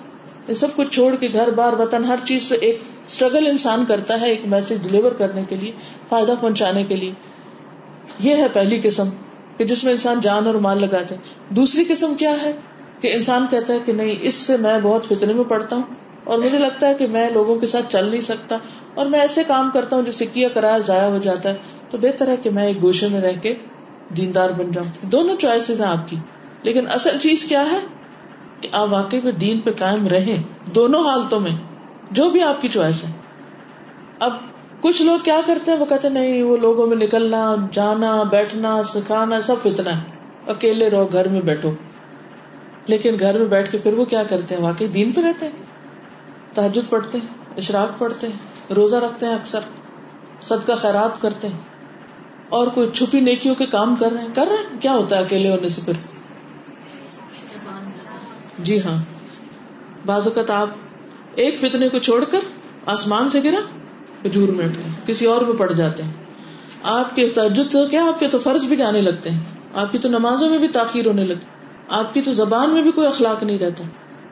یہ 0.48 0.54
سب 0.54 0.66
کچھ 0.76 0.88
چھوڑ 0.90 1.14
کے 1.14 1.28
گھر، 1.32 1.50
بار، 1.50 1.72
وطن، 1.72 2.04
ہر 2.04 2.16
چیز 2.24 2.42
سے 2.42 2.54
ایک 2.54 2.82
اسٹرگل 3.06 3.46
انسان 3.46 3.84
کرتا 3.88 4.20
ہے، 4.20 4.30
ایک 4.30 4.40
میسج 4.46 4.74
ڈلیور 4.82 5.12
کرنے 5.12 5.42
کے 5.48 5.56
لیے، 5.56 5.70
فائدہ 6.08 6.34
پہنچانے 6.40 6.84
کے 6.84 6.96
لیے۔ 6.96 7.12
یہ 8.20 8.36
ہے 8.36 8.46
پہلی 8.52 8.80
قسم 8.82 9.08
کہ 9.56 9.64
جس 9.64 9.84
میں 9.84 9.92
انسان 9.92 10.20
جان 10.20 10.46
اور 10.46 10.54
مال 10.54 10.80
لگاتے 10.80 11.14
ہیں۔ 11.14 11.54
دوسری 11.54 11.84
قسم 11.88 12.14
کیا 12.14 12.32
ہے؟ 12.42 12.52
کہ 13.00 13.14
انسان 13.14 13.46
کہتا 13.50 13.74
ہے 13.74 13.78
کہ 13.84 13.92
نہیں، 13.92 14.16
اس 14.20 14.34
سے 14.34 14.56
میں 14.56 14.78
بہت 14.82 15.06
فتنے 15.06 15.32
میں 15.32 15.44
پڑتا 15.44 15.76
ہوں 15.76 15.82
اور 16.24 16.38
مجھے 16.38 16.58
لگتا 16.58 16.88
ہے 16.88 16.94
کہ 16.94 17.06
میں 17.06 17.30
لوگوں 17.30 17.56
کے 17.56 17.66
ساتھ 17.66 17.86
چل 17.88 18.08
نہیں 18.08 18.20
سکتا 18.20 18.56
اور 18.94 19.06
میں 19.06 19.20
ایسے 19.20 19.44
کام 19.46 19.70
کرتا 19.74 19.96
ہوں 19.96 20.02
جس 20.02 20.14
سے 20.14 20.26
کیا 20.26 20.48
کرایہ 20.48 20.78
ضائع 20.78 21.08
ہو 21.08 21.18
جاتا 21.18 21.48
ہے۔ 21.48 21.54
تو 21.90 21.98
بہتر 21.98 22.28
ہے 22.28 22.36
کہ 22.36 22.50
میں 22.50 22.66
ایک 22.66 22.82
گوشے 22.82 23.08
میں 23.08 23.20
رہ 23.20 23.32
کے 23.42 23.54
دیندار 24.16 24.50
بن 24.50 24.72
جاؤں۔ 24.72 25.06
دونوں 25.06 25.36
چوائسیز 25.36 25.80
ہیں 25.80 25.88
آپ 25.88 26.08
کی۔ 26.08 26.16
لیکن 26.62 26.88
اصل 26.90 27.18
چیز 27.18 27.44
کیا 27.44 27.64
ہے؟ 27.72 27.80
کہ 28.60 28.68
آپ 28.72 28.92
واقعی 28.92 29.20
میں 29.24 29.32
دین 29.32 29.60
پہ 29.60 29.70
قائم 29.78 30.06
رہیں 30.06 30.36
دونوں 30.74 31.08
حالتوں 31.08 31.40
میں، 31.40 31.50
جو 32.10 32.30
بھی 32.30 32.42
آپ 32.42 32.62
کی 32.62 32.68
چوائس 32.68 33.04
ہے 33.04 33.12
اب 34.18 34.32
کچھ 34.80 35.02
لوگ 35.02 35.18
کیا 35.24 35.40
کرتے 35.46 35.70
ہیں؟ 35.70 35.78
وہ 35.78 35.86
کہتے 35.86 36.08
نہیں، 36.08 36.42
وہ 36.42 36.56
لوگوں 36.56 36.86
میں 36.86 36.96
نکلنا، 36.96 37.54
جانا، 37.72 38.22
بیٹھنا، 38.22 38.82
سکھانا، 38.82 39.40
سب 39.40 39.56
اتنا 39.64 39.96
ہے۔ 39.96 40.02
اکیلے 40.46 40.90
رہو، 40.90 41.06
گھر 41.12 41.28
میں 41.28 41.40
بیٹھو۔ 41.40 41.70
لیکن 42.88 43.16
گھر 43.20 43.38
میں 43.38 43.46
بیٹھ 43.46 43.72
کے 43.72 43.78
پھر 43.78 43.92
وہ 43.92 44.04
کیا 44.04 44.22
کرتے 44.22 44.54
ہیں؟ 44.54 44.62
واقعی 44.62 44.86
دین 44.86 45.12
پہ 45.12 45.20
رہتے 45.20 45.46
ہیں؟ 45.46 45.52
تحجد 46.54 46.90
پڑھتے 46.90 47.18
ہیں، 47.18 47.26
اشراق 47.56 47.98
پڑھتے 47.98 48.26
ہیں، 48.26 48.72
روزہ 48.74 48.96
رکھتے 48.96 49.26
ہیں 49.26 49.34
اکثر، 49.34 49.60
صدقہ 50.42 50.72
خیرات 50.72 51.20
کرتے 51.20 51.48
ہیں۔ 51.48 51.60
اور 52.48 52.68
کوئی 52.68 52.90
چھپی 52.94 53.20
نیکیوں 53.20 53.54
کے 53.54 53.66
کام 53.66 53.94
کر 53.96 54.12
رہے 54.12 54.22
ہیں؟ 54.22 54.34
کر 54.34 54.46
رہے 54.46 54.56
ہیں؟ 54.56 54.80
کیا 54.80 54.92
ہوتا 54.92 55.16
ہے 55.16 55.20
اکیلے 55.20 55.50
ہونے 55.50 55.68
سے 55.68 55.80
پھر؟ 55.84 55.92
جی 58.58 58.82
ہاں۔ 58.82 59.04
بعض 60.06 60.26
اوقات 60.26 60.50
آپ 60.50 60.68
ایک 61.34 61.60
فتنے 61.60 61.88
کو 61.88 61.98
چھوڑ 61.98 62.24
کر 62.24 62.40
آسمان 62.86 63.28
سے 63.28 63.40
گرا، 63.44 63.60
کھجور 64.22 64.48
میں 64.48 64.64
اٹھ 64.64 64.76
گئے، 64.76 64.86
کسی 65.06 65.26
اور 65.26 65.40
میں 65.40 65.58
پڑ 65.58 65.72
جاتے 65.72 66.02
ہیں۔ 66.02 66.12
آپ 66.82 67.16
کے 67.16 67.28
تجد 67.28 67.72
تو 67.72 67.88
کیا 67.88 68.04
آپ 68.04 68.20
کے 68.20 68.28
تو 68.28 68.38
فرض 68.38 68.66
بھی 68.66 68.76
جانے 68.76 69.00
لگتے 69.00 69.30
ہیں؟ 69.30 69.40
آپ 69.74 69.92
کی 69.92 69.98
تو 69.98 70.08
نمازوں 70.08 70.50
میں 70.50 70.58
بھی 70.58 70.68
تاخیر 70.68 71.06
ہونے 71.06 71.24
لگتی 71.24 71.46
آپ 71.88 72.14
کی 72.14 72.22
تو 72.22 72.32
زبان 72.32 72.70
میں 72.70 72.82
بھی 72.82 72.90
کوئی 72.90 73.06
اخلاق 73.06 73.42
نہیں 73.42 73.58
رہتا۔ 73.58 73.84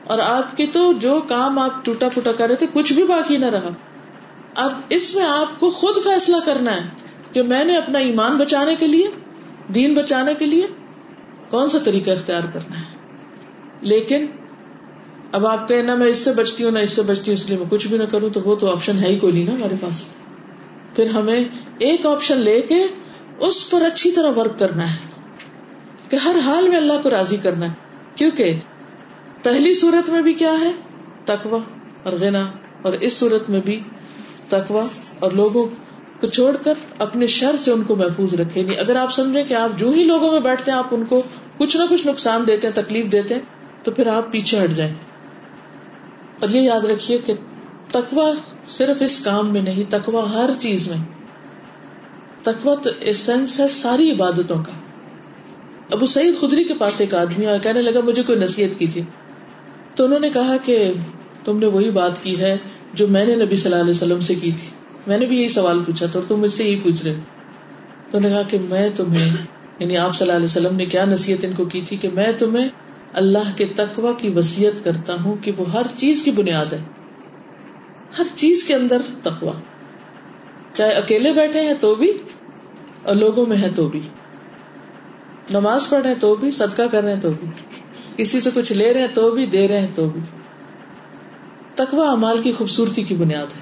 اور 0.03 0.19
آپ 0.19 0.57
کے 0.57 0.67
تو 0.67 0.93
جو 0.93 1.21
کام 1.27 1.59
آپ 1.59 1.85
ٹوٹا 1.85 2.09
پوٹا 2.09 2.31
کر 2.31 2.47
رہے 2.47 2.55
تھے، 2.55 2.67
کچھ 2.73 2.93
بھی 2.93 3.03
باقی 3.03 3.37
نہ 3.37 3.45
رہا۔ 3.45 3.69
اب 4.55 4.71
اس 4.89 5.15
میں 5.15 5.25
آپ 5.25 5.59
کو 5.59 5.69
خود 5.69 6.03
فیصلہ 6.03 6.35
کرنا 6.45 6.75
ہے 6.75 6.81
کہ 7.33 7.41
میں 7.41 7.63
نے 7.63 7.77
اپنا 7.77 7.99
ایمان 7.99 8.37
بچانے 8.37 8.75
کے 8.75 8.87
لیے، 8.87 9.07
دین 9.73 9.93
بچانے 9.93 10.33
کے 10.33 10.45
لیے 10.45 10.67
کون 11.49 11.69
سا 11.69 11.77
طریقہ 11.83 12.09
اختیار 12.09 12.41
کرنا 12.53 12.79
ہے۔ 12.79 12.85
لیکن 13.81 14.25
اب 15.31 15.47
آپ 15.47 15.67
کہنا 15.67 15.95
میں 15.95 16.07
اس 16.07 16.17
سے 16.17 16.33
بچتی 16.33 16.63
ہوں، 16.63 16.71
نہ 16.71 16.79
اس 16.79 16.89
سے 16.89 17.01
بچتی 17.01 17.31
ہوں، 17.31 17.33
اس 17.33 17.49
لیے 17.49 17.57
میں 17.57 17.65
کچھ 17.69 17.87
بھی 17.87 17.97
نہ 17.97 18.03
کروں، 18.03 18.29
تو 18.29 18.41
وہ 18.45 18.55
تو 18.55 18.71
آپشن 18.71 18.99
ہے 18.99 19.09
ہی 19.09 19.19
کوئی 19.19 19.33
نہیں 19.33 19.45
نا 19.45 19.53
ہمارے 19.53 19.75
پاس۔ 19.81 20.05
پھر 20.95 21.09
ہمیں 21.09 21.39
ایک 21.77 22.05
آپشن 22.05 22.37
لے 22.37 22.61
کے 22.61 22.83
اس 23.39 23.69
پر 23.69 23.81
اچھی 23.81 24.11
طرح 24.11 24.31
ورک 24.35 24.59
کرنا 24.59 24.91
ہے۔ 24.91 25.16
کہ 26.09 26.15
ہر 26.15 26.35
حال 26.45 26.69
میں 26.69 26.77
اللہ 26.77 26.93
کو 27.03 27.09
راضی 27.09 27.37
کرنا 27.37 27.65
ہے۔ 27.65 27.73
کیونکہ 28.15 28.59
پہلی 29.43 29.73
صورت 29.73 30.09
میں 30.09 30.21
بھی 30.21 30.33
کیا 30.33 30.53
ہے؟ 30.61 30.71
تکوا 31.25 31.59
اور 32.03 32.13
غنا۔ 32.13 32.51
اور 32.81 32.93
اس 32.93 33.17
صورت 33.17 33.49
میں 33.49 33.61
بھی 33.65 33.79
تکوا 34.49 34.83
اور 35.19 35.31
لوگوں 35.31 35.67
کو 36.21 36.27
چھوڑ 36.27 36.55
کر 36.55 36.73
اپنے 36.99 37.27
شر 37.27 37.55
سے 37.55 37.71
ان 37.71 37.83
کو 37.83 37.95
محفوظ 37.95 38.33
رکھے 38.33 38.61
نہیں 38.61 38.73
یعنی 38.73 38.79
اگر 38.79 38.95
آپ 38.95 39.13
سمجھیں 39.13 39.43
کہ 39.43 39.53
آپ 39.53 39.79
جو 39.79 39.89
ہی 39.89 40.03
لوگوں 40.03 40.31
میں 40.31 40.39
بیٹھتے 40.39 40.71
ہیں، 40.71 40.77
آپ 40.77 40.87
ان 40.91 41.05
کو 41.05 41.21
کچھ 41.57 41.77
نہ 41.77 41.83
کچھ 41.89 42.07
نقصان 42.07 42.47
دیتے 42.47 42.67
ہیں، 42.67 42.73
تکلیف 42.73 43.11
دیتے 43.11 43.33
ہیں، 43.33 43.41
تو 43.83 43.91
پھر 43.91 44.07
آپ 44.07 44.31
پیچھے 44.31 44.63
ہٹ 44.63 44.69
جائیں۔ 44.69 44.93
اور 46.39 46.49
یہ 46.49 46.61
یاد 46.61 46.85
رکھیے 46.85 47.17
کہ 47.25 47.33
تکوا 47.91 48.31
صرف 48.65 48.97
اس 48.99 49.19
کام 49.19 49.53
میں 49.53 49.61
نہیں 49.61 49.91
تکوا 49.91 50.31
ہر 50.31 50.49
چیز 50.59 50.87
میں۔ 50.87 50.97
تکوا 52.41 52.75
تو 52.75 52.89
اسینس 53.01 53.59
ہے 53.59 53.67
ساری 53.67 54.11
عبادتوں 54.11 54.63
کا۔ 54.63 54.71
ابو 55.91 56.05
سعید 56.05 56.39
خدری 56.39 56.63
کے 56.63 56.73
پاس 56.73 57.01
ایک 57.01 57.13
آدمی 57.13 57.45
اور 57.45 57.59
کہنے 57.59 57.81
لگا، 57.81 57.99
مجھے 58.03 58.23
کوئی 58.23 58.39
نصیحت 58.39 58.79
کیجیے۔ 58.79 59.03
تو 59.95 60.05
انہوں 60.05 60.19
نے 60.19 60.29
کہا 60.29 60.57
کہ 60.57 60.93
تم 61.45 61.57
نے 61.59 61.65
وہی 61.65 61.91
بات 61.91 62.23
کی 62.23 62.39
ہے 62.39 62.57
جو 62.93 63.07
میں 63.07 63.25
نے 63.25 63.35
نبی 63.35 63.55
صلی 63.55 63.71
اللہ 63.71 63.83
علیہ 63.83 63.91
وسلم 63.91 64.19
سے 64.19 64.35
کی 64.35 64.51
تھی۔ 64.51 64.69
میں 65.07 65.17
نے 65.17 65.25
بھی 65.25 65.39
یہی 65.39 65.49
سوال 65.49 65.83
پوچھا 65.83 66.05
تھا 66.05 66.19
اور 66.19 66.27
تم 66.27 66.39
مجھ 66.39 66.51
سے 66.51 66.63
یہی 66.63 66.75
پوچھ 66.75 67.03
رہے 67.03 67.15
تو 68.11 68.19
نے 68.19 68.29
کہا 68.29 68.41
کہ 68.41 68.59
میں 68.59 68.89
تمہیں 68.89 69.35
یعنی 69.79 69.97
آپ 69.97 70.15
صلی 70.15 70.25
اللہ 70.25 70.35
علیہ 70.35 70.45
وسلم 70.45 70.75
نے 70.75 70.85
کیا 70.85 71.05
نصیحت 71.05 71.45
ان 71.45 71.51
کو 71.53 71.65
کی 71.65 71.81
تھی 71.81 71.97
کہ 71.97 72.09
میں 72.13 72.31
تمہیں 72.31 72.69
اللہ 73.13 73.51
کے 73.55 73.65
تقوی 73.65 74.13
کی 74.17 74.29
وسیعت 74.29 74.83
کرتا 74.83 75.15
ہوں 75.23 75.35
کہ 75.41 75.51
وہ 75.57 75.71
ہر 75.71 75.85
چیز 75.95 76.23
کی 76.23 76.31
بنیاد 76.31 76.73
ہے۔ 76.73 76.83
ہر 78.17 78.23
چیز 78.33 78.63
کے 78.63 78.75
اندر 78.75 79.01
تقوی۔ 79.21 79.49
چاہے 80.73 80.91
اکیلے 80.91 81.33
بیٹھے 81.33 81.61
ہیں 81.61 81.73
تو 81.73 81.95
بھی 81.95 82.11
اور 83.03 83.15
لوگوں 83.15 83.45
میں 83.45 83.57
ہے 83.57 83.69
تو 83.75 83.87
بھی۔ 83.87 83.99
نماز 85.49 85.89
پڑھ 85.89 86.01
رہے 86.01 86.11
ہیں 86.11 86.19
تو 86.19 86.35
بھی، 86.35 86.51
صدقہ 86.51 86.81
کر 86.91 87.03
رہے 87.03 87.13
ہیں 87.13 87.21
تو 87.21 87.29
بھی۔ 87.31 87.47
کسی 88.17 88.41
سے 88.41 88.49
کچھ 88.53 88.73
لے 88.73 88.93
رہے 88.93 88.99
ہیں 88.99 89.07
تو 89.13 89.31
بھی، 89.31 89.45
دے 89.45 89.67
رہے 89.67 89.79
ہیں 89.79 89.87
تو 89.95 90.09
بھی۔ 90.09 90.21
تقوی 91.75 92.07
امال 92.07 92.41
کی 92.41 92.51
خوبصورتی 92.51 93.03
کی 93.03 93.15
بنیاد 93.15 93.45
ہے۔ 93.45 93.61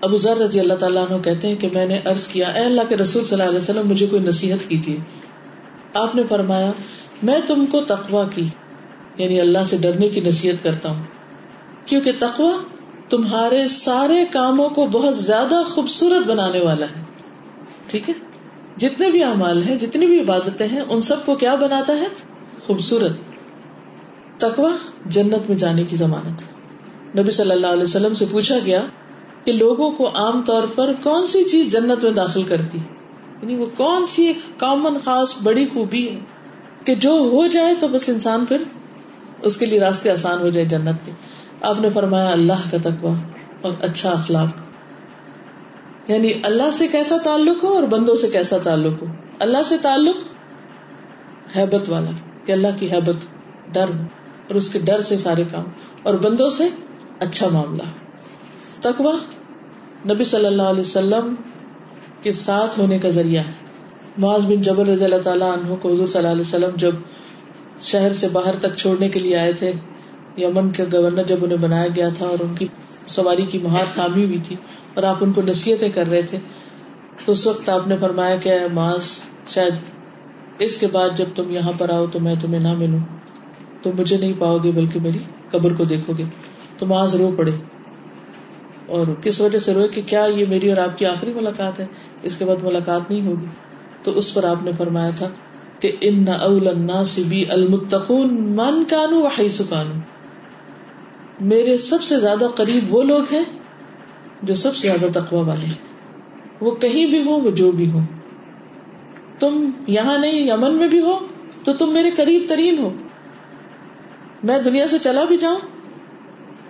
ابو 0.00 0.16
ذر 0.16 0.36
رضی 0.36 0.60
اللہ 0.60 0.74
تعالیٰ 0.74 1.10
عنہ 1.10 1.22
کہتے 1.22 1.48
ہیں 1.48 1.54
کہ 1.54 1.68
میں 1.74 1.86
نے 1.86 2.00
عرض 2.04 2.28
کیا، 2.28 2.48
اے 2.48 2.64
اللہ 2.64 2.80
کے 2.88 2.96
رسول 2.96 3.24
صلی 3.24 3.32
اللہ 3.32 3.50
علیہ 3.50 3.58
وسلم، 3.58 3.88
مجھے 3.88 4.06
کوئی 4.06 4.22
نصیحت 4.22 4.70
کی 4.70 4.78
تھی 4.78 4.96
آپ 5.94 6.14
نے 6.14 6.22
فرمایا، 6.22 6.72
میں 7.22 7.40
تم 7.46 7.66
کو 7.66 7.80
تقوا 7.80 8.24
کی 8.34 8.48
یعنی 9.16 9.40
اللہ 9.40 9.58
سے 9.66 9.76
ڈرنے 9.76 10.08
کی 10.08 10.20
نصیحت 10.20 10.64
کرتا 10.64 10.90
ہوں۔ 10.90 11.02
کیونکہ 11.86 12.12
تقوا 12.18 12.56
تمہارے 13.08 13.68
سارے 13.68 14.24
کاموں 14.32 14.68
کو 14.68 14.86
بہت 14.86 15.16
زیادہ 15.16 15.62
خوبصورت 15.68 16.26
بنانے 16.26 16.60
والا 16.60 16.86
ہے۔ 16.86 17.02
ٹھیک 17.86 18.08
ہے؟ 18.08 18.14
جتنے 18.76 19.10
بھی 19.10 19.24
اعمال 19.24 19.62
ہیں، 19.62 19.78
جتنی 19.78 20.06
بھی 20.06 20.20
عبادتیں 20.20 20.68
ہیں، 20.68 20.80
ان 20.80 21.00
سب 21.00 21.26
کو 21.26 21.34
کیا 21.34 21.54
بناتا 21.54 21.92
ہے؟ 21.92 22.06
خوبصورت۔ 22.66 23.12
تقوا 24.40 24.70
جنت 25.06 25.50
میں 25.50 25.56
جانے 25.56 25.84
کی 25.84 25.96
ضمانت۔ 25.96 26.42
نبی 27.18 27.30
صلی 27.30 27.50
اللہ 27.50 27.66
علیہ 27.66 27.82
وسلم 27.82 28.14
سے 28.14 28.24
پوچھا 28.30 28.58
گیا 28.64 28.82
کہ 29.44 29.52
لوگوں 29.52 29.90
کو 29.90 30.08
عام 30.14 30.42
طور 30.46 30.62
پر 30.74 30.92
کون 31.02 31.26
سی 31.26 31.44
چیز 31.44 31.68
جنت 31.68 32.04
میں 32.04 32.12
داخل 32.12 32.42
کرتی؟ 32.42 32.78
یعنی 33.42 33.54
وہ 33.54 33.66
کون 33.76 34.06
سی 34.06 34.26
ایک 34.26 34.36
کامن 34.56 34.98
خاص 35.04 35.34
بڑی 35.42 35.66
خوبی 35.72 36.08
ہے 36.08 36.18
کہ 36.84 36.94
جو 36.94 37.10
ہو 37.10 37.46
جائے 37.46 37.74
تو 37.80 37.88
بس 37.88 38.08
انسان 38.08 38.44
پھر 38.46 38.62
اس 39.42 39.56
کے 39.56 39.66
لیے 39.66 39.80
راستے 39.80 40.10
آسان 40.10 40.38
ہو 40.40 40.48
جائے 40.48 40.66
جنت 40.66 41.06
کے۔ 41.06 41.12
آپ 41.60 41.80
نے 41.80 41.88
فرمایا 41.90 42.30
اللہ 42.30 42.70
کا 42.70 42.76
تقوا 42.82 43.14
اور 43.60 43.72
اچھا 43.82 44.10
اخلاق۔ 44.10 44.65
یعنی 46.08 46.32
اللہ 46.42 46.70
سے 46.72 46.88
کیسا 46.88 47.16
تعلق 47.24 47.64
ہو 47.64 47.68
اور 47.68 47.82
بندوں 47.82 48.14
سے 48.14 48.28
کیسا 48.28 48.58
تعلق 48.58 49.02
ہو؟ 49.02 49.06
اللہ 49.38 49.62
سے 49.64 49.78
تعلق 49.78 50.16
حیبت 51.56 51.88
والا، 51.88 52.10
کہ 52.44 52.52
اللہ 52.52 52.76
کی 52.78 52.90
حیبت 52.92 53.26
ڈر، 53.72 53.90
اور 54.48 54.54
اس 54.54 54.70
کے 54.70 54.78
ڈر 54.78 55.00
سے 55.00 55.16
سارے 55.16 55.44
کام، 55.50 55.64
اور 56.02 56.14
بندوں 56.14 56.48
سے 56.48 56.68
اچھا 57.20 57.48
معاملہ۔ 57.52 57.82
تقوا 58.80 59.12
نبی 60.08 60.24
صلی 60.24 60.46
اللہ 60.46 60.62
علیہ 60.62 60.80
وسلم 60.80 61.34
کے 62.22 62.32
ساتھ 62.32 62.78
ہونے 62.78 62.98
کا 62.98 63.08
ذریعہ 63.08 63.42
ہے۔ 63.44 63.52
معاذ 64.18 64.46
بن 64.46 64.62
جبر 64.62 64.86
رضی 64.86 65.04
اللہ 65.04 65.22
تعالیٰ 65.22 65.52
عنہ 65.52 65.74
کو 65.74 65.92
حضور 65.92 66.06
صلی 66.06 66.18
اللہ 66.18 66.32
علیہ 66.32 66.40
وسلم 66.40 66.76
جب 66.76 66.94
شہر 67.82 68.12
سے 68.12 68.28
باہر 68.28 68.54
تک 68.54 68.76
چھوڑنے 68.76 69.08
کے 69.08 69.20
لیے 69.20 69.36
آئے 69.36 69.52
تھے، 69.52 69.72
یمن 70.36 70.70
کے 70.70 70.84
گورنر 70.92 71.22
جب 71.22 71.44
انہیں 71.44 71.58
بنایا 71.58 71.86
گیا 71.96 72.08
تھا 72.08 72.26
اور 72.26 72.38
ان 72.40 72.54
کی 72.54 72.66
سواری 73.06 73.44
کی 73.44 73.58
مہار 73.58 73.84
تھامی 73.94 74.24
ہوئی 74.24 74.38
تھی 74.38 74.56
اور 74.96 75.04
آپ 75.04 75.16
ان 75.20 75.32
کو 75.32 75.42
نصیحتیں 75.42 75.88
کر 75.88 76.06
رہے 76.06 76.22
تھے۔ 76.22 76.38
تو 77.24 77.32
اس 77.32 77.46
وقت 77.46 77.68
آپ 77.68 77.86
نے 77.86 77.96
فرمایا 77.96 78.36
کہ 78.36 78.54
معاذ، 78.72 79.04
شاید 79.48 79.74
اس 80.58 80.78
کے 80.78 80.86
بعد 80.86 81.08
جب 81.16 81.24
تم 81.34 81.50
یہاں 81.50 81.72
پر 81.78 81.90
آؤ 81.90 82.06
تو 82.06 82.20
میں 82.20 82.34
تمہیں 82.40 82.60
نہ 82.60 82.74
ملوں۔ 82.74 82.98
تم 83.82 83.90
مجھے 83.98 84.16
نہیں 84.16 84.32
پاؤ 84.38 84.58
گے 84.58 84.70
بلکہ 84.70 85.00
میری 85.00 85.18
قبر 85.50 85.74
کو 85.74 85.84
دیکھو 85.84 86.12
گے۔ 86.18 86.24
تو 86.78 86.86
معاذ 86.86 87.14
رو 87.14 87.30
پڑے۔ 87.36 87.50
اور 88.86 89.06
کس 89.22 89.40
وجہ 89.40 89.58
سے 89.58 89.74
روئے 89.74 89.88
کہ 89.88 90.02
کیا 90.06 90.24
یہ 90.24 90.44
میری 90.48 90.68
اور 90.68 90.76
آپ 90.76 90.98
کی 90.98 91.06
آخری 91.06 91.32
ملاقات 91.32 91.80
ہے؟ 91.80 91.86
اس 92.22 92.36
کے 92.36 92.44
بعد 92.44 92.64
ملاقات 92.64 93.10
نہیں 93.10 93.26
ہوگی۔ 93.26 93.46
تو 94.02 94.18
اس 94.18 94.34
پر 94.34 94.44
آپ 94.44 94.62
نے 94.62 94.70
فرمایا 94.78 95.10
تھا 95.16 95.28
کہ 95.80 95.92
ان 96.00 96.28
اول 96.28 96.68
الناس 96.68 97.18
بی 97.18 97.44
المتقون 97.48 98.34
من 98.34 98.84
کانو 98.84 99.22
و 99.22 99.26
حیث 99.26 99.60
کانو 99.68 100.00
میرے 101.40 101.76
سب 101.76 102.02
سے 102.02 102.20
زیادہ 102.20 102.44
قریب 102.54 102.94
وہ 102.94 103.02
لوگ 103.02 103.22
ہیں 103.32 103.44
جو 104.42 104.54
سب 104.54 104.76
سے 104.76 104.88
زیادہ 104.88 105.20
تقوی 105.20 105.40
والے 105.40 105.66
ہیں۔ 105.66 105.74
وہ 106.60 106.70
کہیں 106.70 107.06
بھی 107.06 107.22
ہو 107.22 107.30
وہ 107.30 107.50
جو 107.50 107.72
بھی 107.72 107.90
ہو 107.90 107.98
تم 109.38 109.70
یہاں 109.86 110.18
نہیں، 110.18 110.32
یمن 110.32 110.74
میں 110.74 110.88
بھی 110.88 111.00
ہو، 111.00 111.18
تو 111.64 111.72
تم 111.72 111.92
میرے 111.92 112.10
قریب 112.10 112.42
ترین 112.48 112.78
ہو۔ 112.78 112.90
میں 114.42 114.58
دنیا 114.58 114.88
سے 114.88 114.98
چلا 114.98 115.24
بھی 115.24 115.36
جاؤں، 115.36 115.58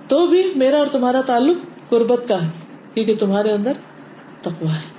تو 0.09 0.27
بھی 0.27 0.53
میرا 0.57 0.79
اور 0.79 0.87
تمہارا 0.87 1.21
تعلق 1.21 1.57
قربت 1.89 2.29
کا 2.29 2.43
ہے، 2.43 2.49
کیونکہ 2.95 3.17
تمہارے 3.17 3.51
اندر 3.51 3.73
تقوی 4.41 4.69
ہے۔ 4.69 4.97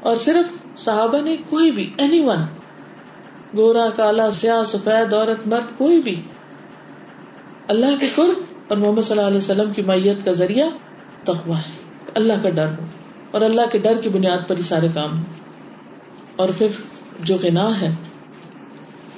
اور 0.00 0.16
صرف 0.16 0.78
صحابہ 0.80 1.20
نے 1.20 1.36
کوئی 1.36 1.70
بھی 1.70 1.90
اینی 1.96 2.20
ون 2.20 2.38
گورا، 3.56 3.88
کالا، 3.96 4.30
سیاہ، 4.30 4.64
سفید، 4.64 5.14
عورت، 5.14 5.46
مرد، 5.46 5.78
کوئی 5.78 6.02
بھی۔ 6.02 6.22
اللہ 7.68 8.00
کے 8.00 8.06
قرب 8.14 8.42
اور 8.68 8.78
محمد 8.78 9.02
صلی 9.02 9.16
اللہ 9.16 9.28
علیہ 9.28 9.38
وسلم 9.38 9.72
کی 9.72 9.82
میت 9.82 10.24
کا 10.24 10.32
ذریعہ 10.32 10.66
تخوا 11.24 11.58
ہے۔ 11.58 11.70
اللہ 12.14 12.32
کا 12.42 12.50
ڈر 12.50 12.66
ہو۔ 12.66 12.84
اور 13.30 13.40
اللہ 13.40 13.60
کے 13.72 13.78
ڈر 13.78 14.00
کی 14.00 14.08
بنیاد 14.08 14.48
پر 14.48 14.56
ہی 14.56 14.62
سارے 14.62 14.88
کام 14.94 15.18
ہو 15.18 15.24
اور 16.36 16.48
پھر 16.58 16.66
جو 17.20 17.36
غنا 17.42 17.80
ہے، 17.80 17.94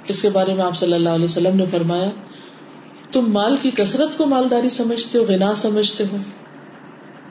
اس 0.09 0.23
کے 0.23 0.29
بارے 0.29 0.55
میں 0.55 0.65
آپ 0.65 0.77
صلی 0.77 0.93
اللہ 0.93 1.09
علیہ 1.09 1.25
وسلم 1.25 1.57
نے 1.57 1.65
فرمایا، 1.71 2.11
تم 3.13 3.33
مال 3.33 3.57
کی 3.63 3.71
کثرت 3.71 4.19
کو 4.19 4.27
مالداری 4.27 4.69
سمجھتے 4.69 5.19
ہو، 5.19 5.25
غنا 5.25 5.55
سمجھتے 5.55 6.05
ہو۔ 6.13 6.17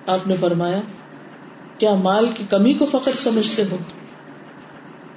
آپ 0.07 0.27
نے 0.27 0.35
فرمایا، 0.39 0.81
کیا 1.77 1.93
مال 1.93 2.27
کی 2.35 2.43
کمی 2.49 2.73
کو 2.73 2.85
فخر 2.85 3.11
سمجھتے 3.11 3.63
ہو؟ 3.71 3.77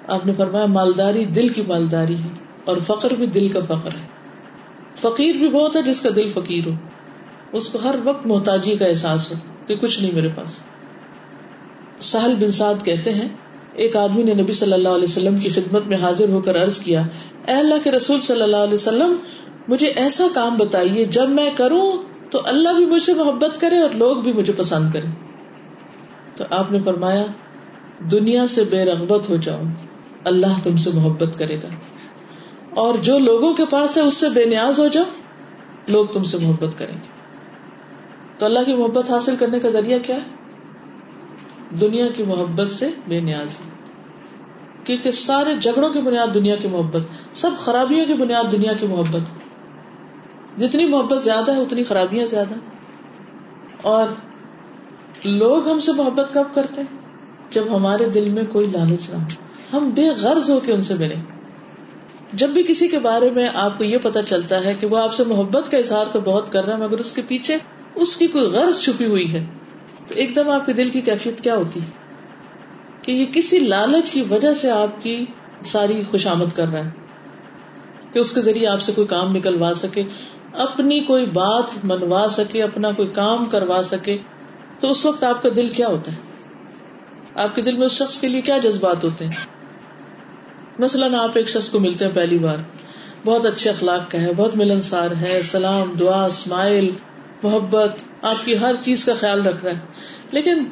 آپ 0.09 0.27
نے 0.27 0.33
فرمایا، 0.33 0.67
مالداری 0.67 1.25
دل 1.25 1.49
کی 1.49 1.63
مالداری 1.69 2.15
ہے 2.15 2.29
اور 2.65 2.77
فخر 2.87 3.15
بھی 3.15 3.27
دل 3.27 3.49
کا 3.49 3.61
فخر 3.69 3.95
ہے۔ 3.95 4.07
فقیر 5.01 5.35
بھی 5.35 5.49
بہت 5.49 5.77
ہے 5.77 5.83
جس 5.83 6.01
کا 6.01 6.09
دل 6.17 6.31
فقیر 6.35 6.67
ہو۔ 6.67 6.73
اس 7.53 7.69
کو 7.69 7.79
ہر 7.85 7.95
وقت 8.05 8.27
محتاجی 8.27 8.77
کا 8.77 8.85
احساس 8.85 9.31
ہو 9.31 9.37
کہ 9.67 9.77
کچھ 9.77 10.01
نہیں 10.01 10.13
میرے 10.15 10.29
پاس۔ 10.29 10.63
سہل 12.01 12.35
بن 12.35 12.51
سعد 12.51 12.75
کہتے 12.85 13.15
ہیں، 13.15 13.29
ایک 13.73 13.97
آدمی 13.97 14.23
نے 14.23 14.35
نبی 14.35 14.53
صلی 14.53 14.73
اللہ 14.73 14.89
علیہ 14.89 15.05
وسلم 15.05 15.39
کی 15.39 15.49
خدمت 15.49 15.87
میں 15.87 15.97
حاضر 15.97 16.29
ہو 16.29 16.41
کر 16.41 16.63
عرض 16.63 16.79
کیا، 16.79 17.03
اے 17.47 17.55
اللہ 17.55 17.75
کے 17.85 17.91
رسول 17.91 18.21
صلی 18.21 18.43
اللہ 18.43 18.57
علیہ 18.57 18.75
وسلم، 18.75 19.17
مجھے 19.69 19.87
ایسا 19.87 20.25
کام 20.35 20.57
بتائیے، 20.57 21.05
جب 21.05 21.29
میں 21.29 21.51
کروں 21.57 21.93
تو 22.31 22.41
اللہ 22.45 22.69
بھی 22.69 22.87
مجھ 22.87 23.03
سے 23.03 23.15
محبت 23.15 23.61
کرے 23.61 23.79
اور 23.79 23.91
لوگ 23.91 24.17
بھی 24.17 24.33
مجھے 24.33 24.53
پسند 24.57 24.93
کرے 24.93 25.07
تو 26.35 26.45
آپ 26.51 26.73
نے 26.73 26.79
فرمایا، 26.79 27.25
دنیا 27.99 28.47
سے 28.47 28.65
بے 28.65 28.85
رغبت 28.85 29.29
ہو 29.29 29.37
جاؤ، 29.37 29.63
اللہ 30.25 30.63
تم 30.63 30.77
سے 30.77 30.91
محبت 30.95 31.39
کرے 31.39 31.57
گا۔ 31.57 31.69
اور 32.71 32.95
جو 32.95 33.19
لوگوں 33.19 33.55
کے 33.55 33.65
پاس 33.71 33.97
ہے، 33.97 34.03
اس 34.03 34.15
سے 34.15 34.29
بے 34.29 34.45
نیاز 34.45 34.79
ہو 34.79 34.89
جاؤ، 34.89 35.05
لوگ 35.89 36.07
تم 36.07 36.25
سے 36.25 36.39
محبت 36.39 36.79
کریں 36.79 36.95
گے۔ 36.95 37.16
تو 38.39 38.47
اللہ 38.47 38.59
کی 38.67 38.77
محبت 38.77 39.11
حاصل 39.11 39.37
کرنے 39.37 39.61
کا 39.61 39.71
ذریعہ 39.71 39.99
کیا 39.99 40.17
ہے؟ 40.17 40.47
دنیا 41.81 42.09
کی 42.09 42.23
محبت 42.23 42.69
سے 42.69 42.89
بے 43.09 43.21
نیازی 43.21 43.71
کیونکہ 44.85 45.11
سارے 45.11 45.57
جھگڑوں 45.57 45.91
کی 45.91 46.01
بنیاد 46.01 46.35
دنیا 46.35 46.57
کی 46.57 46.69
محبت، 46.69 47.03
سب 47.33 47.51
خرابیوں 47.59 48.07
کی 48.07 48.15
بنیاد 48.15 48.53
دنیا 48.53 48.73
کی 48.73 48.87
محبت۔ 48.87 49.21
جتنی 50.61 50.87
محبت 50.87 51.23
زیادہ 51.23 51.57
ہے، 51.57 51.61
اتنی 51.61 51.85
خرابیاں 51.85 52.27
زیادہ۔ 52.27 52.55
اور 53.83 54.09
لوگ 55.25 55.69
ہم 55.69 55.81
سے 55.81 55.93
محبت 55.93 56.35
کب 56.35 56.55
کرتے 56.55 56.81
ہیں؟ 56.81 56.99
جب 57.51 57.77
ہمارے 57.77 58.09
دل 58.09 58.31
میں 58.31 58.45
کوئی 58.45 58.67
لالچ 58.67 59.11
نہ 59.11 59.17
ہو۔ 59.17 59.25
ہم 59.73 59.91
بے 59.91 60.09
غرض 60.09 60.51
ہو 60.51 60.61
کے 60.61 60.73
ان 60.73 60.83
سے 60.83 60.95
ملے 60.95 61.15
جب 62.33 62.49
بھی 62.49 62.63
کسی 62.63 62.89
کے 62.89 62.99
بارے 62.99 63.31
میں 63.31 63.49
آپ 63.55 63.79
کو 63.79 63.85
یہ 63.85 63.99
پتا 64.03 64.23
چلتا 64.23 64.65
ہے 64.65 64.75
کہ 64.81 64.87
وہ 64.87 64.99
آپ 64.99 65.15
سے 65.15 65.25
محبت 65.25 65.71
کا 65.71 65.79
اظہار 65.79 66.05
تو 66.13 66.21
بہت 66.21 66.53
کر 66.53 66.65
رہا 66.65 66.77
ہے، 66.77 66.83
مگر 66.83 66.99
اس 66.99 67.13
کے 67.13 67.23
پیچھے 67.29 67.57
اس 67.97 68.17
کی 68.17 68.27
کوئی 68.27 68.45
غرض 68.45 68.83
چھپی 68.83 69.05
ہوئی 69.05 69.33
ہے 69.33 69.45
تو 70.09 70.15
ایک 70.15 70.37
دم 70.37 70.51
آپ 70.51 70.67
کے 70.67 70.73
دل 70.73 70.91
کی 70.91 71.01
کیفیت 71.01 71.41
کیا 71.41 71.57
ہوتی؟ 71.57 71.81
کہ 73.03 73.13
یہ 73.13 73.27
کسی 73.33 73.59
لالچ 73.59 74.11
کی 74.11 74.23
وجہ 74.31 74.55
سے 74.55 74.71
آپ 74.71 75.03
کی 75.03 75.25
ساری 75.65 76.03
خوشامد 76.11 76.57
کر 76.57 76.69
رہا 76.69 76.85
ہے 76.85 76.91
کہ 78.13 78.19
اس 78.19 78.33
کے 78.33 78.41
ذریعے 78.41 78.67
آپ 78.67 78.81
سے 78.81 78.93
کوئی 78.93 79.07
کام 79.07 79.37
نکلوا 79.37 79.73
سکے، 79.75 80.03
اپنی 80.53 81.01
کوئی 81.01 81.27
بات 81.27 81.85
منوا 81.85 82.27
سکے، 82.31 82.63
اپنا 82.63 82.91
کوئی 82.91 83.09
کام 83.09 83.45
کروا 83.45 83.83
سکے، 83.85 84.17
تو 84.81 84.91
اس 84.91 85.07
وقت 85.07 85.25
آپ 85.25 85.43
کا 85.43 85.49
دل 85.57 85.69
کیا 85.69 85.89
ہوتا 85.89 86.13
ہے؟ 86.13 86.17
آپ 87.35 87.55
کے 87.55 87.63
دل 87.63 87.77
میں 87.77 87.87
اس 87.87 87.93
شخص 87.93 88.19
کے 88.19 88.29
لیے 88.29 88.41
کیا 88.41 88.59
جذبات 88.59 89.05
ہوتے 89.05 89.25
ہیں؟ 89.25 89.33
مثلاً 90.79 91.15
آپ 91.15 91.31
ایک 91.35 91.49
شخص 91.49 91.71
کو 91.71 91.81
ملتے 91.81 92.05
ہیں 92.05 92.13
پہلی 92.15 92.39
بار، 92.39 92.57
بہت 93.25 93.47
اچھے 93.47 93.71
اخلاق 93.71 94.11
کا 94.11 94.21
ہے، 94.21 94.33
بہت 94.37 94.57
ملنسار 94.57 95.11
ہے، 95.21 95.41
سلام، 95.45 95.93
دعا، 96.01 96.25
اسمائل 96.25 96.91
محبت، 97.43 98.03
آپ 98.23 98.45
کی 98.45 98.59
ہر 98.59 98.75
چیز 98.81 99.05
کا 99.05 99.15
خیال 99.15 99.47
رکھ 99.47 99.65
رہا 99.65 99.73
ہے 99.73 99.79
لیکن 100.31 100.65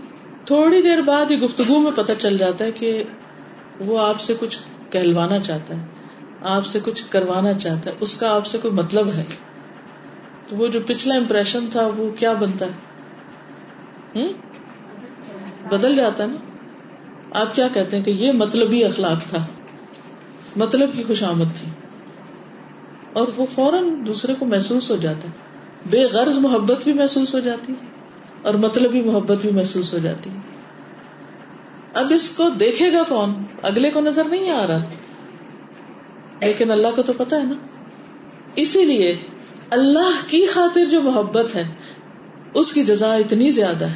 تھوڑی 0.44 0.82
دیر 0.82 1.00
بعد 1.00 1.30
ہی 1.30 1.40
گفتگو 1.40 1.80
میں 1.80 1.90
پتہ 1.90 2.12
چل 2.18 2.38
جاتا 2.38 2.64
ہے 2.64 2.72
کہ 2.72 3.04
وہ 3.80 3.98
آپ 4.00 4.20
سے 4.20 4.34
کچھ 4.40 4.58
کہلوانا 4.90 5.38
چاہتا 5.38 5.74
ہے، 5.74 5.86
آپ 6.40 6.66
سے 6.66 6.78
کچھ 6.84 7.04
کروانا 7.08 7.52
چاہتا 7.52 7.90
ہے، 7.90 7.94
اس 8.00 8.16
کا 8.16 8.34
آپ 8.34 8.46
سے 8.46 8.58
کوئی 8.58 8.74
مطلب 8.74 9.08
ہے۔ 9.08 9.24
تو 10.46 10.56
وہ 10.56 10.66
جو 10.66 10.80
پچھلا 10.80 11.14
امپریشن 11.14 11.66
تھا، 11.72 11.88
وہ 11.96 12.10
کیا 12.18 12.32
بنتا 12.32 12.66
ہے؟ 12.66 12.70
بدل 15.68 15.96
جاتا 15.96 16.22
ہے 16.22 16.28
نا۔ 16.28 16.36
آپ 17.40 17.54
کیا 17.54 17.68
کہتے 17.68 17.96
ہیں 17.96 18.04
کہ 18.04 18.10
یہ 18.10 18.32
مطلب 18.32 18.72
ہی 18.72 18.84
اخلاق 18.84 19.28
تھا 19.28 19.46
مطلب 20.56 20.96
کی 20.96 21.02
خوش 21.02 21.22
آمد 21.22 21.54
تھی۔ 21.54 21.68
اور 23.12 23.28
وہ 23.36 23.46
فوراً 23.54 24.06
دوسرے 24.06 24.34
کو 24.34 24.46
محسوس 24.46 24.90
ہو 24.90 24.96
جاتا 24.96 25.28
ہے۔ 25.28 25.32
بے 25.90 26.00
غرض 26.00 26.38
محبت 26.38 26.84
بھی 26.84 26.92
محسوس 26.92 27.34
ہو 27.34 27.40
جاتی 27.40 27.72
ہے 27.72 27.86
اور 28.42 28.54
مطلبی 28.54 29.02
محبت 29.02 29.38
بھی 29.40 29.50
محسوس 29.50 29.92
ہو 29.92 29.98
جاتی 29.98 30.30
ہے۔ 30.30 30.34
اب 31.94 32.12
اس 32.14 32.30
کو 32.30 32.48
دیکھے 32.48 32.92
گا 32.92 33.02
کون؟ 33.08 33.34
اگلے 33.62 33.90
کو 33.90 34.00
نظر 34.00 34.24
نہیں 34.24 34.50
آ 34.50 34.66
رہا۔ 34.66 34.84
لیکن 36.40 36.70
اللہ 36.70 36.88
کو 36.96 37.02
تو 37.02 37.12
پتا 37.12 37.36
ہے 37.36 37.44
نا۔ 37.44 37.54
اسی 38.56 38.84
لیے 38.84 39.16
اللہ 39.70 40.30
کی 40.30 40.46
خاطر 40.46 40.84
جو 40.84 41.00
محبت 41.00 41.56
ہے، 41.56 41.64
اس 42.54 42.72
کی 42.72 42.84
جزا 42.84 43.14
اتنی 43.14 43.50
زیادہ 43.50 43.84
ہے 43.84 43.94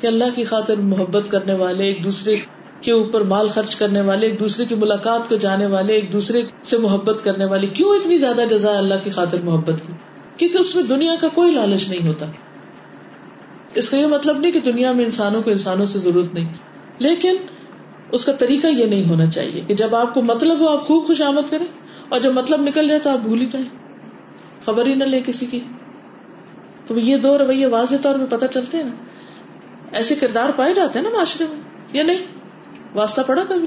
کہ 0.00 0.06
اللہ 0.06 0.24
کی 0.34 0.44
خاطر 0.44 0.76
محبت 0.76 1.30
کرنے 1.30 1.54
والے، 1.54 1.84
ایک 1.84 2.04
دوسرے 2.04 2.36
کے 2.80 2.92
اوپر 2.92 3.20
مال 3.20 3.48
خرچ 3.48 3.76
کرنے 3.76 4.00
والے، 4.00 4.26
ایک 4.26 4.40
دوسرے 4.40 4.64
کی 4.64 4.74
ملاقات 4.74 5.28
کو 5.28 5.36
جانے 5.36 5.66
والے، 5.66 5.92
ایک 5.92 6.12
دوسرے 6.12 6.42
سے 6.62 6.78
محبت 6.78 7.24
کرنے 7.24 7.44
والے، 7.44 7.66
کیوں 7.66 7.90
اتنی 7.90 8.18
زیادہ 8.18 8.44
جزا 8.50 8.78
اللہ 8.78 8.94
کی 9.04 9.10
خاطر 9.10 9.36
محبت 9.44 9.82
کی؟ 9.86 9.92
کیونکہ 10.36 10.58
اس 10.58 10.74
میں 10.74 10.82
دنیا 10.82 11.14
کا 11.20 11.28
کوئی 11.28 11.52
لالچ 11.52 11.88
نہیں 11.88 12.08
ہوتا۔ 12.08 12.26
اس 13.74 13.90
کا 13.90 13.96
یہ 13.96 14.06
مطلب 14.06 14.38
نہیں 14.38 14.52
کہ 14.52 14.60
دنیا 14.60 14.92
میں 14.92 15.04
انسانوں 15.04 15.42
کو 15.42 15.50
انسانوں 15.50 15.86
سے 15.86 15.98
ضرورت 15.98 16.34
نہیں۔ 16.34 16.48
لیکن 16.98 17.36
اس 18.12 18.24
کا 18.24 18.32
طریقہ 18.32 18.66
یہ 18.66 18.84
نہیں 18.84 19.08
ہونا 19.08 19.30
چاہیے 19.30 19.60
کہ 19.66 19.74
جب 19.74 19.94
آپ 19.94 20.14
کو 20.14 20.22
مطلب 20.22 20.60
ہو، 20.60 20.68
آپ 20.68 20.86
خوب 20.86 21.06
خوش 21.06 21.22
آمد 21.22 21.50
کریں 21.50 21.66
اور 22.08 22.20
جب 22.20 22.32
مطلب 22.32 22.60
نکل 22.60 22.88
جائے 22.88 23.00
تو 23.00 23.10
آپ 23.10 23.18
بھول 23.18 23.40
ہی 23.40 23.46
جائیں۔ 23.46 23.66
خبر 24.64 24.86
ہی 24.86 24.94
نہ 24.94 25.04
لے 25.04 25.20
کسی 25.26 25.46
کی۔ 25.46 25.60
تو 26.86 26.98
یہ 26.98 27.16
دو 27.16 27.38
رویے 27.38 27.66
واضح 27.66 27.94
طور 28.02 28.18
پہ 28.18 28.36
پتہ 28.36 28.44
چلتے 28.54 28.76
ہیں 28.76 28.84
نا۔ 28.84 28.90
ایسے 29.92 30.14
کردار 30.14 30.50
پائے 30.56 30.74
جاتے 30.74 30.98
ہیں 30.98 31.10
نا 31.10 31.16
معاشرے 31.16 31.46
میں، 31.50 31.60
یا 31.92 32.02
نہیں؟ 32.02 32.18
واسطہ 32.94 33.20
پڑا 33.26 33.42
کبھی؟ 33.48 33.66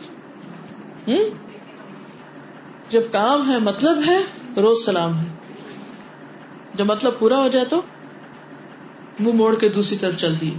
ہوں 1.07 1.29
جب 2.89 3.01
کام 3.11 3.51
ہے 3.51 3.59
مطلب 3.59 3.99
ہے، 4.07 4.23
روز 4.57 4.85
سلام 4.85 5.19
ہے۔ 5.19 5.25
جب 6.77 6.85
مطلب 6.85 7.19
پورا 7.19 7.39
ہو 7.39 7.47
جائے 7.47 7.65
تو 7.65 7.81
منہ 9.19 9.33
موڑ 9.33 9.55
کے 9.59 9.69
دوسری 9.69 9.97
طرف 9.97 10.17
چل 10.17 10.41
دی 10.41 10.51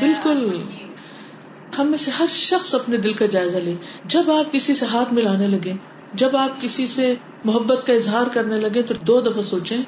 بالکل۔ 0.00 0.62
ہم 1.78 1.86
میں 1.86 1.98
سے 1.98 2.10
ہر 2.10 2.26
شخص 2.30 2.74
اپنے 2.74 2.96
دل 2.96 3.12
کا 3.12 3.26
جائزہ 3.26 3.56
لے۔ 3.56 3.74
جب 4.04 4.30
آپ 4.30 4.52
کسی 4.52 4.74
سے 4.74 4.86
ہاتھ 4.86 5.14
ملانے 5.14 5.46
لگے 5.46 5.72
جب 6.12 6.36
آپ 6.36 6.60
کسی 6.60 6.86
سے 6.86 7.14
محبت 7.44 7.86
کا 7.86 7.92
اظہار 7.92 8.26
کرنے 8.32 8.56
لگے 8.60 8.82
تو 8.82 8.94
دو 8.94 9.20
دفعہ 9.20 9.42
سوچیں 9.42 9.78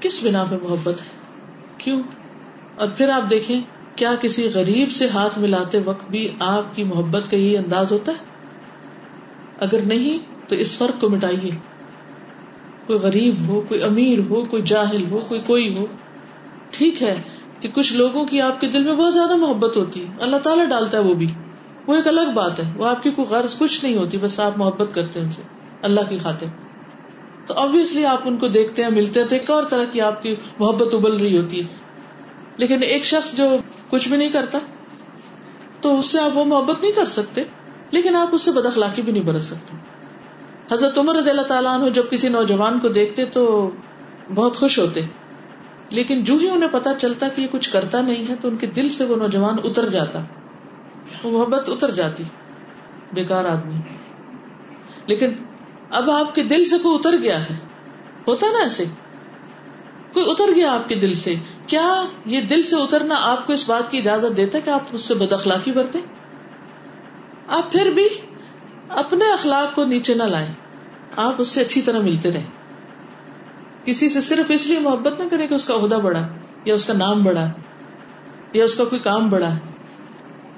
کس 0.00 0.24
بنا 0.24 0.44
پہ 0.44 0.54
محبت 0.62 1.02
ہے؟ 1.02 1.06
کیوں؟ 1.78 2.02
اور 2.74 2.88
پھر 2.88 3.08
آپ 3.08 3.30
دیکھیں 3.30 3.60
کیا 3.96 4.14
کسی 4.20 4.48
غریب 4.54 4.90
سے 4.90 5.08
ہاتھ 5.08 5.38
ملاتے 5.38 5.78
وقت 5.78 6.10
بھی 6.10 6.36
آپ 6.38 6.76
کی 6.76 6.84
محبت 6.84 7.30
کا 7.30 7.36
یہی 7.36 7.56
انداز 7.56 7.92
ہوتا 7.92 8.12
ہے؟ 8.12 8.25
اگر 9.58 9.78
نہیں 9.86 10.18
تو 10.48 10.56
اس 10.56 10.78
فرق 10.78 11.00
کو 11.00 11.08
مٹائیے۔ 11.08 11.50
کوئی 12.86 12.98
غریب 12.98 13.34
ہو، 13.48 13.60
کوئی 13.68 13.82
امیر 13.82 14.18
ہو، 14.30 14.44
کوئی 14.44 14.62
جاہل 14.62 15.10
ہو، 15.10 15.20
کوئی 15.28 15.40
کوئی 15.46 15.78
ہو۔ 15.78 15.86
ٹھیک 16.70 17.02
ہے 17.02 17.22
کہ 17.60 17.68
کچھ 17.68 17.92
لوگوں 17.92 18.24
کی 18.24 18.40
آپ 18.40 18.60
کے 18.60 18.66
دل 18.66 18.84
میں 18.84 18.94
بہت 18.94 19.14
زیادہ 19.14 19.36
محبت 19.36 19.76
ہوتی 19.76 20.04
ہے۔ 20.04 20.10
اللہ 20.20 20.36
تعالیٰ 20.36 20.66
ڈالتا 20.66 20.98
ہے 20.98 21.02
وہ 21.02 21.14
بھی۔ 21.14 21.32
وہ 21.86 21.94
ایک 21.94 22.08
الگ 22.08 22.30
بات 22.34 22.60
ہے۔ 22.60 22.72
وہ 22.76 22.88
آپ 22.88 23.02
کی 23.02 23.10
کوئی 23.10 23.28
غرض 23.28 23.58
کچھ 23.58 23.84
نہیں 23.84 23.96
ہوتی، 23.96 24.18
بس 24.18 24.40
آپ 24.40 24.52
محبت 24.56 24.94
کرتے 24.94 25.18
ہیں 25.18 25.26
ان 25.26 25.32
سے۔ 25.32 25.42
اللہ 25.82 26.00
کی 26.08 26.18
خاطر۔ 26.18 26.46
تو 27.46 27.54
آبیسلی 27.54 28.06
آپ 28.06 28.20
ان 28.24 28.36
کو 28.36 28.48
دیکھتے 28.48 28.82
ہیں، 28.82 28.90
ملتے 28.90 29.20
ہیں، 29.20 29.26
تو 29.26 29.34
ایک 29.34 29.50
اور 29.50 29.62
طرح 29.62 29.84
کی 29.84 30.00
آپ 30.00 30.22
کی 30.22 30.34
محبت 30.58 30.94
ابل 30.94 31.16
رہی 31.16 31.38
ہوتی 31.38 31.58
ہے۔ 31.58 31.64
لیکن 32.56 32.82
ایک 32.82 33.04
شخص 33.04 33.36
جو 33.36 33.56
کچھ 33.90 34.08
بھی 34.08 34.16
نہیں 34.16 34.30
کرتا، 34.30 34.58
تو 35.80 35.98
اس 35.98 36.06
سے 36.06 36.20
آپ 36.20 36.36
وہ 36.36 36.44
محبت 36.44 36.80
نہیں 36.80 36.92
کر 36.92 37.04
سکتے۔ 37.04 37.42
لیکن 37.96 38.16
آپ 38.16 38.28
اس 38.32 38.42
سے 38.42 38.52
بد 38.52 38.66
اخلاقی 38.66 39.02
بھی 39.02 39.12
نہیں 39.12 39.22
برت 39.22 39.42
سکتے۔ 39.42 39.76
حضرت 40.74 40.98
عمر 40.98 41.16
رضی 41.16 41.30
اللہ 41.30 41.42
تعالیٰ 41.42 41.80
عنہ 41.80 41.90
جب 41.90 42.10
کسی 42.10 42.28
نوجوان 42.28 42.80
کو 42.80 42.88
دیکھتے 42.88 43.24
تو 43.24 43.70
بہت 44.34 44.56
خوش 44.56 44.78
ہوتے۔ 44.78 45.00
لیکن 45.90 46.24
جو 46.24 46.34
ہی 46.34 46.48
انہیں 46.48 46.70
پتا 46.72 46.94
چلتا 46.94 47.28
کہ 47.28 47.40
یہ 47.40 47.46
کچھ 47.50 47.70
کرتا 47.70 48.00
نہیں 48.00 48.28
ہے 48.28 48.34
تو 48.40 48.48
ان 48.48 48.56
کے 48.56 48.66
دل 48.66 48.88
سے 48.88 49.04
وہ 49.04 49.16
نوجوان 49.16 49.56
اتر 49.64 49.88
جاتا۔ 49.88 50.20
وہ 51.24 51.38
محبت 51.38 51.70
اتر 51.70 51.90
جاتی۔ 51.90 52.24
بیکار 53.12 53.44
آدمی۔ 53.44 53.74
لیکن 55.06 55.32
اب 55.90 56.10
آپ 56.10 56.34
کے 56.34 56.44
دل 56.44 56.64
سے 56.64 56.78
کوئی 56.78 56.94
اتر 56.94 57.16
گیا 57.22 57.50
ہے۔ 57.50 57.54
ہوتا 58.28 58.46
نا 58.52 58.62
ایسے۔ 58.62 58.84
کوئی 60.12 60.30
اتر 60.30 60.54
گیا 60.54 60.72
آپ 60.74 60.88
کے 60.88 60.94
دل 60.94 61.14
سے۔ 61.14 61.34
کیا 61.66 62.04
یہ 62.26 62.40
دل 62.40 62.62
سے 62.62 62.76
اترنا 62.76 63.14
آپ 63.18 63.46
کو 63.46 63.52
اس 63.52 63.68
بات 63.68 63.90
کی 63.90 63.98
اجازت 63.98 64.36
دیتا 64.36 64.58
کہ 64.60 64.70
آپ 64.70 64.80
اس 64.92 65.00
سے 65.00 65.14
بد 65.14 65.32
اخلاقی 65.32 65.72
برتے 65.72 65.98
آپ 67.48 67.72
پھر 67.72 67.90
بھی 67.90 68.08
اپنے 68.88 69.32
اخلاق 69.32 69.74
کو 69.74 69.84
نیچے 69.84 70.14
نہ 70.14 70.22
لائیں۔ 70.22 70.52
آپ 71.16 71.34
اس 71.38 71.48
سے 71.48 71.60
اچھی 71.60 71.82
طرح 71.82 71.98
ملتے 71.98 72.32
رہیں۔ 72.32 72.46
کسی 73.84 74.08
سے 74.08 74.20
صرف 74.20 74.46
اس 74.48 74.66
لیے 74.66 74.78
محبت 74.78 75.20
نہ 75.20 75.28
کریں 75.28 75.46
کہ 75.46 75.54
اس 75.54 75.66
کا 75.66 75.74
عہدہ 75.74 75.94
بڑا 75.94 76.20
یا 76.64 76.74
اس 76.74 76.84
کا 76.84 76.92
نام 76.92 77.24
بڑا 77.24 77.46
یا 78.52 78.64
اس 78.64 78.74
کا 78.74 78.84
کوئی 78.84 79.00
کام 79.00 79.28
بڑا 79.28 79.54
ہے 79.54 79.58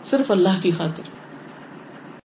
صرف 0.05 0.31
اللہ 0.31 0.63
کی 0.63 0.71
خاطر۔ 0.71 1.03